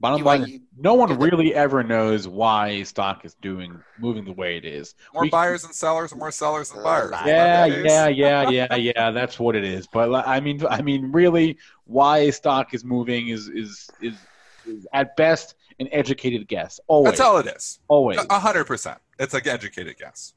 bottom 0.00 0.18
you 0.18 0.24
line, 0.24 0.40
want- 0.40 0.62
no 0.76 0.94
one 0.94 1.08
give 1.08 1.18
the- 1.18 1.24
really 1.24 1.54
ever 1.54 1.82
knows 1.82 2.26
why 2.28 2.82
stock 2.82 3.24
is 3.24 3.34
doing 3.42 3.80
moving 3.98 4.24
the 4.24 4.32
way 4.32 4.56
it 4.56 4.64
is. 4.64 4.94
More 5.14 5.22
We- 5.22 5.30
buyers 5.30 5.64
and 5.64 5.74
sellers, 5.74 6.12
and 6.12 6.18
more 6.18 6.30
sellers 6.30 6.70
than 6.70 6.80
Uh, 6.80 6.82
buyers. 6.82 7.12
yeah, 7.26 7.66
Yeah, 7.66 8.08
yeah, 8.08 8.08
yeah, 8.08 8.50
yeah, 8.50 8.74
yeah. 8.76 9.10
That's 9.10 9.38
what 9.38 9.56
it 9.56 9.64
is. 9.64 9.86
But 9.86 10.26
I 10.26 10.40
mean, 10.40 10.64
I 10.68 10.82
mean, 10.82 11.10
really, 11.12 11.58
why 11.84 12.30
stock 12.30 12.74
is 12.74 12.84
moving 12.84 13.28
is 13.28 13.48
is 13.48 13.88
is, 14.00 14.14
is 14.66 14.86
at 14.92 15.16
best 15.16 15.54
an 15.80 15.88
educated 15.92 16.46
guess. 16.48 16.78
Always, 16.86 17.12
That's 17.12 17.20
all 17.20 17.38
it 17.38 17.46
is. 17.46 17.78
always. 17.88 18.18
A 18.30 18.38
hundred 18.38 18.64
percent. 18.66 18.98
It's 19.18 19.34
an 19.34 19.46
educated 19.48 19.96
guess. 19.98 20.34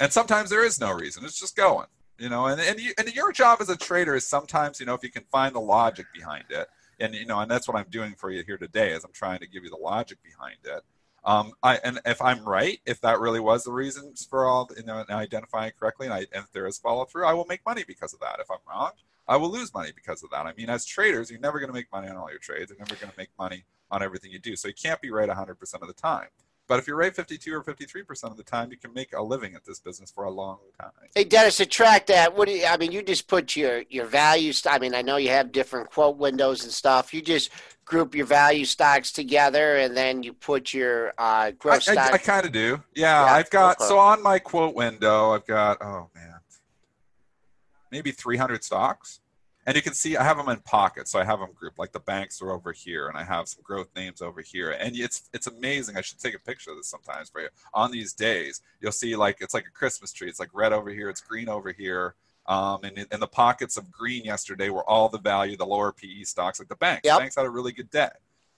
And 0.00 0.12
sometimes 0.12 0.50
there 0.50 0.64
is 0.64 0.80
no 0.80 0.90
reason. 0.92 1.24
It's 1.24 1.38
just 1.38 1.56
going. 1.56 1.86
You 2.18 2.28
know, 2.28 2.46
and, 2.46 2.60
and 2.60 2.78
you, 2.78 2.92
and 2.98 3.12
your 3.14 3.32
job 3.32 3.60
as 3.60 3.68
a 3.68 3.76
trader 3.76 4.14
is 4.14 4.26
sometimes, 4.26 4.78
you 4.78 4.86
know, 4.86 4.94
if 4.94 5.02
you 5.02 5.10
can 5.10 5.24
find 5.32 5.54
the 5.54 5.60
logic 5.60 6.06
behind 6.14 6.44
it, 6.50 6.68
and 7.02 7.14
you 7.14 7.26
know, 7.26 7.40
and 7.40 7.50
that's 7.50 7.68
what 7.68 7.76
I'm 7.76 7.90
doing 7.90 8.14
for 8.14 8.30
you 8.30 8.42
here 8.46 8.58
today 8.58 8.92
is 8.92 9.04
I'm 9.04 9.12
trying 9.12 9.40
to 9.40 9.46
give 9.46 9.64
you 9.64 9.70
the 9.70 9.76
logic 9.76 10.18
behind 10.22 10.58
it. 10.64 10.82
Um, 11.24 11.52
I 11.62 11.78
and 11.84 12.00
if 12.04 12.20
I'm 12.20 12.44
right, 12.44 12.80
if 12.86 13.00
that 13.02 13.20
really 13.20 13.40
was 13.40 13.64
the 13.64 13.72
reasons 13.72 14.26
for 14.28 14.44
all, 14.46 14.68
you 14.76 14.84
know, 14.84 15.04
identifying 15.10 15.72
correctly, 15.78 16.06
and, 16.06 16.14
I, 16.14 16.18
and 16.18 16.44
if 16.44 16.52
there 16.52 16.66
is 16.66 16.78
follow 16.78 17.04
through, 17.04 17.26
I 17.26 17.34
will 17.34 17.46
make 17.46 17.64
money 17.64 17.84
because 17.86 18.12
of 18.12 18.20
that. 18.20 18.38
If 18.40 18.50
I'm 18.50 18.58
wrong, 18.68 18.92
I 19.28 19.36
will 19.36 19.50
lose 19.50 19.72
money 19.72 19.90
because 19.94 20.22
of 20.22 20.30
that. 20.30 20.46
I 20.46 20.52
mean, 20.54 20.68
as 20.68 20.84
traders, 20.84 21.30
you're 21.30 21.40
never 21.40 21.58
going 21.60 21.68
to 21.68 21.74
make 21.74 21.92
money 21.92 22.08
on 22.08 22.16
all 22.16 22.30
your 22.30 22.40
trades. 22.40 22.70
You're 22.70 22.78
never 22.78 22.96
going 22.96 23.12
to 23.12 23.18
make 23.18 23.30
money 23.38 23.64
on 23.90 24.02
everything 24.02 24.32
you 24.32 24.38
do. 24.38 24.56
So 24.56 24.68
you 24.68 24.74
can't 24.74 25.00
be 25.00 25.10
right 25.10 25.28
100% 25.28 25.74
of 25.74 25.86
the 25.86 25.94
time. 25.94 26.28
But 26.72 26.78
if 26.78 26.86
you're 26.86 26.96
right 26.96 27.14
52 27.14 27.52
or 27.52 27.62
53% 27.62 28.30
of 28.30 28.38
the 28.38 28.42
time, 28.42 28.70
you 28.70 28.78
can 28.78 28.94
make 28.94 29.12
a 29.14 29.22
living 29.22 29.54
at 29.54 29.62
this 29.62 29.78
business 29.78 30.10
for 30.10 30.24
a 30.24 30.30
long 30.30 30.56
time. 30.80 30.88
Hey, 31.14 31.24
Dennis, 31.24 31.58
to 31.58 31.66
track 31.66 32.06
that, 32.06 32.34
what 32.34 32.48
do 32.48 32.54
you, 32.54 32.64
I 32.64 32.78
mean, 32.78 32.92
you 32.92 33.02
just 33.02 33.28
put 33.28 33.54
your, 33.54 33.82
your 33.90 34.06
values. 34.06 34.64
I 34.64 34.78
mean, 34.78 34.94
I 34.94 35.02
know 35.02 35.18
you 35.18 35.28
have 35.28 35.52
different 35.52 35.90
quote 35.90 36.16
windows 36.16 36.64
and 36.64 36.72
stuff. 36.72 37.12
You 37.12 37.20
just 37.20 37.50
group 37.84 38.14
your 38.14 38.24
value 38.24 38.64
stocks 38.64 39.12
together 39.12 39.76
and 39.76 39.94
then 39.94 40.22
you 40.22 40.32
put 40.32 40.72
your 40.72 41.12
uh, 41.18 41.50
growth 41.50 41.86
I. 41.90 41.94
I, 41.94 42.12
I 42.12 42.16
kind 42.16 42.46
of 42.46 42.52
do. 42.52 42.82
Yeah, 42.94 43.26
Yeah, 43.26 43.32
I've 43.34 43.50
got, 43.50 43.82
so 43.82 43.98
on 43.98 44.22
my 44.22 44.38
quote 44.38 44.74
window, 44.74 45.32
I've 45.32 45.46
got, 45.46 45.76
oh 45.82 46.08
man, 46.14 46.40
maybe 47.90 48.12
300 48.12 48.64
stocks. 48.64 49.20
And 49.66 49.76
you 49.76 49.82
can 49.82 49.94
see 49.94 50.16
I 50.16 50.24
have 50.24 50.36
them 50.36 50.48
in 50.48 50.58
pockets, 50.60 51.12
so 51.12 51.20
I 51.20 51.24
have 51.24 51.38
them 51.38 51.50
grouped. 51.54 51.78
Like 51.78 51.92
the 51.92 52.00
banks 52.00 52.42
are 52.42 52.50
over 52.50 52.72
here, 52.72 53.08
and 53.08 53.16
I 53.16 53.22
have 53.22 53.48
some 53.48 53.62
growth 53.62 53.88
names 53.94 54.20
over 54.20 54.40
here. 54.40 54.72
And 54.72 54.96
it's 54.96 55.28
it's 55.32 55.46
amazing. 55.46 55.96
I 55.96 56.00
should 56.00 56.18
take 56.18 56.34
a 56.34 56.38
picture 56.38 56.70
of 56.70 56.76
this 56.76 56.88
sometimes 56.88 57.30
for 57.30 57.40
you. 57.40 57.48
On 57.72 57.92
these 57.92 58.12
days, 58.12 58.60
you'll 58.80 58.92
see 58.92 59.14
like 59.14 59.38
it's 59.40 59.54
like 59.54 59.66
a 59.66 59.70
Christmas 59.70 60.12
tree. 60.12 60.28
It's 60.28 60.40
like 60.40 60.50
red 60.52 60.72
over 60.72 60.90
here, 60.90 61.08
it's 61.08 61.20
green 61.20 61.48
over 61.48 61.70
here. 61.70 62.14
Um, 62.46 62.80
and, 62.82 63.06
and 63.12 63.22
the 63.22 63.28
pockets 63.28 63.76
of 63.76 63.92
green 63.92 64.24
yesterday 64.24 64.68
were 64.68 64.88
all 64.90 65.08
the 65.08 65.18
value, 65.18 65.56
the 65.56 65.64
lower 65.64 65.92
PE 65.92 66.24
stocks, 66.24 66.58
like 66.58 66.68
the 66.68 66.74
banks. 66.74 67.02
Yep. 67.04 67.14
The 67.14 67.20
banks 67.20 67.36
had 67.36 67.46
a 67.46 67.50
really 67.50 67.70
good 67.70 67.90
day. 67.90 68.10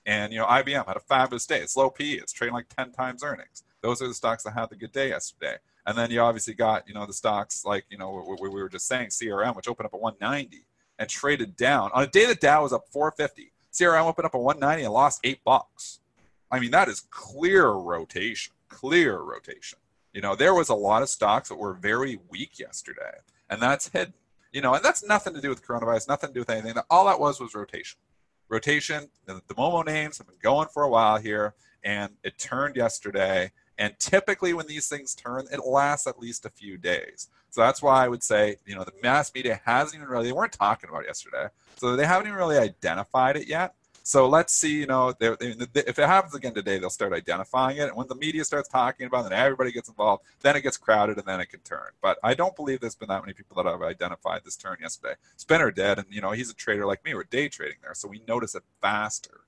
And 0.06 0.32
you 0.32 0.38
know, 0.38 0.46
IBM 0.46 0.86
had 0.86 0.96
a 0.96 1.00
fabulous 1.00 1.44
day. 1.44 1.60
It's 1.60 1.76
low 1.76 1.90
PE. 1.90 2.12
It's 2.12 2.32
trading 2.32 2.54
like 2.54 2.74
10 2.74 2.92
times 2.92 3.22
earnings. 3.22 3.62
Those 3.82 4.00
are 4.00 4.08
the 4.08 4.14
stocks 4.14 4.44
that 4.44 4.54
had 4.54 4.70
the 4.70 4.76
good 4.76 4.92
day 4.92 5.10
yesterday. 5.10 5.56
And 5.86 5.98
then 5.98 6.10
you 6.10 6.20
obviously 6.20 6.54
got, 6.54 6.88
you 6.88 6.94
know, 6.94 7.04
the 7.04 7.12
stocks 7.12 7.66
like, 7.66 7.84
you 7.90 7.98
know, 7.98 8.24
we, 8.40 8.48
we 8.48 8.62
were 8.62 8.70
just 8.70 8.86
saying 8.86 9.08
CRM, 9.08 9.54
which 9.54 9.68
opened 9.68 9.84
up 9.84 9.92
at 9.92 10.00
190 10.00 10.64
and 10.98 11.08
traded 11.08 11.56
down 11.56 11.90
on 11.92 12.04
a 12.04 12.06
day 12.06 12.26
that 12.26 12.40
Dow 12.40 12.62
was 12.62 12.72
up 12.72 12.88
450. 12.90 13.52
CRM 13.72 14.06
opened 14.06 14.26
up 14.26 14.34
at 14.34 14.40
190 14.40 14.84
and 14.84 14.92
lost 14.92 15.20
eight 15.24 15.42
bucks. 15.44 16.00
I 16.50 16.60
mean, 16.60 16.70
that 16.70 16.88
is 16.88 17.00
clear 17.10 17.70
rotation, 17.70 18.54
clear 18.68 19.18
rotation. 19.18 19.78
You 20.12 20.20
know, 20.20 20.36
there 20.36 20.54
was 20.54 20.68
a 20.68 20.74
lot 20.74 21.02
of 21.02 21.08
stocks 21.08 21.48
that 21.48 21.56
were 21.56 21.74
very 21.74 22.20
weak 22.28 22.60
yesterday, 22.60 23.18
and 23.50 23.60
that's 23.60 23.88
hidden. 23.88 24.14
You 24.52 24.60
know, 24.60 24.74
and 24.74 24.84
that's 24.84 25.04
nothing 25.04 25.34
to 25.34 25.40
do 25.40 25.48
with 25.48 25.66
coronavirus, 25.66 26.06
nothing 26.06 26.28
to 26.28 26.34
do 26.34 26.40
with 26.40 26.50
anything. 26.50 26.80
All 26.88 27.06
that 27.06 27.18
was 27.18 27.40
was 27.40 27.56
rotation. 27.56 27.98
Rotation. 28.48 29.08
The, 29.26 29.42
the 29.48 29.54
Momo 29.54 29.84
names 29.84 30.18
have 30.18 30.28
been 30.28 30.36
going 30.40 30.68
for 30.72 30.84
a 30.84 30.88
while 30.88 31.16
here, 31.16 31.54
and 31.82 32.12
it 32.22 32.38
turned 32.38 32.76
yesterday. 32.76 33.50
And 33.78 33.98
typically, 33.98 34.54
when 34.54 34.66
these 34.66 34.88
things 34.88 35.14
turn, 35.14 35.46
it 35.52 35.66
lasts 35.66 36.06
at 36.06 36.18
least 36.18 36.46
a 36.46 36.50
few 36.50 36.76
days. 36.76 37.28
So 37.50 37.60
that's 37.60 37.82
why 37.82 38.04
I 38.04 38.08
would 38.08 38.22
say, 38.22 38.56
you 38.66 38.74
know, 38.74 38.84
the 38.84 38.92
mass 39.02 39.32
media 39.34 39.60
hasn't 39.64 39.94
even 39.96 40.08
really, 40.08 40.26
they 40.26 40.32
weren't 40.32 40.52
talking 40.52 40.90
about 40.90 41.04
yesterday. 41.04 41.46
So 41.76 41.96
they 41.96 42.06
haven't 42.06 42.26
even 42.26 42.38
really 42.38 42.58
identified 42.58 43.36
it 43.36 43.46
yet. 43.46 43.74
So 44.06 44.28
let's 44.28 44.52
see, 44.52 44.80
you 44.80 44.86
know, 44.86 45.14
they, 45.18 45.34
they, 45.40 45.54
if 45.86 45.98
it 45.98 46.06
happens 46.06 46.34
again 46.34 46.52
today, 46.52 46.78
they'll 46.78 46.90
start 46.90 47.14
identifying 47.14 47.78
it. 47.78 47.88
And 47.88 47.96
when 47.96 48.06
the 48.06 48.14
media 48.14 48.44
starts 48.44 48.68
talking 48.68 49.06
about 49.06 49.20
it, 49.20 49.32
and 49.32 49.34
everybody 49.34 49.72
gets 49.72 49.88
involved, 49.88 50.24
then 50.42 50.56
it 50.56 50.60
gets 50.60 50.76
crowded 50.76 51.16
and 51.16 51.26
then 51.26 51.40
it 51.40 51.46
can 51.46 51.60
turn. 51.60 51.88
But 52.02 52.18
I 52.22 52.34
don't 52.34 52.54
believe 52.54 52.80
there's 52.80 52.94
been 52.94 53.08
that 53.08 53.22
many 53.22 53.32
people 53.32 53.56
that 53.62 53.70
have 53.70 53.80
identified 53.80 54.42
this 54.44 54.56
turn 54.56 54.76
yesterday. 54.80 55.14
Spinner 55.36 55.70
did, 55.70 55.98
and, 55.98 56.06
you 56.10 56.20
know, 56.20 56.32
he's 56.32 56.50
a 56.50 56.54
trader 56.54 56.84
like 56.84 57.02
me. 57.02 57.14
We're 57.14 57.24
day 57.24 57.48
trading 57.48 57.78
there. 57.80 57.94
So 57.94 58.06
we 58.06 58.20
notice 58.28 58.54
it 58.54 58.64
faster. 58.82 59.40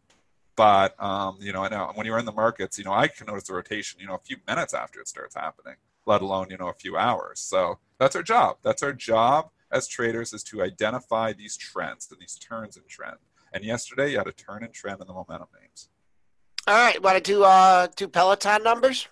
But, 0.57 1.01
um, 1.03 1.37
you 1.41 1.53
know, 1.53 1.63
I 1.63 1.69
know 1.69 1.93
when 1.95 2.07
you're 2.07 2.19
in 2.19 2.25
the 2.25 2.33
markets, 2.33 2.79
you 2.79 2.85
know, 2.85 2.93
I 2.93 3.09
can 3.09 3.27
notice 3.27 3.45
the 3.45 3.55
rotation, 3.55 4.01
you 4.01 4.07
know, 4.07 4.15
a 4.15 4.21
few 4.21 4.39
minutes 4.49 4.73
after 4.73 5.01
it 5.01 5.09
starts 5.09 5.35
happening, 5.35 5.75
let 6.07 6.23
alone, 6.23 6.49
you 6.51 6.57
know, 6.57 6.69
a 6.69 6.75
few 6.75 6.97
hours. 6.97 7.41
So 7.41 7.79
that's 7.99 8.17
our 8.17 8.23
job. 8.23 8.57
That's 8.63 8.83
our 8.83 8.95
job 8.95 9.51
as 9.71 9.87
traders 9.87 10.33
is 10.33 10.43
to 10.45 10.63
identify 10.63 11.33
these 11.33 11.57
trends 11.57 12.09
and 12.11 12.21
these 12.21 12.37
turns 12.37 12.77
in 12.77 12.85
trend. 12.89 13.17
And 13.53 13.65
yesterday, 13.65 14.13
you 14.13 14.19
had 14.19 14.27
a 14.27 14.33
turn 14.33 14.65
in 14.65 14.71
trend 14.73 15.01
in 15.01 15.07
the 15.07 15.13
momentum 15.13 15.49
names. 15.61 15.89
All 16.67 16.75
right, 16.75 17.01
want 17.03 17.17
to 17.17 17.23
do 17.23 17.45
uh, 17.45 17.87
do 17.95 18.09
Peloton 18.09 18.63
numbers? 18.63 19.09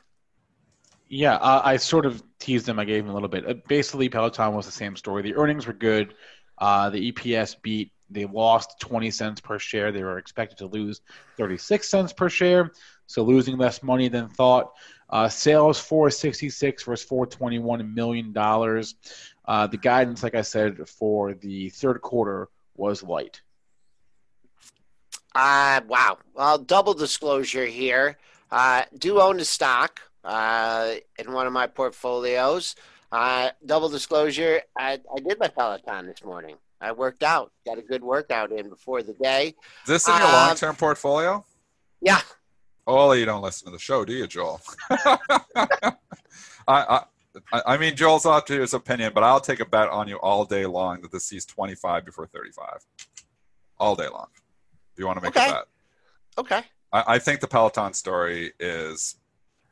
Yeah, 1.09 1.37
uh, 1.37 1.63
I 1.65 1.77
sort 1.77 2.07
of 2.07 2.23
teased 2.41 2.67
them. 2.67 2.79
I 2.79 2.85
gave 2.85 3.05
them 3.05 3.11
a 3.11 3.15
little 3.15 3.29
bit. 3.29 3.49
Uh, 3.49 3.55
basically, 3.69 4.09
Peloton 4.09 4.55
was 4.55 4.67
the 4.67 4.73
same 4.73 4.97
story. 4.97 5.23
The 5.23 5.37
earnings 5.37 5.67
were 5.67 5.73
good. 5.73 6.15
Uh, 6.59 6.91
the 6.91 7.13
EPS 7.13 7.57
beat. 7.63 7.93
They 8.11 8.27
lost 8.27 8.81
20 8.81 9.11
cents 9.11 9.41
per 9.41 9.59
share. 9.59 9.93
They 9.93 10.03
were 10.03 10.19
expected 10.19 10.59
to 10.59 10.67
lose 10.67 11.01
36 11.37 11.89
cents 11.89 12.13
per 12.13 12.29
share, 12.29 12.73
so 13.07 13.23
losing 13.23 13.57
less 13.57 13.83
money 13.83 14.09
than 14.09 14.29
thought. 14.29 14.73
Uh, 15.11 15.29
sales 15.29 15.79
466 15.79 16.83
versus 16.83 17.07
421 17.07 17.95
million 17.95 18.33
dollars. 18.33 18.95
Uh, 19.45 19.67
the 19.67 19.77
guidance, 19.77 20.23
like 20.23 20.35
I 20.35 20.43
said, 20.43 20.89
for 20.89 21.35
the 21.35 21.69
third 21.71 22.01
quarter 22.01 22.49
was 22.77 23.03
light. 23.03 23.43
Uh, 25.35 25.81
wow. 25.87 26.19
Well, 26.35 26.59
double 26.59 26.95
disclosure 26.95 27.67
here. 27.67 28.17
Uh, 28.51 28.85
do 28.97 29.21
own 29.21 29.37
the 29.39 29.45
stock 29.45 30.01
uh, 30.23 30.95
in 31.19 31.33
one 31.33 31.47
of 31.47 31.53
my 31.53 31.67
portfolios. 31.67 32.77
Uh, 33.11 33.51
double 33.65 33.89
disclosure, 33.89 34.63
I, 34.77 35.01
I 35.15 35.21
did 35.21 35.39
my 35.39 35.49
Peloton 35.49 36.07
this 36.07 36.25
morning. 36.25 36.57
I 36.81 36.93
worked 36.93 37.23
out, 37.23 37.53
got 37.67 37.79
a 37.79 37.83
good 37.83 38.03
workout 38.03 38.53
in 38.53 38.69
before 38.69 39.03
the 39.03 39.15
day. 39.15 39.49
Is 39.49 39.89
this 39.89 40.09
in 40.09 40.17
your 40.17 40.29
Uh, 40.29 40.33
long 40.33 40.55
term 40.57 40.77
portfolio? 40.77 41.45
Yeah, 42.01 42.21
Oh, 42.87 43.13
you 43.13 43.25
don't 43.25 43.41
listen 43.41 43.65
to 43.67 43.73
the 43.73 43.79
show, 43.79 44.05
do 44.05 44.13
you, 44.13 44.27
Joel? 44.27 44.61
I, 44.91 45.97
I, 46.69 47.03
I 47.65 47.77
mean, 47.79 47.97
Joel's 47.97 48.27
up 48.27 48.45
to 48.47 48.61
his 48.61 48.75
opinion, 48.75 49.13
but 49.15 49.25
I'll 49.25 49.41
take 49.41 49.61
a 49.61 49.65
bet 49.65 49.89
on 49.89 50.07
you 50.07 50.17
all 50.17 50.45
day 50.45 50.67
long 50.67 51.01
that 51.01 51.11
this 51.11 51.25
sees 51.25 51.47
25 51.47 52.05
before 52.05 52.27
35. 52.27 52.85
All 53.79 53.97
day 53.97 54.09
long. 54.09 54.27
If 54.93 54.99
you 54.99 55.07
want 55.07 55.17
to 55.19 55.23
make 55.23 55.35
Okay. 55.37 55.49
a 55.49 55.53
bet. 55.53 55.65
okay. 56.39 56.63
I, 56.93 57.15
I 57.15 57.19
think 57.19 57.41
the 57.41 57.49
Peloton 57.49 57.93
story 57.95 58.53
is. 58.61 59.17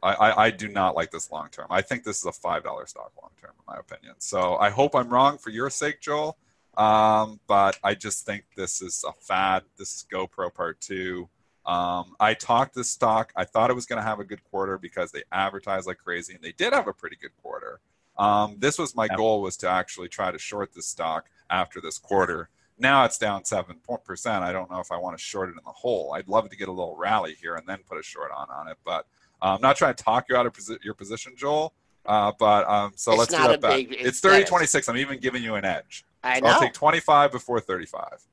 I, 0.02 0.14
I, 0.14 0.44
I 0.46 0.50
do 0.50 0.66
not 0.68 0.96
like 0.96 1.10
this 1.12 1.30
long 1.30 1.48
term. 1.50 1.66
I 1.70 1.80
think 1.82 2.02
this 2.02 2.18
is 2.18 2.24
a 2.24 2.32
five 2.32 2.64
dollar 2.64 2.86
stock 2.86 3.12
long 3.20 3.30
term, 3.40 3.52
in 3.56 3.72
my 3.74 3.78
opinion. 3.78 4.14
So 4.18 4.56
I 4.56 4.70
hope 4.70 4.96
I'm 4.96 5.08
wrong 5.08 5.38
for 5.38 5.50
your 5.50 5.70
sake, 5.70 6.00
Joel. 6.00 6.38
Um, 6.76 7.40
but 7.46 7.78
I 7.84 7.94
just 7.94 8.24
think 8.24 8.44
this 8.56 8.80
is 8.80 9.04
a 9.06 9.12
fad. 9.20 9.62
This 9.78 9.94
is 9.94 10.06
GoPro 10.12 10.52
Part 10.52 10.80
Two. 10.80 11.28
Um, 11.66 12.14
I 12.18 12.34
talked 12.34 12.74
this 12.74 12.90
stock. 12.90 13.32
I 13.36 13.44
thought 13.44 13.70
it 13.70 13.74
was 13.74 13.86
going 13.86 13.98
to 14.00 14.02
have 14.08 14.18
a 14.20 14.24
good 14.24 14.42
quarter 14.44 14.78
because 14.78 15.12
they 15.12 15.22
advertised 15.30 15.86
like 15.86 15.98
crazy, 15.98 16.34
and 16.34 16.42
they 16.42 16.52
did 16.52 16.72
have 16.72 16.88
a 16.88 16.92
pretty 16.92 17.16
good 17.20 17.30
quarter. 17.42 17.80
Um, 18.18 18.56
this 18.58 18.78
was 18.78 18.94
my 18.96 19.06
Yeah. 19.06 19.16
goal 19.16 19.42
was 19.42 19.56
to 19.58 19.68
actually 19.68 20.08
try 20.08 20.30
to 20.32 20.38
short 20.38 20.72
this 20.74 20.86
stock 20.86 21.26
after 21.50 21.80
this 21.80 21.98
quarter. 21.98 22.48
Now 22.78 23.04
it's 23.04 23.18
down 23.18 23.44
seven 23.44 23.76
percent. 24.04 24.42
I 24.42 24.52
don't 24.52 24.70
know 24.70 24.80
if 24.80 24.90
I 24.90 24.96
want 24.96 25.16
to 25.16 25.22
short 25.22 25.50
it 25.50 25.52
in 25.52 25.60
the 25.64 25.70
hole. 25.72 26.14
I'd 26.14 26.26
love 26.28 26.48
to 26.50 26.56
get 26.56 26.68
a 26.68 26.72
little 26.72 26.96
rally 26.96 27.34
here 27.34 27.54
and 27.56 27.66
then 27.66 27.78
put 27.88 27.98
a 27.98 28.02
short 28.02 28.32
on 28.32 28.48
on 28.50 28.68
it, 28.68 28.78
but 28.84 29.06
uh, 29.40 29.54
I'm 29.54 29.60
not 29.60 29.76
trying 29.76 29.94
to 29.94 30.02
talk 30.02 30.26
you 30.28 30.36
out 30.36 30.46
of 30.46 30.52
posi- 30.52 30.82
your 30.82 30.94
position, 30.94 31.34
Joel. 31.36 31.74
Uh, 32.04 32.32
but 32.38 32.68
um, 32.68 32.92
so 32.96 33.12
It's 33.12 33.18
let's 33.20 33.32
do 33.32 33.38
not 33.38 33.60
that 33.60 33.72
a 33.72 33.76
big- 33.76 33.92
It's 33.92 34.00
it's- 34.00 34.20
30 34.20 34.44
26. 34.44 34.88
I'm 34.88 34.96
even 34.96 35.20
giving 35.20 35.42
you 35.42 35.54
an 35.54 35.64
edge. 35.64 36.04
I 36.22 36.40
So 36.40 36.46
I'll 36.46 36.60
take 36.60 36.72
25 36.72 37.32
before 37.32 37.60
35. 37.60 38.24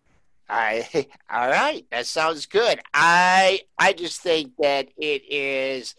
I 0.50 0.86
all 1.32 1.50
right. 1.50 1.86
That 1.92 2.08
sounds 2.08 2.46
good. 2.46 2.80
I 2.94 3.62
I 3.78 3.94
just 3.94 4.22
think 4.22 4.54
that 4.60 4.90
it 4.98 5.24
is 5.30 5.96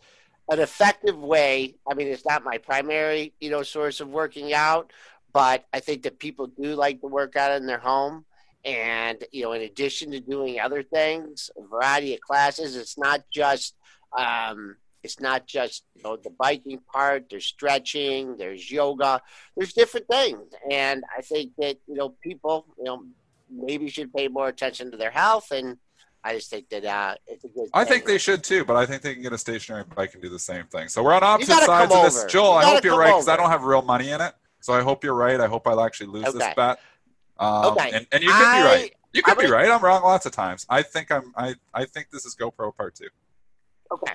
an 0.50 0.58
effective 0.58 1.16
way. 1.16 1.76
I 1.88 1.94
mean, 1.94 2.08
it's 2.08 2.26
not 2.26 2.44
my 2.44 2.58
primary, 2.58 3.32
you 3.40 3.50
know, 3.50 3.62
source 3.62 4.00
of 4.00 4.08
working 4.08 4.52
out, 4.52 4.92
but 5.32 5.64
I 5.72 5.80
think 5.80 6.02
that 6.02 6.18
people 6.18 6.48
do 6.48 6.74
like 6.74 7.00
to 7.00 7.06
work 7.06 7.36
out 7.36 7.52
in 7.52 7.66
their 7.66 7.78
home. 7.78 8.24
And 8.64 9.24
you 9.32 9.42
know, 9.44 9.52
in 9.52 9.62
addition 9.62 10.10
to 10.10 10.20
doing 10.20 10.60
other 10.60 10.82
things, 10.82 11.50
a 11.56 11.66
variety 11.66 12.14
of 12.14 12.20
classes. 12.20 12.76
It's 12.76 12.98
not 12.98 13.22
just 13.32 13.74
um, 14.16 14.76
it's 15.02 15.20
not 15.20 15.46
just 15.46 15.84
you 15.94 16.02
know 16.02 16.16
the 16.16 16.30
biking 16.30 16.80
part. 16.92 17.30
There's 17.30 17.46
stretching. 17.46 18.36
There's 18.36 18.70
yoga. 18.70 19.20
There's 19.56 19.72
different 19.72 20.06
things, 20.10 20.52
and 20.70 21.02
I 21.16 21.22
think 21.22 21.52
that 21.58 21.76
you 21.86 21.94
know 21.94 22.14
people 22.22 22.66
you 22.78 22.84
know 22.84 23.04
maybe 23.50 23.88
should 23.88 24.12
pay 24.12 24.28
more 24.28 24.48
attention 24.48 24.90
to 24.90 24.96
their 24.96 25.10
health. 25.10 25.50
And 25.50 25.76
I 26.22 26.34
just 26.34 26.50
think 26.50 26.68
that 26.68 26.84
uh, 26.84 27.14
it's 27.26 27.44
a 27.44 27.48
good. 27.48 27.68
I 27.72 27.84
thing. 27.84 27.92
think 27.92 28.06
they 28.06 28.18
should 28.18 28.44
too, 28.44 28.64
but 28.64 28.76
I 28.76 28.86
think 28.86 29.02
they 29.02 29.14
can 29.14 29.22
get 29.22 29.32
a 29.32 29.38
stationary 29.38 29.84
bike 29.96 30.12
and 30.14 30.22
do 30.22 30.28
the 30.28 30.38
same 30.38 30.66
thing. 30.66 30.88
So 30.88 31.02
we're 31.02 31.14
on 31.14 31.22
opposite 31.22 31.64
sides 31.64 31.94
of 31.94 32.02
this. 32.02 32.24
Joel, 32.26 32.52
I 32.52 32.64
hope 32.64 32.84
you're 32.84 32.98
right 32.98 33.08
because 33.12 33.28
I 33.28 33.36
don't 33.36 33.50
have 33.50 33.64
real 33.64 33.82
money 33.82 34.10
in 34.10 34.20
it. 34.20 34.34
So 34.60 34.74
I 34.74 34.82
hope 34.82 35.02
you're 35.04 35.14
right. 35.14 35.40
I 35.40 35.46
hope 35.46 35.66
I'll 35.66 35.80
actually 35.80 36.08
lose 36.08 36.32
this 36.34 36.54
bet. 36.54 36.78
Um, 37.38 37.72
Okay. 37.72 37.90
and, 37.92 38.06
and 38.12 38.22
you 38.22 38.30
could 38.30 38.38
be 38.38 38.62
right. 38.62 38.92
You 39.12 39.22
could 39.22 39.38
be 39.38 39.46
right. 39.46 39.70
I'm 39.70 39.80
wrong 39.82 40.02
lots 40.02 40.26
of 40.26 40.32
times. 40.32 40.66
I 40.68 40.82
think 40.82 41.10
I'm. 41.10 41.32
I, 41.36 41.54
I 41.72 41.84
think 41.86 42.10
this 42.10 42.26
is 42.26 42.36
GoPro 42.36 42.76
Part 42.76 42.94
Two. 42.94 43.08
Okay. 43.90 44.12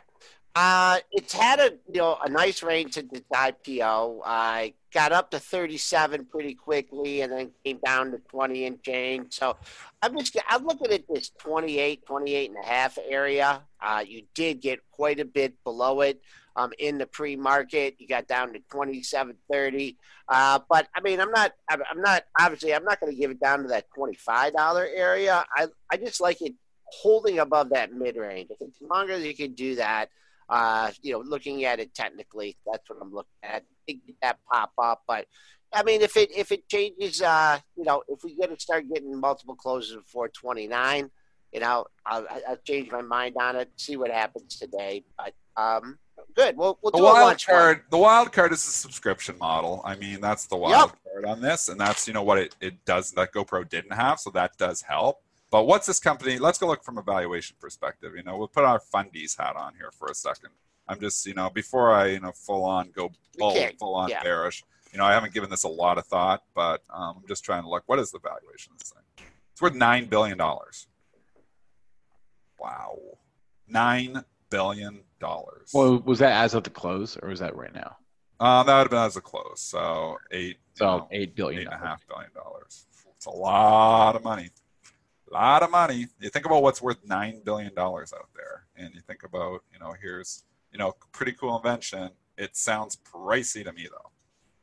Uh, 0.56 1.00
it's 1.12 1.34
had 1.34 1.60
a 1.60 1.72
you 1.92 2.00
know 2.00 2.18
a 2.24 2.30
nice 2.30 2.64
range 2.64 2.94
since 2.94 3.12
its 3.12 3.28
IPO. 3.30 4.22
I 4.26 4.74
got 4.94 5.12
up 5.12 5.30
to 5.32 5.40
37 5.40 6.26
pretty 6.26 6.54
quickly, 6.54 7.22
and 7.22 7.34
then 7.34 7.52
came 7.66 7.80
down 7.84 8.12
to 8.12 8.20
20 8.20 8.66
and 8.66 8.82
change. 8.82 9.34
So 9.34 9.58
I'm 10.02 10.18
just 10.18 10.38
I'm 10.48 10.66
looking 10.66 10.94
at 10.94 11.04
this 11.10 11.32
28, 11.40 12.06
28 12.06 12.50
and 12.52 12.64
a 12.64 12.66
half 12.66 12.98
area. 13.06 13.64
Uh, 13.82 14.06
you 14.08 14.24
did 14.34 14.62
get 14.62 14.80
quite 14.92 15.20
a 15.20 15.26
bit 15.26 15.62
below 15.66 16.00
it 16.00 16.22
um, 16.56 16.72
in 16.80 16.98
the 16.98 17.06
pre-market. 17.06 17.96
You 18.00 18.08
got 18.08 18.26
down 18.26 18.54
to 18.54 18.60
27.30. 18.72 19.98
Uh, 20.30 20.60
but 20.70 20.88
I 20.96 21.02
mean, 21.02 21.20
I'm 21.20 21.32
not 21.32 21.52
I'm 21.68 21.82
not 21.98 22.24
obviously 22.40 22.74
I'm 22.74 22.86
not 22.86 23.02
going 23.02 23.12
to 23.12 23.20
give 23.20 23.30
it 23.30 23.42
down 23.42 23.64
to 23.64 23.68
that 23.68 23.90
25 23.94 24.54
dollar 24.54 24.88
area. 24.96 25.44
I 25.54 25.68
I 25.92 25.98
just 25.98 26.22
like 26.22 26.42
it 26.42 26.54
holding 26.86 27.40
above 27.40 27.72
that 27.72 27.92
mid 27.92 28.16
range. 28.16 28.52
As 28.62 28.70
long 28.80 29.10
as 29.10 29.22
you 29.26 29.36
can 29.36 29.54
do 29.54 29.76
that 29.76 30.10
uh, 30.50 30.92
you 31.02 31.14
know, 31.14 31.20
looking 31.20 31.66
at 31.66 31.80
it 31.80 31.94
technically, 31.94 32.58
that's 32.66 32.90
what 32.90 33.00
I'm 33.02 33.14
looking 33.14 33.32
at. 33.44 33.64
That 34.22 34.40
pop 34.52 34.72
up, 34.82 35.04
but 35.08 35.28
I 35.74 35.84
mean, 35.84 36.02
if 36.02 36.16
it 36.18 36.32
if 36.36 36.52
it 36.52 36.68
changes, 36.70 37.22
uh, 37.22 37.60
you 37.76 37.84
know, 37.84 38.02
if 38.08 38.24
we 38.24 38.36
get 38.36 38.50
to 38.50 38.60
start 38.60 38.86
getting 38.92 39.20
multiple 39.20 39.56
closes 39.56 39.96
before 39.98 40.30
29, 40.30 41.12
you 41.52 41.60
know, 41.60 41.86
I'll, 42.06 42.26
I'll 42.48 42.58
change 42.64 42.92
my 42.92 43.02
mind 43.02 43.36
on 43.40 43.56
it. 43.56 43.70
See 43.78 43.98
what 43.98 44.10
happens 44.12 44.58
today, 44.58 45.04
but 45.18 45.34
um, 45.58 46.00
good. 46.36 46.58
We'll 46.58 46.80
we'll 46.82 46.92
the 46.92 47.04
wild 47.04 47.44
card. 47.46 47.84
The 47.90 47.98
wild 47.98 48.32
card 48.32 48.52
is 48.54 48.66
a 48.66 48.72
subscription 48.72 49.38
model. 49.38 49.82
I 49.86 49.96
mean, 49.96 50.22
that's 50.22 50.46
the 50.48 50.56
wild 50.58 50.92
Yep. 50.92 51.00
card 51.14 51.26
on 51.26 51.42
this, 51.42 51.68
and 51.70 51.80
that's 51.80 52.08
you 52.08 52.14
know 52.14 52.24
what 52.24 52.38
it, 52.38 52.56
it 52.62 52.86
does 52.86 53.12
that 53.12 53.34
GoPro 53.34 53.68
didn't 53.68 53.94
have, 53.94 54.20
so 54.20 54.30
that 54.32 54.58
does 54.58 54.82
help. 54.82 55.22
But 55.56 55.68
what's 55.68 55.88
this 55.88 56.02
company? 56.02 56.38
Let's 56.38 56.58
go 56.58 56.68
look 56.68 56.84
from 56.84 56.98
a 56.98 57.02
valuation 57.02 57.56
perspective. 57.62 58.12
You 58.14 58.24
know, 58.24 58.36
we'll 58.36 58.50
put 58.50 58.66
our 58.66 58.78
fundies 58.78 59.38
hat 59.38 59.56
on 59.56 59.74
here 59.76 59.90
for 59.90 60.10
a 60.10 60.14
second. 60.14 60.50
I'm 60.86 61.00
just, 61.00 61.26
you 61.26 61.34
know, 61.34 61.50
before 61.50 61.94
I, 61.94 62.08
you 62.08 62.20
know, 62.20 62.34
full 62.34 62.66
on 62.66 62.92
go 62.94 63.10
bull, 63.38 63.56
full 63.80 63.96
on 63.96 64.10
yeah. 64.10 64.22
bearish. 64.22 64.66
You 64.92 64.98
know, 64.98 65.06
I 65.06 65.14
haven't 65.14 65.34
given 65.34 65.50
this 65.50 65.64
a 65.64 65.70
lot 65.70 65.98
of 65.98 66.06
thought, 66.08 66.44
but 66.54 66.82
um, 66.94 67.20
I'm 67.22 67.28
just 67.30 67.46
trying 67.46 67.64
to 67.64 67.70
look. 67.70 67.84
What 67.86 68.00
is 68.00 68.12
the 68.12 68.20
valuation 68.20 68.74
of 68.74 68.80
this 68.80 68.90
thing? 68.90 69.28
It's 69.54 69.62
worth 69.62 69.76
nine 69.76 70.08
billion 70.08 70.38
dollars. 70.38 70.88
Wow, 72.60 73.00
nine 73.66 74.26
billion 74.50 75.04
dollars. 75.22 75.72
Well, 75.74 76.02
was 76.04 76.20
that 76.20 76.34
as 76.34 76.54
of 76.54 76.66
the 76.66 76.70
close, 76.70 77.18
or 77.22 77.30
was 77.30 77.40
that 77.40 77.56
right 77.56 77.74
now? 77.74 77.96
Uh, 78.42 78.64
that 78.64 78.74
would 78.74 78.84
have 78.84 78.92
been 78.92 79.00
as 79.00 79.16
a 79.16 79.22
close. 79.22 79.62
So 79.62 80.18
eight, 80.32 80.58
So 80.74 80.86
know, 80.86 81.08
eight 81.12 81.22
eight 81.22 81.36
billion. 81.38 81.62
and 81.62 81.74
a 81.74 81.78
half 81.78 82.06
billion 82.10 82.32
dollars. 82.34 82.88
It's 83.16 83.26
a 83.26 83.30
lot 83.32 84.18
of 84.18 84.24
money. 84.26 84.50
A 85.30 85.34
lot 85.34 85.64
of 85.64 85.72
money. 85.72 86.08
You 86.20 86.30
think 86.30 86.46
about 86.46 86.62
what's 86.62 86.82
worth 86.82 86.98
nine 87.06 87.42
billion 87.44 87.74
dollars 87.74 88.14
out 88.14 88.30
there, 88.36 88.66
and 88.76 88.94
you 88.94 89.02
think 89.02 89.24
about, 89.24 89.62
you 89.74 89.80
know, 89.80 89.94
here's, 90.02 90.44
you 90.72 90.78
know, 90.78 90.94
pretty 91.12 91.32
cool 91.34 91.58
invention. 91.58 92.10
It 92.38 92.56
sounds 92.56 92.98
pricey 92.98 93.64
to 93.64 93.74
me 93.74 93.88
though. 93.90 94.12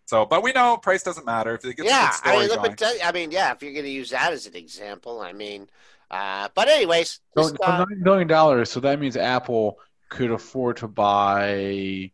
So, 0.04 0.26
but 0.26 0.42
we 0.42 0.52
know 0.52 0.76
price 0.76 1.02
doesn't 1.02 1.24
matter 1.26 1.54
if 1.54 1.64
it 1.64 1.76
gets 1.76 1.88
a 1.88 1.92
Yeah, 1.92 2.10
story 2.10 2.36
I 2.36 2.38
mean, 2.40 2.48
look 2.48 2.56
going. 2.58 2.70
what 2.70 2.78
tell- 2.78 2.94
I 3.02 3.12
mean, 3.12 3.30
yeah. 3.30 3.52
If 3.52 3.62
you're 3.62 3.72
going 3.72 3.84
to 3.86 3.90
use 3.90 4.10
that 4.10 4.32
as 4.32 4.46
an 4.46 4.54
example, 4.54 5.20
I 5.20 5.32
mean, 5.32 5.68
uh, 6.10 6.48
but 6.54 6.68
anyways, 6.68 7.20
So, 7.36 7.42
just, 7.44 7.56
so 7.56 7.64
uh, 7.64 7.78
nine 7.88 8.02
billion 8.02 8.28
dollars. 8.28 8.70
So 8.70 8.78
that 8.80 9.00
means 9.00 9.16
Apple 9.16 9.78
could 10.10 10.30
afford 10.30 10.76
to 10.78 10.88
buy 10.88 12.12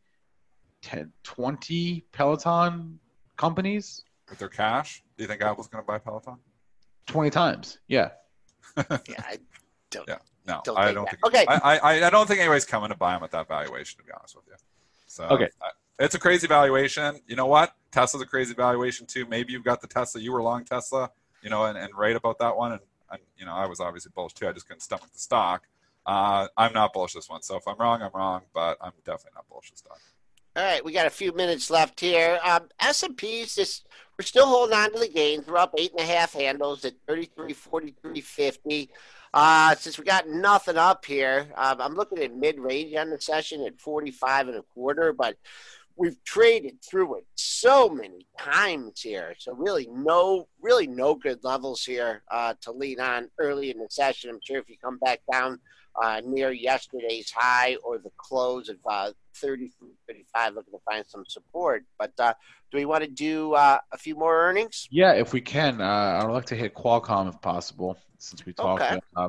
10, 0.82 1.12
20 1.24 2.04
Peloton 2.12 2.98
companies 3.36 4.04
With 4.30 4.38
their 4.38 4.48
cash, 4.48 5.02
do 5.16 5.24
you 5.24 5.28
think 5.28 5.42
Apple's 5.42 5.66
going 5.68 5.82
to 5.82 5.86
buy 5.86 5.98
Peloton? 5.98 6.36
twenty 7.06 7.30
times. 7.30 7.78
Yeah. 7.88 8.10
Yeah, 9.08 9.22
I 9.26 9.38
don't. 9.90 10.08
Yeah. 10.08 10.18
No, 10.46 10.62
Don't 10.64 10.78
I 10.78 10.92
don't 10.92 11.04
that. 11.04 11.10
think. 11.20 11.26
Okay. 11.26 11.44
I, 11.46 11.78
I, 11.78 12.06
I 12.06 12.10
don't 12.10 12.26
think 12.26 12.40
anybody's 12.40 12.64
coming 12.64 12.88
to 12.88 12.96
buy 12.96 13.12
them 13.12 13.22
at 13.22 13.30
that 13.32 13.48
valuation. 13.48 13.98
To 13.98 14.04
be 14.04 14.12
honest 14.16 14.34
with 14.34 14.44
you. 14.48 14.54
So 15.06 15.24
Okay. 15.24 15.48
I- 15.62 15.70
it's 16.00 16.14
a 16.14 16.18
crazy 16.18 16.46
valuation. 16.46 17.18
You 17.26 17.34
know 17.34 17.46
what? 17.46 17.74
Tesla's 17.90 18.22
a 18.22 18.26
crazy 18.26 18.54
valuation 18.54 19.04
too. 19.04 19.26
Maybe 19.26 19.52
you've 19.52 19.64
got 19.64 19.80
the 19.80 19.88
Tesla. 19.88 20.20
You 20.20 20.32
were 20.32 20.40
long 20.42 20.64
Tesla, 20.64 21.10
you 21.42 21.50
know, 21.50 21.64
and, 21.64 21.76
and 21.76 21.92
right 21.96 22.14
about 22.14 22.38
that 22.38 22.56
one. 22.56 22.70
And, 22.72 22.80
and 23.10 23.20
you 23.36 23.44
know, 23.44 23.52
I 23.52 23.66
was 23.66 23.80
obviously 23.80 24.12
bullish 24.14 24.32
too. 24.34 24.46
I 24.48 24.52
just 24.52 24.68
couldn't 24.68 24.82
stomach 24.82 25.12
the 25.12 25.18
stock. 25.18 25.64
Uh, 26.06 26.46
I'm 26.56 26.72
not 26.72 26.92
bullish 26.92 27.14
this 27.14 27.28
one. 27.28 27.42
So 27.42 27.56
if 27.56 27.66
I'm 27.66 27.76
wrong, 27.78 28.00
I'm 28.00 28.12
wrong. 28.14 28.42
But 28.54 28.78
I'm 28.80 28.92
definitely 29.04 29.32
not 29.34 29.48
bullish 29.48 29.70
this 29.70 29.80
stock. 29.80 29.98
All 30.56 30.62
right, 30.62 30.84
we 30.84 30.92
got 30.92 31.06
a 31.06 31.10
few 31.10 31.32
minutes 31.32 31.68
left 31.68 31.98
here. 31.98 32.38
Um, 32.44 32.68
S 32.80 33.02
and 33.02 33.16
P's 33.16 33.56
just 33.56 33.88
we're 34.18 34.24
still 34.24 34.46
holding 34.46 34.76
on 34.76 34.92
to 34.92 34.98
the 34.98 35.08
gains. 35.08 35.46
We're 35.46 35.58
up 35.58 35.74
eight 35.78 35.92
and 35.92 36.00
a 36.00 36.12
half 36.12 36.32
handles 36.32 36.84
at 36.84 36.94
thirty 37.06 37.26
three 37.26 37.52
forty 37.52 37.94
three 38.02 38.20
fifty. 38.20 38.90
Uh, 39.32 39.74
since 39.76 39.98
we 39.98 40.04
got 40.04 40.28
nothing 40.28 40.76
up 40.76 41.04
here, 41.04 41.46
um, 41.56 41.80
I'm 41.80 41.94
looking 41.94 42.18
at 42.18 42.34
mid 42.34 42.58
range 42.58 42.94
on 42.96 43.10
the 43.10 43.20
session 43.20 43.64
at 43.64 43.80
forty 43.80 44.10
five 44.10 44.48
and 44.48 44.56
a 44.56 44.62
quarter, 44.62 45.12
but 45.12 45.36
we've 45.96 46.22
traded 46.24 46.82
through 46.82 47.16
it 47.16 47.26
so 47.36 47.88
many 47.88 48.26
times 48.38 49.00
here. 49.00 49.34
So 49.38 49.52
really 49.54 49.88
no 49.92 50.48
really 50.60 50.88
no 50.88 51.14
good 51.14 51.44
levels 51.44 51.84
here 51.84 52.22
uh, 52.30 52.54
to 52.62 52.72
lean 52.72 53.00
on 53.00 53.30
early 53.38 53.70
in 53.70 53.78
the 53.78 53.88
session. 53.88 54.30
I'm 54.30 54.40
sure 54.42 54.58
if 54.58 54.68
you 54.68 54.76
come 54.82 54.98
back 54.98 55.20
down 55.30 55.60
uh, 56.02 56.20
near 56.24 56.52
yesterday's 56.52 57.30
high 57.30 57.76
or 57.84 57.98
the 57.98 58.10
close 58.16 58.68
of 58.68 58.76
uh, 58.88 59.10
30 59.36 59.70
35 60.06 60.54
looking 60.54 60.72
to 60.72 60.78
find 60.84 61.04
some 61.06 61.24
support 61.28 61.84
but 61.98 62.12
uh, 62.18 62.32
do 62.70 62.78
we 62.78 62.84
want 62.84 63.02
to 63.04 63.10
do 63.10 63.54
uh, 63.54 63.78
a 63.92 63.98
few 63.98 64.14
more 64.16 64.34
earnings 64.48 64.88
Yeah, 64.90 65.12
if 65.12 65.32
we 65.32 65.40
can, 65.40 65.80
uh, 65.80 66.20
I'd 66.22 66.30
like 66.30 66.46
to 66.46 66.54
hit 66.56 66.74
Qualcomm 66.74 67.28
if 67.28 67.40
possible, 67.40 67.96
since 68.18 68.44
we 68.44 68.52
talked 68.52 68.82
Okay. 68.82 69.00
uh, 69.16 69.28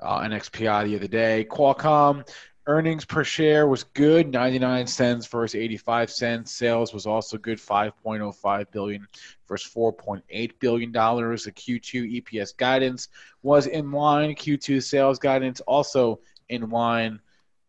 uh, 0.00 0.20
NXPI 0.20 0.84
the 0.86 0.96
other 0.96 1.08
day. 1.08 1.46
Qualcomm 1.50 2.26
earnings 2.70 3.04
per 3.04 3.24
share 3.24 3.66
was 3.66 3.82
good, 3.82 4.30
99 4.30 4.86
cents 4.86 5.26
versus 5.26 5.56
85 5.56 6.08
cents. 6.08 6.52
Sales 6.52 6.94
was 6.94 7.04
also 7.04 7.36
good, 7.36 7.58
5.05 7.58 8.70
billion 8.70 9.08
versus 9.48 9.72
4.8 9.74 10.52
billion 10.60 10.92
dollars. 10.92 11.44
The 11.44 11.52
Q2 11.52 12.22
EPS 12.22 12.56
guidance 12.56 13.08
was 13.42 13.66
in 13.66 13.90
line. 13.90 14.36
Q2 14.36 14.84
sales 14.84 15.18
guidance 15.18 15.60
also 15.62 16.20
in 16.48 16.70
line, 16.70 17.18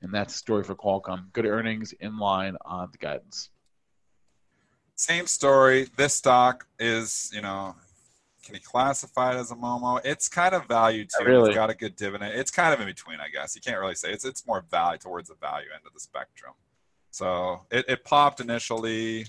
and 0.03 0.13
that's 0.13 0.33
the 0.33 0.37
story 0.37 0.63
for 0.63 0.75
Qualcomm. 0.75 1.33
Good 1.33 1.47
earnings 1.47 1.93
in 1.93 2.19
line 2.19 2.55
on 2.63 2.89
the 2.91 2.99
guidance. 2.99 3.49
Same 4.93 5.25
story. 5.25 5.87
This 5.97 6.13
stock 6.13 6.67
is, 6.77 7.31
you 7.33 7.41
know, 7.41 7.75
can 8.43 8.55
you 8.55 8.61
classify 8.61 9.35
it 9.35 9.39
as 9.39 9.51
a 9.51 9.55
Momo? 9.55 10.01
It's 10.03 10.27
kind 10.27 10.55
of 10.55 10.67
value 10.67 11.05
too. 11.05 11.25
really. 11.25 11.49
It's 11.49 11.55
got 11.55 11.69
a 11.69 11.75
good 11.75 11.95
dividend. 11.95 12.33
It's 12.35 12.51
kind 12.51 12.73
of 12.73 12.79
in 12.79 12.87
between, 12.87 13.19
I 13.19 13.29
guess. 13.29 13.55
You 13.55 13.61
can't 13.61 13.79
really 13.79 13.95
say 13.95 14.11
it's 14.11 14.25
it's 14.25 14.45
more 14.47 14.63
value 14.69 14.97
towards 14.97 15.29
the 15.29 15.35
value 15.35 15.67
end 15.73 15.83
of 15.85 15.93
the 15.93 15.99
spectrum. 15.99 16.53
So 17.11 17.61
it, 17.69 17.85
it 17.87 18.03
popped 18.03 18.39
initially. 18.39 19.27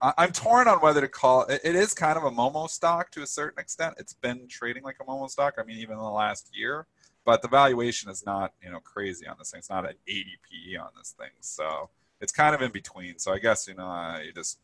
I, 0.00 0.12
I'm 0.18 0.32
torn 0.32 0.68
on 0.68 0.78
whether 0.78 1.00
to 1.00 1.08
call 1.08 1.44
it. 1.46 1.60
It 1.64 1.74
is 1.74 1.94
kind 1.94 2.16
of 2.16 2.24
a 2.24 2.30
Momo 2.30 2.68
stock 2.68 3.10
to 3.12 3.22
a 3.22 3.26
certain 3.26 3.58
extent. 3.58 3.94
It's 3.98 4.14
been 4.14 4.46
trading 4.48 4.82
like 4.82 4.96
a 5.00 5.04
Momo 5.04 5.28
stock. 5.28 5.54
I 5.58 5.62
mean, 5.64 5.78
even 5.78 5.94
in 5.94 6.02
the 6.02 6.10
last 6.10 6.50
year, 6.54 6.86
but 7.24 7.42
the 7.42 7.48
valuation 7.48 8.10
is 8.10 8.24
not, 8.24 8.52
you 8.62 8.70
know, 8.70 8.80
crazy 8.80 9.26
on 9.26 9.36
this 9.38 9.50
thing. 9.50 9.58
It's 9.58 9.70
not 9.70 9.84
an 9.84 9.94
80 10.06 10.38
PE 10.44 10.76
on 10.76 10.90
this 10.96 11.14
thing. 11.18 11.30
So 11.40 11.90
it's 12.20 12.32
kind 12.32 12.54
of 12.54 12.62
in 12.62 12.70
between. 12.70 13.18
So 13.18 13.32
I 13.32 13.38
guess 13.38 13.66
you 13.66 13.74
know, 13.74 13.86
uh, 13.86 14.20
you 14.20 14.32
just 14.32 14.58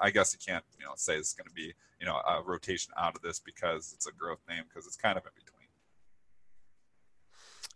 I, 0.00 0.10
guess 0.10 0.32
you 0.32 0.38
can't 0.44 0.64
you 0.78 0.84
know 0.84 0.92
say 0.96 1.16
it's 1.16 1.32
going 1.32 1.48
to 1.48 1.54
be 1.54 1.72
you 2.00 2.06
know 2.06 2.16
a 2.16 2.42
rotation 2.42 2.92
out 2.96 3.16
of 3.16 3.22
this 3.22 3.38
because 3.38 3.92
it's 3.94 4.06
a 4.06 4.12
growth 4.12 4.40
name 4.48 4.64
because 4.68 4.86
it's 4.86 4.96
kind 4.96 5.16
of 5.16 5.24
in 5.24 5.32
between. 5.34 5.68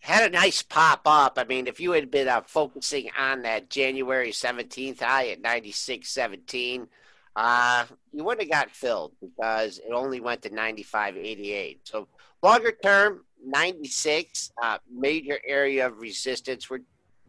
had 0.00 0.24
a 0.24 0.32
nice 0.32 0.62
pop 0.62 1.03
up. 1.07 1.38
I 1.38 1.44
mean 1.44 1.66
if 1.66 1.80
you 1.80 1.92
had 1.92 2.11
been 2.11 2.28
uh, 2.28 2.42
focusing 2.42 3.11
on 3.18 3.42
that 3.42 3.70
january 3.70 4.30
17th 4.30 5.00
high 5.00 5.28
at 5.28 5.42
96.17 5.42 6.88
uh, 7.34 7.86
you 8.12 8.24
wouldn't 8.24 8.42
have 8.42 8.66
got 8.66 8.70
filled 8.70 9.12
because 9.20 9.78
it 9.78 9.92
only 9.92 10.20
went 10.20 10.42
to 10.42 10.50
95.88 10.50 11.78
so 11.84 12.09
longer 12.42 12.72
term 12.82 13.24
96 13.44 14.53
uh, 14.62 14.78
major 14.90 15.38
area 15.46 15.86
of 15.86 15.98
resistance. 15.98 16.70
We're 16.70 16.80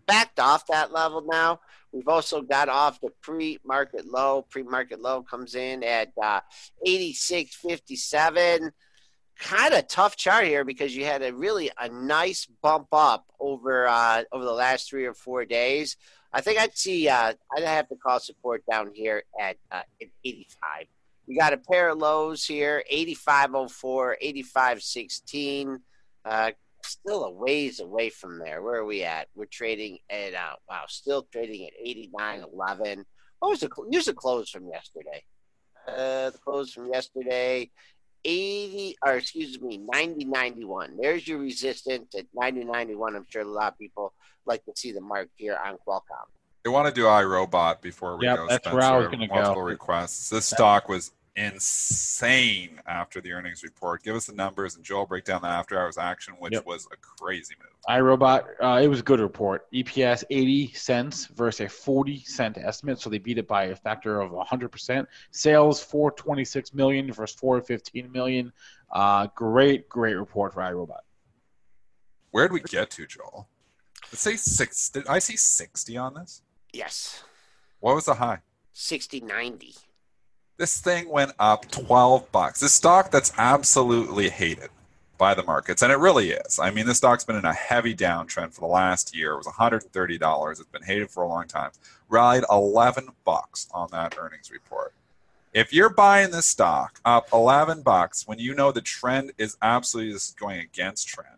backed 0.06 0.40
off 0.40 0.68
that 0.68 0.92
level 0.92 1.24
now 1.26 1.60
We've 1.94 2.08
also 2.08 2.42
got 2.42 2.70
off 2.70 3.00
the 3.00 3.12
pre-market 3.22 4.08
low. 4.08 4.42
Pre-market 4.50 5.00
low 5.00 5.22
comes 5.22 5.54
in 5.54 5.84
at 5.84 6.12
uh, 6.22 6.42
86.57. 6.86 8.72
Kind 9.40 9.74
of 9.74 9.88
tough 9.88 10.16
chart 10.16 10.46
here 10.46 10.66
because 10.66 10.96
you 10.96 11.06
had 11.06 11.22
a 11.22 11.34
really 11.34 11.70
a 11.80 11.90
nice 11.90 12.48
bump 12.62 12.88
up 12.92 13.26
over 13.40 13.88
uh, 13.88 14.24
over 14.32 14.44
the 14.44 14.52
last 14.52 14.90
three 14.90 15.06
or 15.06 15.14
four 15.14 15.46
days. 15.46 15.98
I 16.32 16.42
think 16.42 16.60
I'd 16.60 16.78
see. 16.78 17.08
Uh, 17.10 17.34
I'd 17.56 17.64
have 17.64 17.90
to 17.90 17.96
call 17.96 18.20
support 18.20 18.64
down 18.70 18.92
here 18.94 19.24
at, 19.40 19.58
uh, 19.72 19.82
at 20.02 20.08
85. 20.24 20.88
You 21.28 21.40
got 21.40 21.54
a 21.54 21.58
pair 21.58 21.90
of 21.90 21.98
lows 21.98 22.46
here: 22.46 22.84
85.04, 22.92 24.16
85.16. 24.24 25.80
Uh, 26.26 26.52
still 26.86 27.26
a 27.26 27.32
ways 27.32 27.80
away 27.80 28.10
from 28.10 28.40
there. 28.40 28.62
Where 28.62 28.76
are 28.76 28.86
we 28.86 29.04
at? 29.04 29.28
We're 29.36 29.46
trading 29.46 30.00
at 30.10 30.34
uh, 30.34 30.56
wow, 30.70 30.84
still 30.88 31.28
trading 31.32 31.66
at 31.68 31.74
eighty 31.82 32.10
nine 32.18 32.44
eleven. 32.54 33.06
What 33.40 33.50
was 33.52 33.60
the 33.62 33.70
cl- 33.74 33.88
use 33.92 34.06
the 34.06 34.14
close 34.14 34.50
from 34.50 34.68
yesterday? 34.70 35.24
Uh, 35.88 36.30
the 36.30 36.38
close 36.42 36.72
from 36.72 36.88
yesterday, 36.94 37.70
80, 38.24 38.96
or 39.06 39.16
excuse 39.18 39.60
me, 39.60 39.78
9091. 39.80 40.98
There's 41.02 41.28
your 41.28 41.40
resistance 41.40 42.16
at 42.16 42.26
9091. 42.34 43.18
I'm 43.18 43.26
sure 43.30 43.42
a 43.42 43.46
lot 43.46 43.74
of 43.74 43.78
people 43.78 44.14
like 44.46 44.64
to 44.64 44.72
see 44.78 44.94
the 44.94 45.02
mark 45.02 45.28
here 45.36 45.58
on 45.62 45.78
Qualcomm. 45.86 46.28
They 46.64 46.70
want 46.70 46.88
to 46.88 46.94
do 46.94 47.04
iRobot 47.04 47.82
before 47.82 48.16
we 48.16 48.26
Yep, 48.28 48.38
go. 48.38 48.48
that's 48.48 48.64
Spencer. 48.66 48.78
where 48.78 48.86
I 48.88 48.98
was 48.98 49.08
gonna 49.10 49.28
go. 49.28 49.34
Multiple 49.36 49.62
requests. 49.64 50.30
This 50.30 50.46
stock 50.46 50.88
was 50.88 51.12
insane 51.36 52.80
after 52.88 53.20
the 53.22 53.32
earnings 53.32 53.64
report. 53.64 54.04
Give 54.04 54.16
us 54.16 54.26
the 54.28 54.34
numbers, 54.34 54.76
and 54.76 54.84
Joel 54.84 55.06
break 55.06 55.26
down 55.26 55.42
the 55.42 55.48
after 55.48 55.78
hours 55.80 55.98
action, 55.98 56.36
which 56.40 56.54
Yep. 56.54 56.66
was 56.66 56.88
a 56.92 56.98
crazy 56.98 57.56
move. 57.60 57.70
iRobot, 57.90 58.46
uh, 58.62 58.80
it 58.82 58.88
was 58.88 59.00
a 59.02 59.04
good 59.04 59.20
report. 59.20 59.68
EPS 59.74 60.24
80 60.30 60.72
cents 60.74 61.26
versus 61.28 61.66
a 61.66 61.70
40 61.70 62.24
cent 62.24 62.58
estimate, 62.58 63.00
so 63.00 63.10
they 63.10 63.18
beat 63.18 63.38
it 63.38 63.48
by 63.48 63.66
a 63.66 63.76
factor 63.76 64.22
of 64.22 64.32
100%. 64.32 65.08
Sales 65.32 65.84
426 65.84 66.74
million 66.74 67.12
versus 67.12 67.36
415 67.38 68.12
million. 68.12 68.54
Uh, 68.92 69.28
great, 69.36 69.90
great 69.90 70.14
report 70.16 70.54
for 70.54 70.62
iRobot. 70.62 71.02
Where 72.32 72.48
did 72.48 72.54
we 72.54 72.62
get 72.62 72.90
to, 72.92 73.06
Joel? 73.06 73.48
Let's 74.12 74.22
say 74.22 74.36
six. 74.36 74.90
Did 74.90 75.08
I 75.08 75.20
see 75.20 75.36
sixty 75.38 75.98
on 75.98 76.14
this? 76.14 76.42
Yes, 76.72 77.24
What 77.80 77.96
was 77.96 78.06
the 78.06 78.16
high? 78.16 78.40
6090. 78.74 79.76
This 80.58 80.80
thing 80.80 81.10
went 81.10 81.32
up 81.40 81.70
12 81.72 82.32
bucks. 82.32 82.60
This 82.60 82.74
stock 82.74 83.10
that's 83.10 83.34
absolutely 83.40 84.30
hated 84.30 84.70
by 85.18 85.34
the 85.34 85.42
markets, 85.42 85.82
and 85.82 85.92
it 85.92 85.98
really 85.98 86.30
is. 86.30 86.60
I 86.60 86.70
mean, 86.70 86.86
this 86.86 86.98
stock's 86.98 87.24
been 87.24 87.36
in 87.36 87.46
a 87.46 87.54
heavy 87.54 87.96
downtrend 87.96 88.54
for 88.54 88.62
the 88.62 88.68
last 88.68 89.16
year. 89.16 89.32
It 89.34 89.38
was 89.38 89.48
$130. 89.48 90.52
It's 90.52 90.64
been 90.70 90.84
hated 90.84 91.10
for 91.10 91.24
a 91.24 91.28
long 91.28 91.48
time. 91.48 91.72
Rallied 92.08 92.44
11 92.52 93.08
bucks 93.26 93.68
on 93.74 93.90
that 93.92 94.16
earnings 94.20 94.52
report. 94.52 94.94
If 95.54 95.74
you're 95.74 95.90
buying 95.90 96.30
this 96.30 96.46
stock 96.46 97.00
up 97.04 97.28
11 97.34 97.82
bucks 97.82 98.28
when 98.28 98.38
you 98.38 98.54
know 98.54 98.72
the 98.72 98.82
trend 98.82 99.32
is 99.40 99.58
absolutely 99.62 100.20
going 100.40 100.60
against 100.60 101.08
trend, 101.08 101.38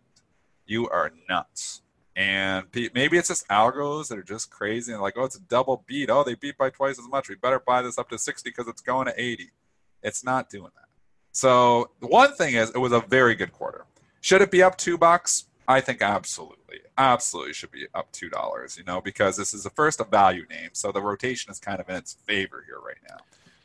you 0.66 0.88
are 0.90 1.12
nuts. 1.26 1.80
And 2.16 2.66
maybe 2.94 3.18
it's 3.18 3.28
just 3.28 3.46
algos 3.48 4.08
that 4.08 4.18
are 4.18 4.22
just 4.22 4.50
crazy 4.50 4.90
and 4.90 5.02
like, 5.02 5.14
oh, 5.18 5.24
it's 5.24 5.36
a 5.36 5.40
double 5.40 5.84
beat. 5.86 6.08
Oh, 6.08 6.24
they 6.24 6.34
beat 6.34 6.56
by 6.56 6.70
twice 6.70 6.98
as 6.98 7.06
much. 7.08 7.28
We 7.28 7.34
better 7.34 7.60
buy 7.60 7.82
this 7.82 7.98
up 7.98 8.08
to 8.08 8.18
60 8.18 8.48
because 8.48 8.66
it's 8.68 8.80
going 8.80 9.06
to 9.06 9.20
80. 9.20 9.50
It's 10.02 10.24
not 10.24 10.48
doing 10.48 10.70
that. 10.76 10.88
So 11.32 11.90
the 12.00 12.06
one 12.06 12.34
thing 12.34 12.54
is, 12.54 12.70
it 12.70 12.78
was 12.78 12.92
a 12.92 13.00
very 13.00 13.34
good 13.34 13.52
quarter. 13.52 13.84
Should 14.22 14.40
it 14.40 14.50
be 14.50 14.62
up 14.62 14.78
two 14.78 14.96
bucks? 14.96 15.44
I 15.68 15.82
think 15.82 16.00
absolutely, 16.00 16.78
absolutely 16.96 17.52
should 17.52 17.72
be 17.72 17.86
up 17.94 18.10
two 18.12 18.30
dollars. 18.30 18.78
You 18.78 18.84
know, 18.84 19.00
because 19.00 19.36
this 19.36 19.52
is 19.52 19.64
the 19.64 19.70
first 19.70 20.00
of 20.00 20.10
value 20.10 20.46
name, 20.48 20.70
so 20.72 20.92
the 20.92 21.02
rotation 21.02 21.50
is 21.50 21.58
kind 21.58 21.80
of 21.80 21.88
in 21.90 21.96
its 21.96 22.16
favor 22.26 22.64
here 22.66 22.78
right 22.78 22.96
now. 23.08 23.18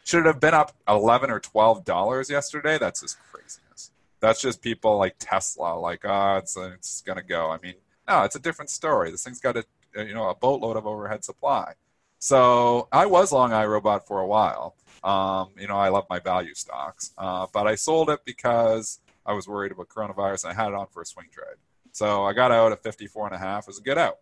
Should 0.04 0.22
it 0.22 0.26
have 0.26 0.40
been 0.40 0.54
up 0.54 0.74
eleven 0.88 1.30
or 1.30 1.40
twelve 1.40 1.86
dollars 1.86 2.30
yesterday? 2.30 2.78
That's 2.78 3.02
just 3.02 3.18
craziness. 3.32 3.92
That's 4.20 4.42
just 4.42 4.62
people 4.62 4.98
like 4.98 5.16
Tesla, 5.20 5.80
like, 5.80 6.02
oh, 6.04 6.38
it's 6.38 6.58
it's 6.58 7.02
gonna 7.02 7.24
go. 7.24 7.52
I 7.52 7.58
mean, 7.60 7.76
no, 8.12 8.24
it's 8.24 8.36
a 8.36 8.40
different 8.40 8.70
story. 8.70 9.12
This 9.12 9.24
thing's 9.24 9.40
got 9.40 9.58
a 9.58 9.66
you 9.96 10.14
know 10.14 10.30
a 10.30 10.36
boatload 10.36 10.78
of 10.78 10.86
overhead 10.86 11.24
supply. 11.24 11.74
So 12.20 12.88
I 12.92 13.06
was 13.06 13.32
long 13.32 13.52
iRobot 13.52 14.06
for 14.06 14.20
a 14.20 14.28
while. 14.28 14.76
Um, 15.04 15.50
you 15.58 15.68
know, 15.68 15.78
I 15.78 15.90
love 15.90 16.06
my 16.10 16.20
value 16.20 16.54
stocks, 16.54 17.12
uh, 17.18 17.48
but 17.52 17.66
I 17.66 17.76
sold 17.76 18.10
it 18.10 18.20
because 18.26 19.00
I 19.26 19.34
was 19.34 19.48
worried 19.48 19.72
about 19.72 19.90
coronavirus 19.90 20.44
and 20.44 20.54
I 20.54 20.62
had 20.62 20.70
it 20.70 20.76
on 20.76 20.88
for 20.88 21.02
a 21.02 21.06
swing 21.06 21.28
trade. 21.32 21.58
So 21.92 22.24
I 22.26 22.34
got 22.34 22.52
out 22.52 22.72
at 22.72 22.84
54 22.84 23.28
and 23.28 23.36
a 23.36 23.40
half. 23.40 23.64
It 23.64 23.68
was 23.68 23.80
a 23.80 23.82
good 23.82 23.98
out. 23.98 24.18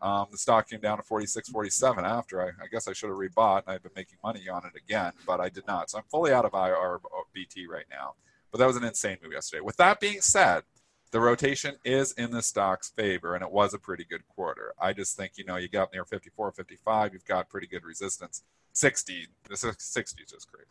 Um, 0.00 0.26
the 0.30 0.38
stock 0.38 0.70
came 0.70 0.80
down 0.80 0.98
to 0.98 1.02
46, 1.02 1.48
47 1.48 2.04
after. 2.04 2.40
I, 2.40 2.48
I 2.62 2.68
guess 2.70 2.86
I 2.86 2.92
should 2.92 3.10
have 3.10 3.18
rebought 3.18 3.62
and 3.66 3.74
I've 3.74 3.82
been 3.82 3.92
making 3.96 4.18
money 4.22 4.48
on 4.48 4.64
it 4.64 4.76
again, 4.76 5.12
but 5.26 5.40
I 5.40 5.48
did 5.48 5.66
not. 5.66 5.90
So 5.90 5.98
I'm 5.98 6.04
fully 6.08 6.32
out 6.32 6.44
of 6.44 6.52
IRBT 6.52 7.66
right 7.68 7.84
now. 7.90 8.14
But 8.52 8.58
that 8.58 8.66
was 8.66 8.76
an 8.76 8.84
insane 8.84 9.18
move 9.22 9.32
yesterday. 9.32 9.60
With 9.60 9.76
that 9.76 10.00
being 10.00 10.20
said, 10.20 10.62
the 11.10 11.20
rotation 11.20 11.76
is 11.84 12.12
in 12.12 12.30
the 12.30 12.42
stock's 12.42 12.90
favor, 12.90 13.34
and 13.34 13.42
it 13.42 13.50
was 13.50 13.74
a 13.74 13.78
pretty 13.78 14.04
good 14.04 14.26
quarter. 14.28 14.74
I 14.80 14.92
just 14.92 15.16
think, 15.16 15.32
you 15.36 15.44
know, 15.44 15.56
you 15.56 15.68
got 15.68 15.92
near 15.92 16.04
54, 16.04 16.52
55, 16.52 17.12
you've 17.12 17.24
got 17.24 17.48
pretty 17.48 17.66
good 17.66 17.84
resistance. 17.84 18.42
60, 18.72 19.26
the 19.48 19.56
60 19.56 20.22
is 20.22 20.30
just 20.30 20.50
great. 20.52 20.66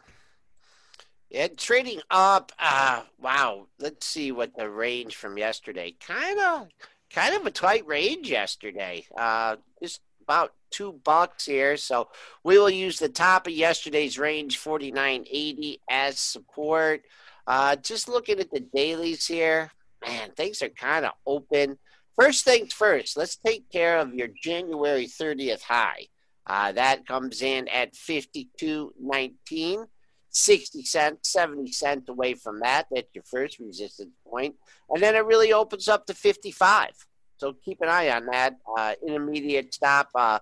Yeah, 1.30 1.48
trading 1.56 2.02
up. 2.10 2.52
Uh, 2.58 3.04
wow. 3.20 3.68
Let's 3.80 4.08
see 4.08 4.32
what 4.32 4.56
the 4.56 4.70
range 4.70 5.16
from 5.16 5.38
yesterday. 5.38 5.96
Kind 6.00 6.40
of, 6.40 6.70
kind 7.12 7.36
of 7.36 7.46
a 7.46 7.52
tight 7.52 7.86
range 7.86 8.30
yesterday. 8.32 9.06
Uh, 9.16 9.58
just 9.82 10.02
about 10.24 10.54
two 10.72 10.94
bucks 11.04 11.46
here. 11.46 11.78
So 11.78 12.10
we 12.44 12.58
will 12.58 12.70
use 12.70 12.98
the 12.98 13.10
top 13.10 13.46
of 13.46 13.54
yesterday's 13.54 14.18
range, 14.18 14.58
forty 14.58 14.92
nine 14.92 15.26
eighty, 15.30 15.82
as 15.90 16.20
support. 16.20 17.02
Uh, 17.46 17.76
just 17.76 18.08
looking 18.08 18.40
at 18.40 18.52
the 18.52 18.60
dailies 18.60 19.26
here, 19.28 19.72
man, 20.06 20.32
things 20.32 20.62
are 20.62 20.70
kind 20.70 21.06
of 21.06 21.12
open. 21.26 21.78
First 22.20 22.46
things 22.46 22.74
first, 22.74 23.18
let's 23.18 23.38
take 23.38 23.70
care 23.70 24.00
of 24.00 24.14
your 24.14 24.28
January 24.28 25.08
30th 25.08 25.62
high. 25.62 26.08
Uh, 26.46 26.72
that 26.72 27.06
comes 27.06 27.42
in 27.42 27.68
at 27.68 27.94
52.19, 27.94 29.86
60 30.32 30.84
cents, 30.84 31.30
70 31.30 31.72
cents 31.72 32.10
away 32.10 32.34
from 32.34 32.60
that. 32.62 32.88
That's 32.92 33.08
your 33.14 33.24
first 33.24 33.60
resistance 33.60 34.12
point. 34.28 34.56
And 34.90 35.02
then 35.02 35.16
it 35.16 35.26
really 35.26 35.54
opens 35.54 35.88
up 35.88 36.08
to 36.08 36.14
55. 36.14 36.90
So 37.38 37.54
keep 37.54 37.82
an 37.82 37.90
eye 37.90 38.10
on 38.10 38.26
that. 38.28 38.58
Uh, 38.78 38.96
intermediate 39.06 39.74
stop, 39.74 40.10
uh, 40.16 40.40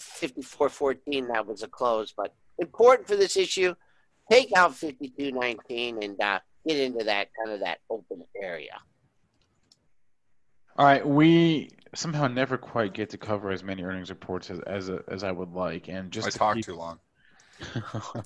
54.14, 0.00 1.28
that 1.28 1.46
was 1.46 1.62
a 1.62 1.68
close. 1.68 2.12
But 2.16 2.34
important 2.58 3.06
for 3.06 3.16
this 3.16 3.36
issue, 3.36 3.74
take 4.30 4.50
out 4.56 4.72
52.19 4.72 6.02
and 6.04 6.20
uh, 6.20 6.40
get 6.66 6.78
into 6.78 7.04
that 7.04 7.28
kind 7.36 7.54
of 7.54 7.60
that 7.60 7.78
open 7.90 8.22
area. 8.42 8.78
All 10.76 10.84
right, 10.84 11.06
we 11.06 11.70
somehow 11.94 12.26
never 12.26 12.58
quite 12.58 12.92
get 12.92 13.08
to 13.10 13.18
cover 13.18 13.50
as 13.50 13.62
many 13.64 13.82
earnings 13.82 14.10
reports 14.10 14.50
as 14.50 14.60
as, 14.60 14.90
as 15.08 15.24
I 15.24 15.32
would 15.32 15.52
like, 15.52 15.88
and 15.88 16.10
just 16.10 16.26
I 16.26 16.30
to 16.30 16.38
talked 16.38 16.56
keep- 16.56 16.64
too 16.66 16.76
long. 16.76 16.98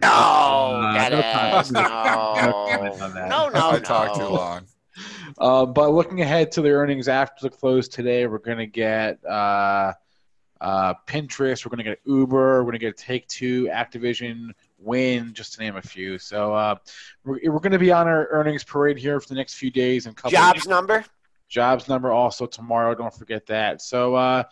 No, 0.00 0.08
Uh, 0.08 1.08
Dennis, 1.08 1.70
no 1.72 1.80
no, 1.82 1.88
comment 1.88 3.02
on 3.02 3.14
that. 3.14 3.28
no, 3.28 3.48
no, 3.48 3.70
I 3.70 3.78
talk 3.80 4.16
too 4.16 4.24
long. 4.26 4.64
Uh, 5.38 5.66
but 5.66 5.90
looking 5.90 6.22
ahead 6.22 6.52
to 6.52 6.62
the 6.62 6.70
earnings 6.70 7.08
after 7.08 7.42
the 7.48 7.50
close 7.50 7.88
today, 7.88 8.26
we're 8.26 8.38
going 8.38 8.58
to 8.58 8.66
get 8.66 9.18
uh, 9.24 9.92
uh, 10.60 10.94
Pinterest, 11.06 11.64
we're 11.66 11.70
going 11.70 11.78
to 11.78 11.90
get 11.90 11.98
Uber, 12.06 12.58
we're 12.60 12.70
going 12.70 12.72
to 12.74 12.78
get 12.78 12.96
Take 12.96 13.26
Two, 13.26 13.64
Activision, 13.66 14.50
Wynn, 14.78 15.32
just 15.32 15.54
to 15.54 15.60
name 15.60 15.76
a 15.76 15.82
few. 15.82 16.18
So 16.18 16.54
uh, 16.54 16.76
we're, 17.24 17.40
we're 17.50 17.60
going 17.60 17.72
to 17.72 17.78
be 17.78 17.92
on 17.92 18.06
our 18.06 18.28
earnings 18.28 18.64
parade 18.64 18.98
here 18.98 19.20
for 19.20 19.28
the 19.28 19.34
next 19.34 19.54
few 19.54 19.70
days 19.70 20.06
and 20.06 20.16
couple 20.16 20.30
Jobs 20.30 20.66
number? 20.66 21.04
jobs 21.48 21.88
number 21.88 22.10
also 22.10 22.46
tomorrow. 22.46 22.94
Don't 22.94 23.14
forget 23.14 23.46
that. 23.46 23.80
So 23.80 24.14
uh, 24.14 24.42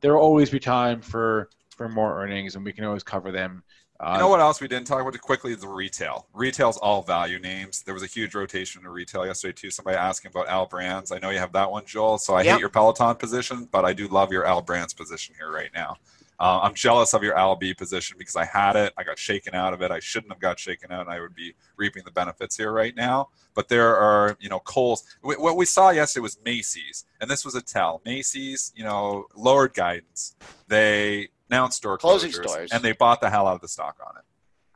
there 0.00 0.14
will 0.14 0.22
always 0.22 0.50
be 0.50 0.60
time 0.60 1.00
for 1.00 1.50
for 1.76 1.88
more 1.88 2.22
earnings, 2.22 2.54
and 2.54 2.64
we 2.64 2.72
can 2.72 2.84
always 2.84 3.02
cover 3.02 3.32
them. 3.32 3.64
Uh, 3.98 4.12
You 4.12 4.18
know 4.20 4.28
what 4.28 4.40
else 4.40 4.60
we 4.60 4.68
didn't 4.68 4.86
talk 4.86 5.00
about 5.00 5.20
quickly 5.20 5.52
is 5.52 5.60
the 5.60 5.68
retail. 5.68 6.28
Retail's 6.32 6.76
all 6.76 7.02
value 7.02 7.38
names. 7.40 7.82
There 7.82 7.94
was 7.94 8.02
a 8.04 8.06
huge 8.06 8.34
rotation 8.34 8.82
in 8.82 8.88
retail 8.88 9.26
yesterday 9.26 9.52
too. 9.52 9.70
Somebody 9.70 9.96
asking 9.96 10.30
about 10.30 10.46
L 10.48 10.66
Brands. 10.66 11.10
I 11.10 11.18
know 11.18 11.30
you 11.30 11.38
have 11.38 11.52
that 11.52 11.70
one, 11.70 11.84
Joel. 11.86 12.18
So 12.18 12.34
I 12.34 12.42
Yep. 12.42 12.52
hate 12.54 12.60
your 12.60 12.68
Peloton 12.70 13.16
position, 13.16 13.68
but 13.70 13.84
I 13.84 13.92
do 13.92 14.06
love 14.08 14.30
your 14.32 14.44
L 14.44 14.62
Brands 14.62 14.94
position 14.94 15.34
here 15.36 15.50
right 15.50 15.70
now. 15.74 15.96
Uh, 16.40 16.60
I'm 16.62 16.74
jealous 16.74 17.14
of 17.14 17.22
your 17.22 17.38
L 17.38 17.56
position 17.56 18.16
because 18.18 18.36
I 18.36 18.44
had 18.44 18.76
it. 18.76 18.92
I 18.98 19.04
got 19.04 19.18
shaken 19.18 19.54
out 19.54 19.72
of 19.72 19.82
it. 19.82 19.90
I 19.90 20.00
shouldn't 20.00 20.32
have 20.32 20.40
got 20.40 20.58
shaken 20.58 20.90
out, 20.92 21.02
and 21.02 21.10
I 21.10 21.20
would 21.20 21.34
be 21.34 21.54
reaping 21.76 22.02
the 22.04 22.10
benefits 22.10 22.56
here 22.56 22.72
right 22.72 22.94
now. 22.94 23.28
But 23.54 23.68
there 23.68 23.96
are, 23.96 24.36
you 24.40 24.48
know, 24.48 24.58
Kohl's. 24.58 25.04
wh- 25.22 25.38
What 25.40 25.56
we 25.56 25.64
saw 25.64 25.90
yesterday 25.90 26.22
was 26.22 26.38
Macy's, 26.44 27.04
and 27.20 27.30
this 27.30 27.44
was 27.44 27.54
a 27.54 27.62
tell. 27.62 28.02
Macy's, 28.04 28.72
you 28.74 28.82
know, 28.84 29.26
lowered 29.36 29.74
guidance. 29.74 30.34
They 30.66 31.28
announced 31.48 31.76
store 31.78 31.98
Closing 31.98 32.30
closures, 32.32 32.48
stores. 32.48 32.72
and 32.72 32.82
they 32.82 32.92
bought 32.92 33.20
the 33.20 33.30
hell 33.30 33.46
out 33.46 33.54
of 33.54 33.60
the 33.60 33.68
stock 33.68 33.96
on 34.04 34.16
it. 34.16 34.24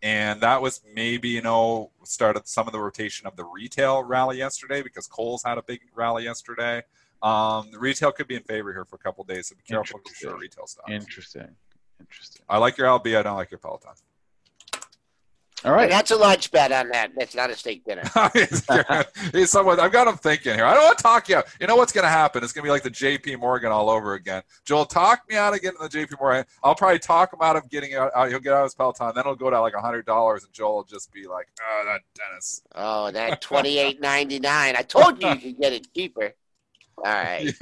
And 0.01 0.41
that 0.43 0.63
was 0.63 0.81
maybe, 0.95 1.29
you 1.31 1.43
know, 1.43 1.91
started 2.05 2.47
some 2.47 2.69
of 2.69 2.73
the 2.73 2.79
rotation 2.79 3.27
of 3.27 3.35
the 3.35 3.45
retail 3.45 4.05
rally 4.05 4.39
yesterday 4.39 4.81
because 4.81 5.09
Kohl's 5.09 5.43
had 5.43 5.59
a 5.59 5.63
big 5.63 5.81
rally 5.93 6.23
yesterday. 6.23 6.83
Um, 7.23 7.71
the 7.73 7.79
retail 7.79 8.12
could 8.12 8.29
be 8.29 8.37
in 8.37 8.43
favor 8.43 8.73
here 8.73 8.85
for 8.85 8.97
a 8.97 8.99
couple 9.01 9.25
days, 9.25 9.49
so 9.49 9.57
be 9.57 9.62
careful 9.62 10.01
with 10.05 10.23
your 10.23 10.39
retail 10.39 10.66
stocks. 10.66 10.91
interesting, 10.91 11.49
interesting. 12.01 12.43
I 12.49 12.59
like 12.59 12.79
your 12.79 12.87
LB, 12.87 13.19
I 13.19 13.23
don't 13.23 13.37
like 13.37 13.51
your 13.51 13.59
Peloton. 13.59 13.91
All 15.64 15.73
right. 15.73 15.91
That's 15.91 16.12
a 16.12 16.16
lunch 16.16 16.53
bet 16.53 16.71
on 16.71 16.89
that. 16.91 17.11
That's 17.16 17.35
not 17.35 17.51
a 17.51 17.57
steak 17.57 17.85
dinner. 17.85 18.05
He's 19.33 19.51
someone 19.51 19.81
I've 19.81 19.91
got 19.91 20.07
him 20.07 20.16
thinking 20.16 20.55
here. 20.55 20.64
I 20.64 20.73
don't 20.73 20.85
want 20.85 20.99
to 20.99 21.03
talk 21.03 21.29
you 21.29 21.35
out. 21.35 21.47
You 21.61 21.66
know 21.66 21.75
what's 21.75 21.91
going 21.91 22.05
to 22.05 22.09
happen? 22.09 22.45
It's 22.45 22.53
going 22.53 22.62
to 22.62 22.66
be 22.69 22.71
like 22.71 22.85
the 22.85 22.91
JP 22.93 23.41
Morgan 23.41 23.73
all 23.73 23.91
over 23.91 24.14
again. 24.14 24.43
Joel, 24.64 24.85
talk 24.85 25.23
me 25.29 25.35
out 25.35 25.55
of 25.55 25.61
getting 25.61 25.81
the 25.81 25.89
JP 25.89 26.21
Morgan. 26.21 26.45
I'll 26.62 26.77
probably 26.77 27.01
talk 27.01 27.33
him 27.33 27.41
out 27.43 27.57
of 27.57 27.69
getting 27.71 27.95
out. 27.97 28.12
out- 28.14 28.29
He'll 28.29 28.39
get 28.39 28.53
out 28.53 28.61
of 28.61 28.64
his 28.66 28.77
Peloton. 28.77 29.11
Then 29.16 29.23
it'll 29.23 29.35
go 29.35 29.51
to 29.51 29.61
like 29.61 29.75
hundred 29.75 30.07
dollars, 30.07 30.45
and 30.45 30.53
Joel 30.53 30.77
will 30.77 30.85
just 30.85 31.12
be 31.12 31.27
like, 31.27 31.49
"Oh, 31.61 31.83
that 31.87 32.03
Dennis." 32.14 32.62
Oh, 32.77 33.11
that 33.11 33.41
twenty 33.41 33.79
eight 33.79 34.01
ninety 34.01 34.39
nine. 34.39 34.77
I 34.77 34.83
told 34.83 35.21
you 35.21 35.29
you 35.31 35.37
could 35.39 35.59
get 35.61 35.73
it 35.73 35.93
cheaper. 35.93 36.35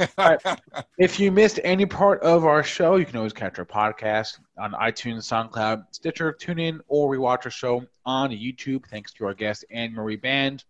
All 0.18 0.36
right. 0.36 0.60
If 0.98 1.20
you 1.20 1.30
missed 1.30 1.60
any 1.64 1.86
part 1.86 2.22
of 2.22 2.44
our 2.44 2.62
show, 2.62 2.96
you 2.96 3.04
can 3.04 3.16
always 3.16 3.32
catch 3.32 3.58
our 3.58 3.64
podcast 3.64 4.38
on 4.58 4.72
iTunes, 4.72 5.24
SoundCloud, 5.24 5.84
Stitcher, 5.90 6.32
TuneIn, 6.32 6.80
or 6.88 7.14
rewatch 7.14 7.44
our 7.44 7.50
show 7.50 7.84
on 8.04 8.30
YouTube. 8.30 8.86
Thanks 8.86 9.12
to 9.14 9.26
our 9.26 9.34
guest 9.34 9.64
Anne 9.70 9.92
Marie 9.92 10.18
Baiynd 10.18 10.64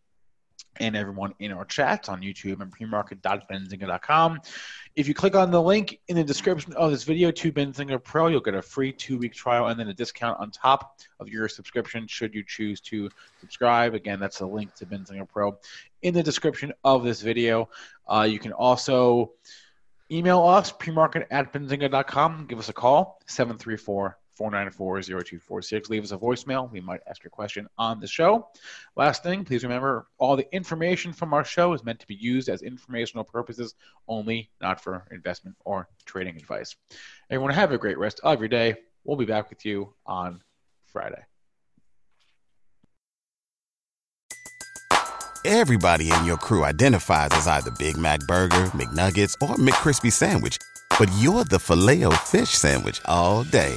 and 0.80 0.96
everyone 0.96 1.34
in 1.38 1.52
our 1.52 1.64
chats 1.64 2.08
on 2.08 2.20
YouTube 2.20 2.60
and 2.60 2.76
premarket.benzinga.com. 2.76 4.40
If 4.94 5.08
you 5.08 5.14
click 5.14 5.34
on 5.34 5.50
the 5.50 5.60
link 5.60 6.00
in 6.08 6.16
the 6.16 6.24
description 6.24 6.72
of 6.74 6.90
this 6.90 7.04
video 7.04 7.30
to 7.30 7.52
Benzinga 7.52 8.02
Pro, 8.02 8.28
you'll 8.28 8.40
get 8.40 8.54
a 8.54 8.62
free 8.62 8.92
two-week 8.92 9.34
trial 9.34 9.66
and 9.66 9.78
then 9.78 9.88
a 9.88 9.94
discount 9.94 10.40
on 10.40 10.50
top 10.50 10.98
of 11.20 11.28
your 11.28 11.48
subscription 11.48 12.06
should 12.06 12.34
you 12.34 12.42
choose 12.46 12.80
to 12.80 13.10
subscribe. 13.40 13.94
Again, 13.94 14.18
that's 14.20 14.38
the 14.38 14.46
link 14.46 14.74
to 14.74 14.86
Benzinga 14.86 15.28
Pro 15.28 15.58
in 16.02 16.14
the 16.14 16.22
description 16.22 16.72
of 16.84 17.04
this 17.04 17.20
video. 17.22 17.68
Uh, 18.06 18.26
you 18.28 18.38
can 18.38 18.52
also 18.52 19.32
email 20.10 20.42
us, 20.42 20.72
premarket 20.72 21.26
at 21.30 21.52
benzinga.com. 21.52 22.46
Give 22.46 22.58
us 22.58 22.68
a 22.68 22.72
call, 22.72 23.20
734 23.26 24.18
494 24.36 25.02
0246. 25.02 25.90
Leave 25.90 26.04
us 26.04 26.12
a 26.12 26.18
voicemail. 26.18 26.70
We 26.70 26.80
might 26.80 27.00
ask 27.08 27.24
your 27.24 27.30
question 27.30 27.66
on 27.78 28.00
the 28.00 28.06
show. 28.06 28.48
Last 28.94 29.22
thing, 29.22 29.44
please 29.44 29.62
remember 29.62 30.06
all 30.18 30.36
the 30.36 30.52
information 30.54 31.12
from 31.12 31.32
our 31.32 31.44
show 31.44 31.72
is 31.72 31.84
meant 31.84 32.00
to 32.00 32.06
be 32.06 32.14
used 32.14 32.48
as 32.48 32.62
informational 32.62 33.24
purposes 33.24 33.74
only, 34.08 34.50
not 34.60 34.80
for 34.80 35.06
investment 35.10 35.56
or 35.64 35.88
trading 36.04 36.36
advice. 36.36 36.76
Everyone, 37.30 37.52
have 37.52 37.72
a 37.72 37.78
great 37.78 37.98
rest 37.98 38.20
of 38.22 38.40
your 38.40 38.48
day. 38.48 38.76
We'll 39.04 39.16
be 39.16 39.24
back 39.24 39.48
with 39.50 39.64
you 39.64 39.94
on 40.04 40.42
Friday. 40.84 41.22
Everybody 45.44 46.10
in 46.10 46.24
your 46.24 46.38
crew 46.38 46.64
identifies 46.64 47.30
as 47.30 47.46
either 47.46 47.70
Big 47.78 47.96
Mac 47.96 48.18
Burger, 48.26 48.66
McNuggets, 48.74 49.34
or 49.40 49.54
McCrispy 49.54 50.10
Sandwich, 50.12 50.58
but 50.98 51.08
you're 51.18 51.44
the 51.44 51.60
filet 51.60 52.02
fish 52.26 52.50
Sandwich 52.50 53.00
all 53.04 53.44
day. 53.44 53.76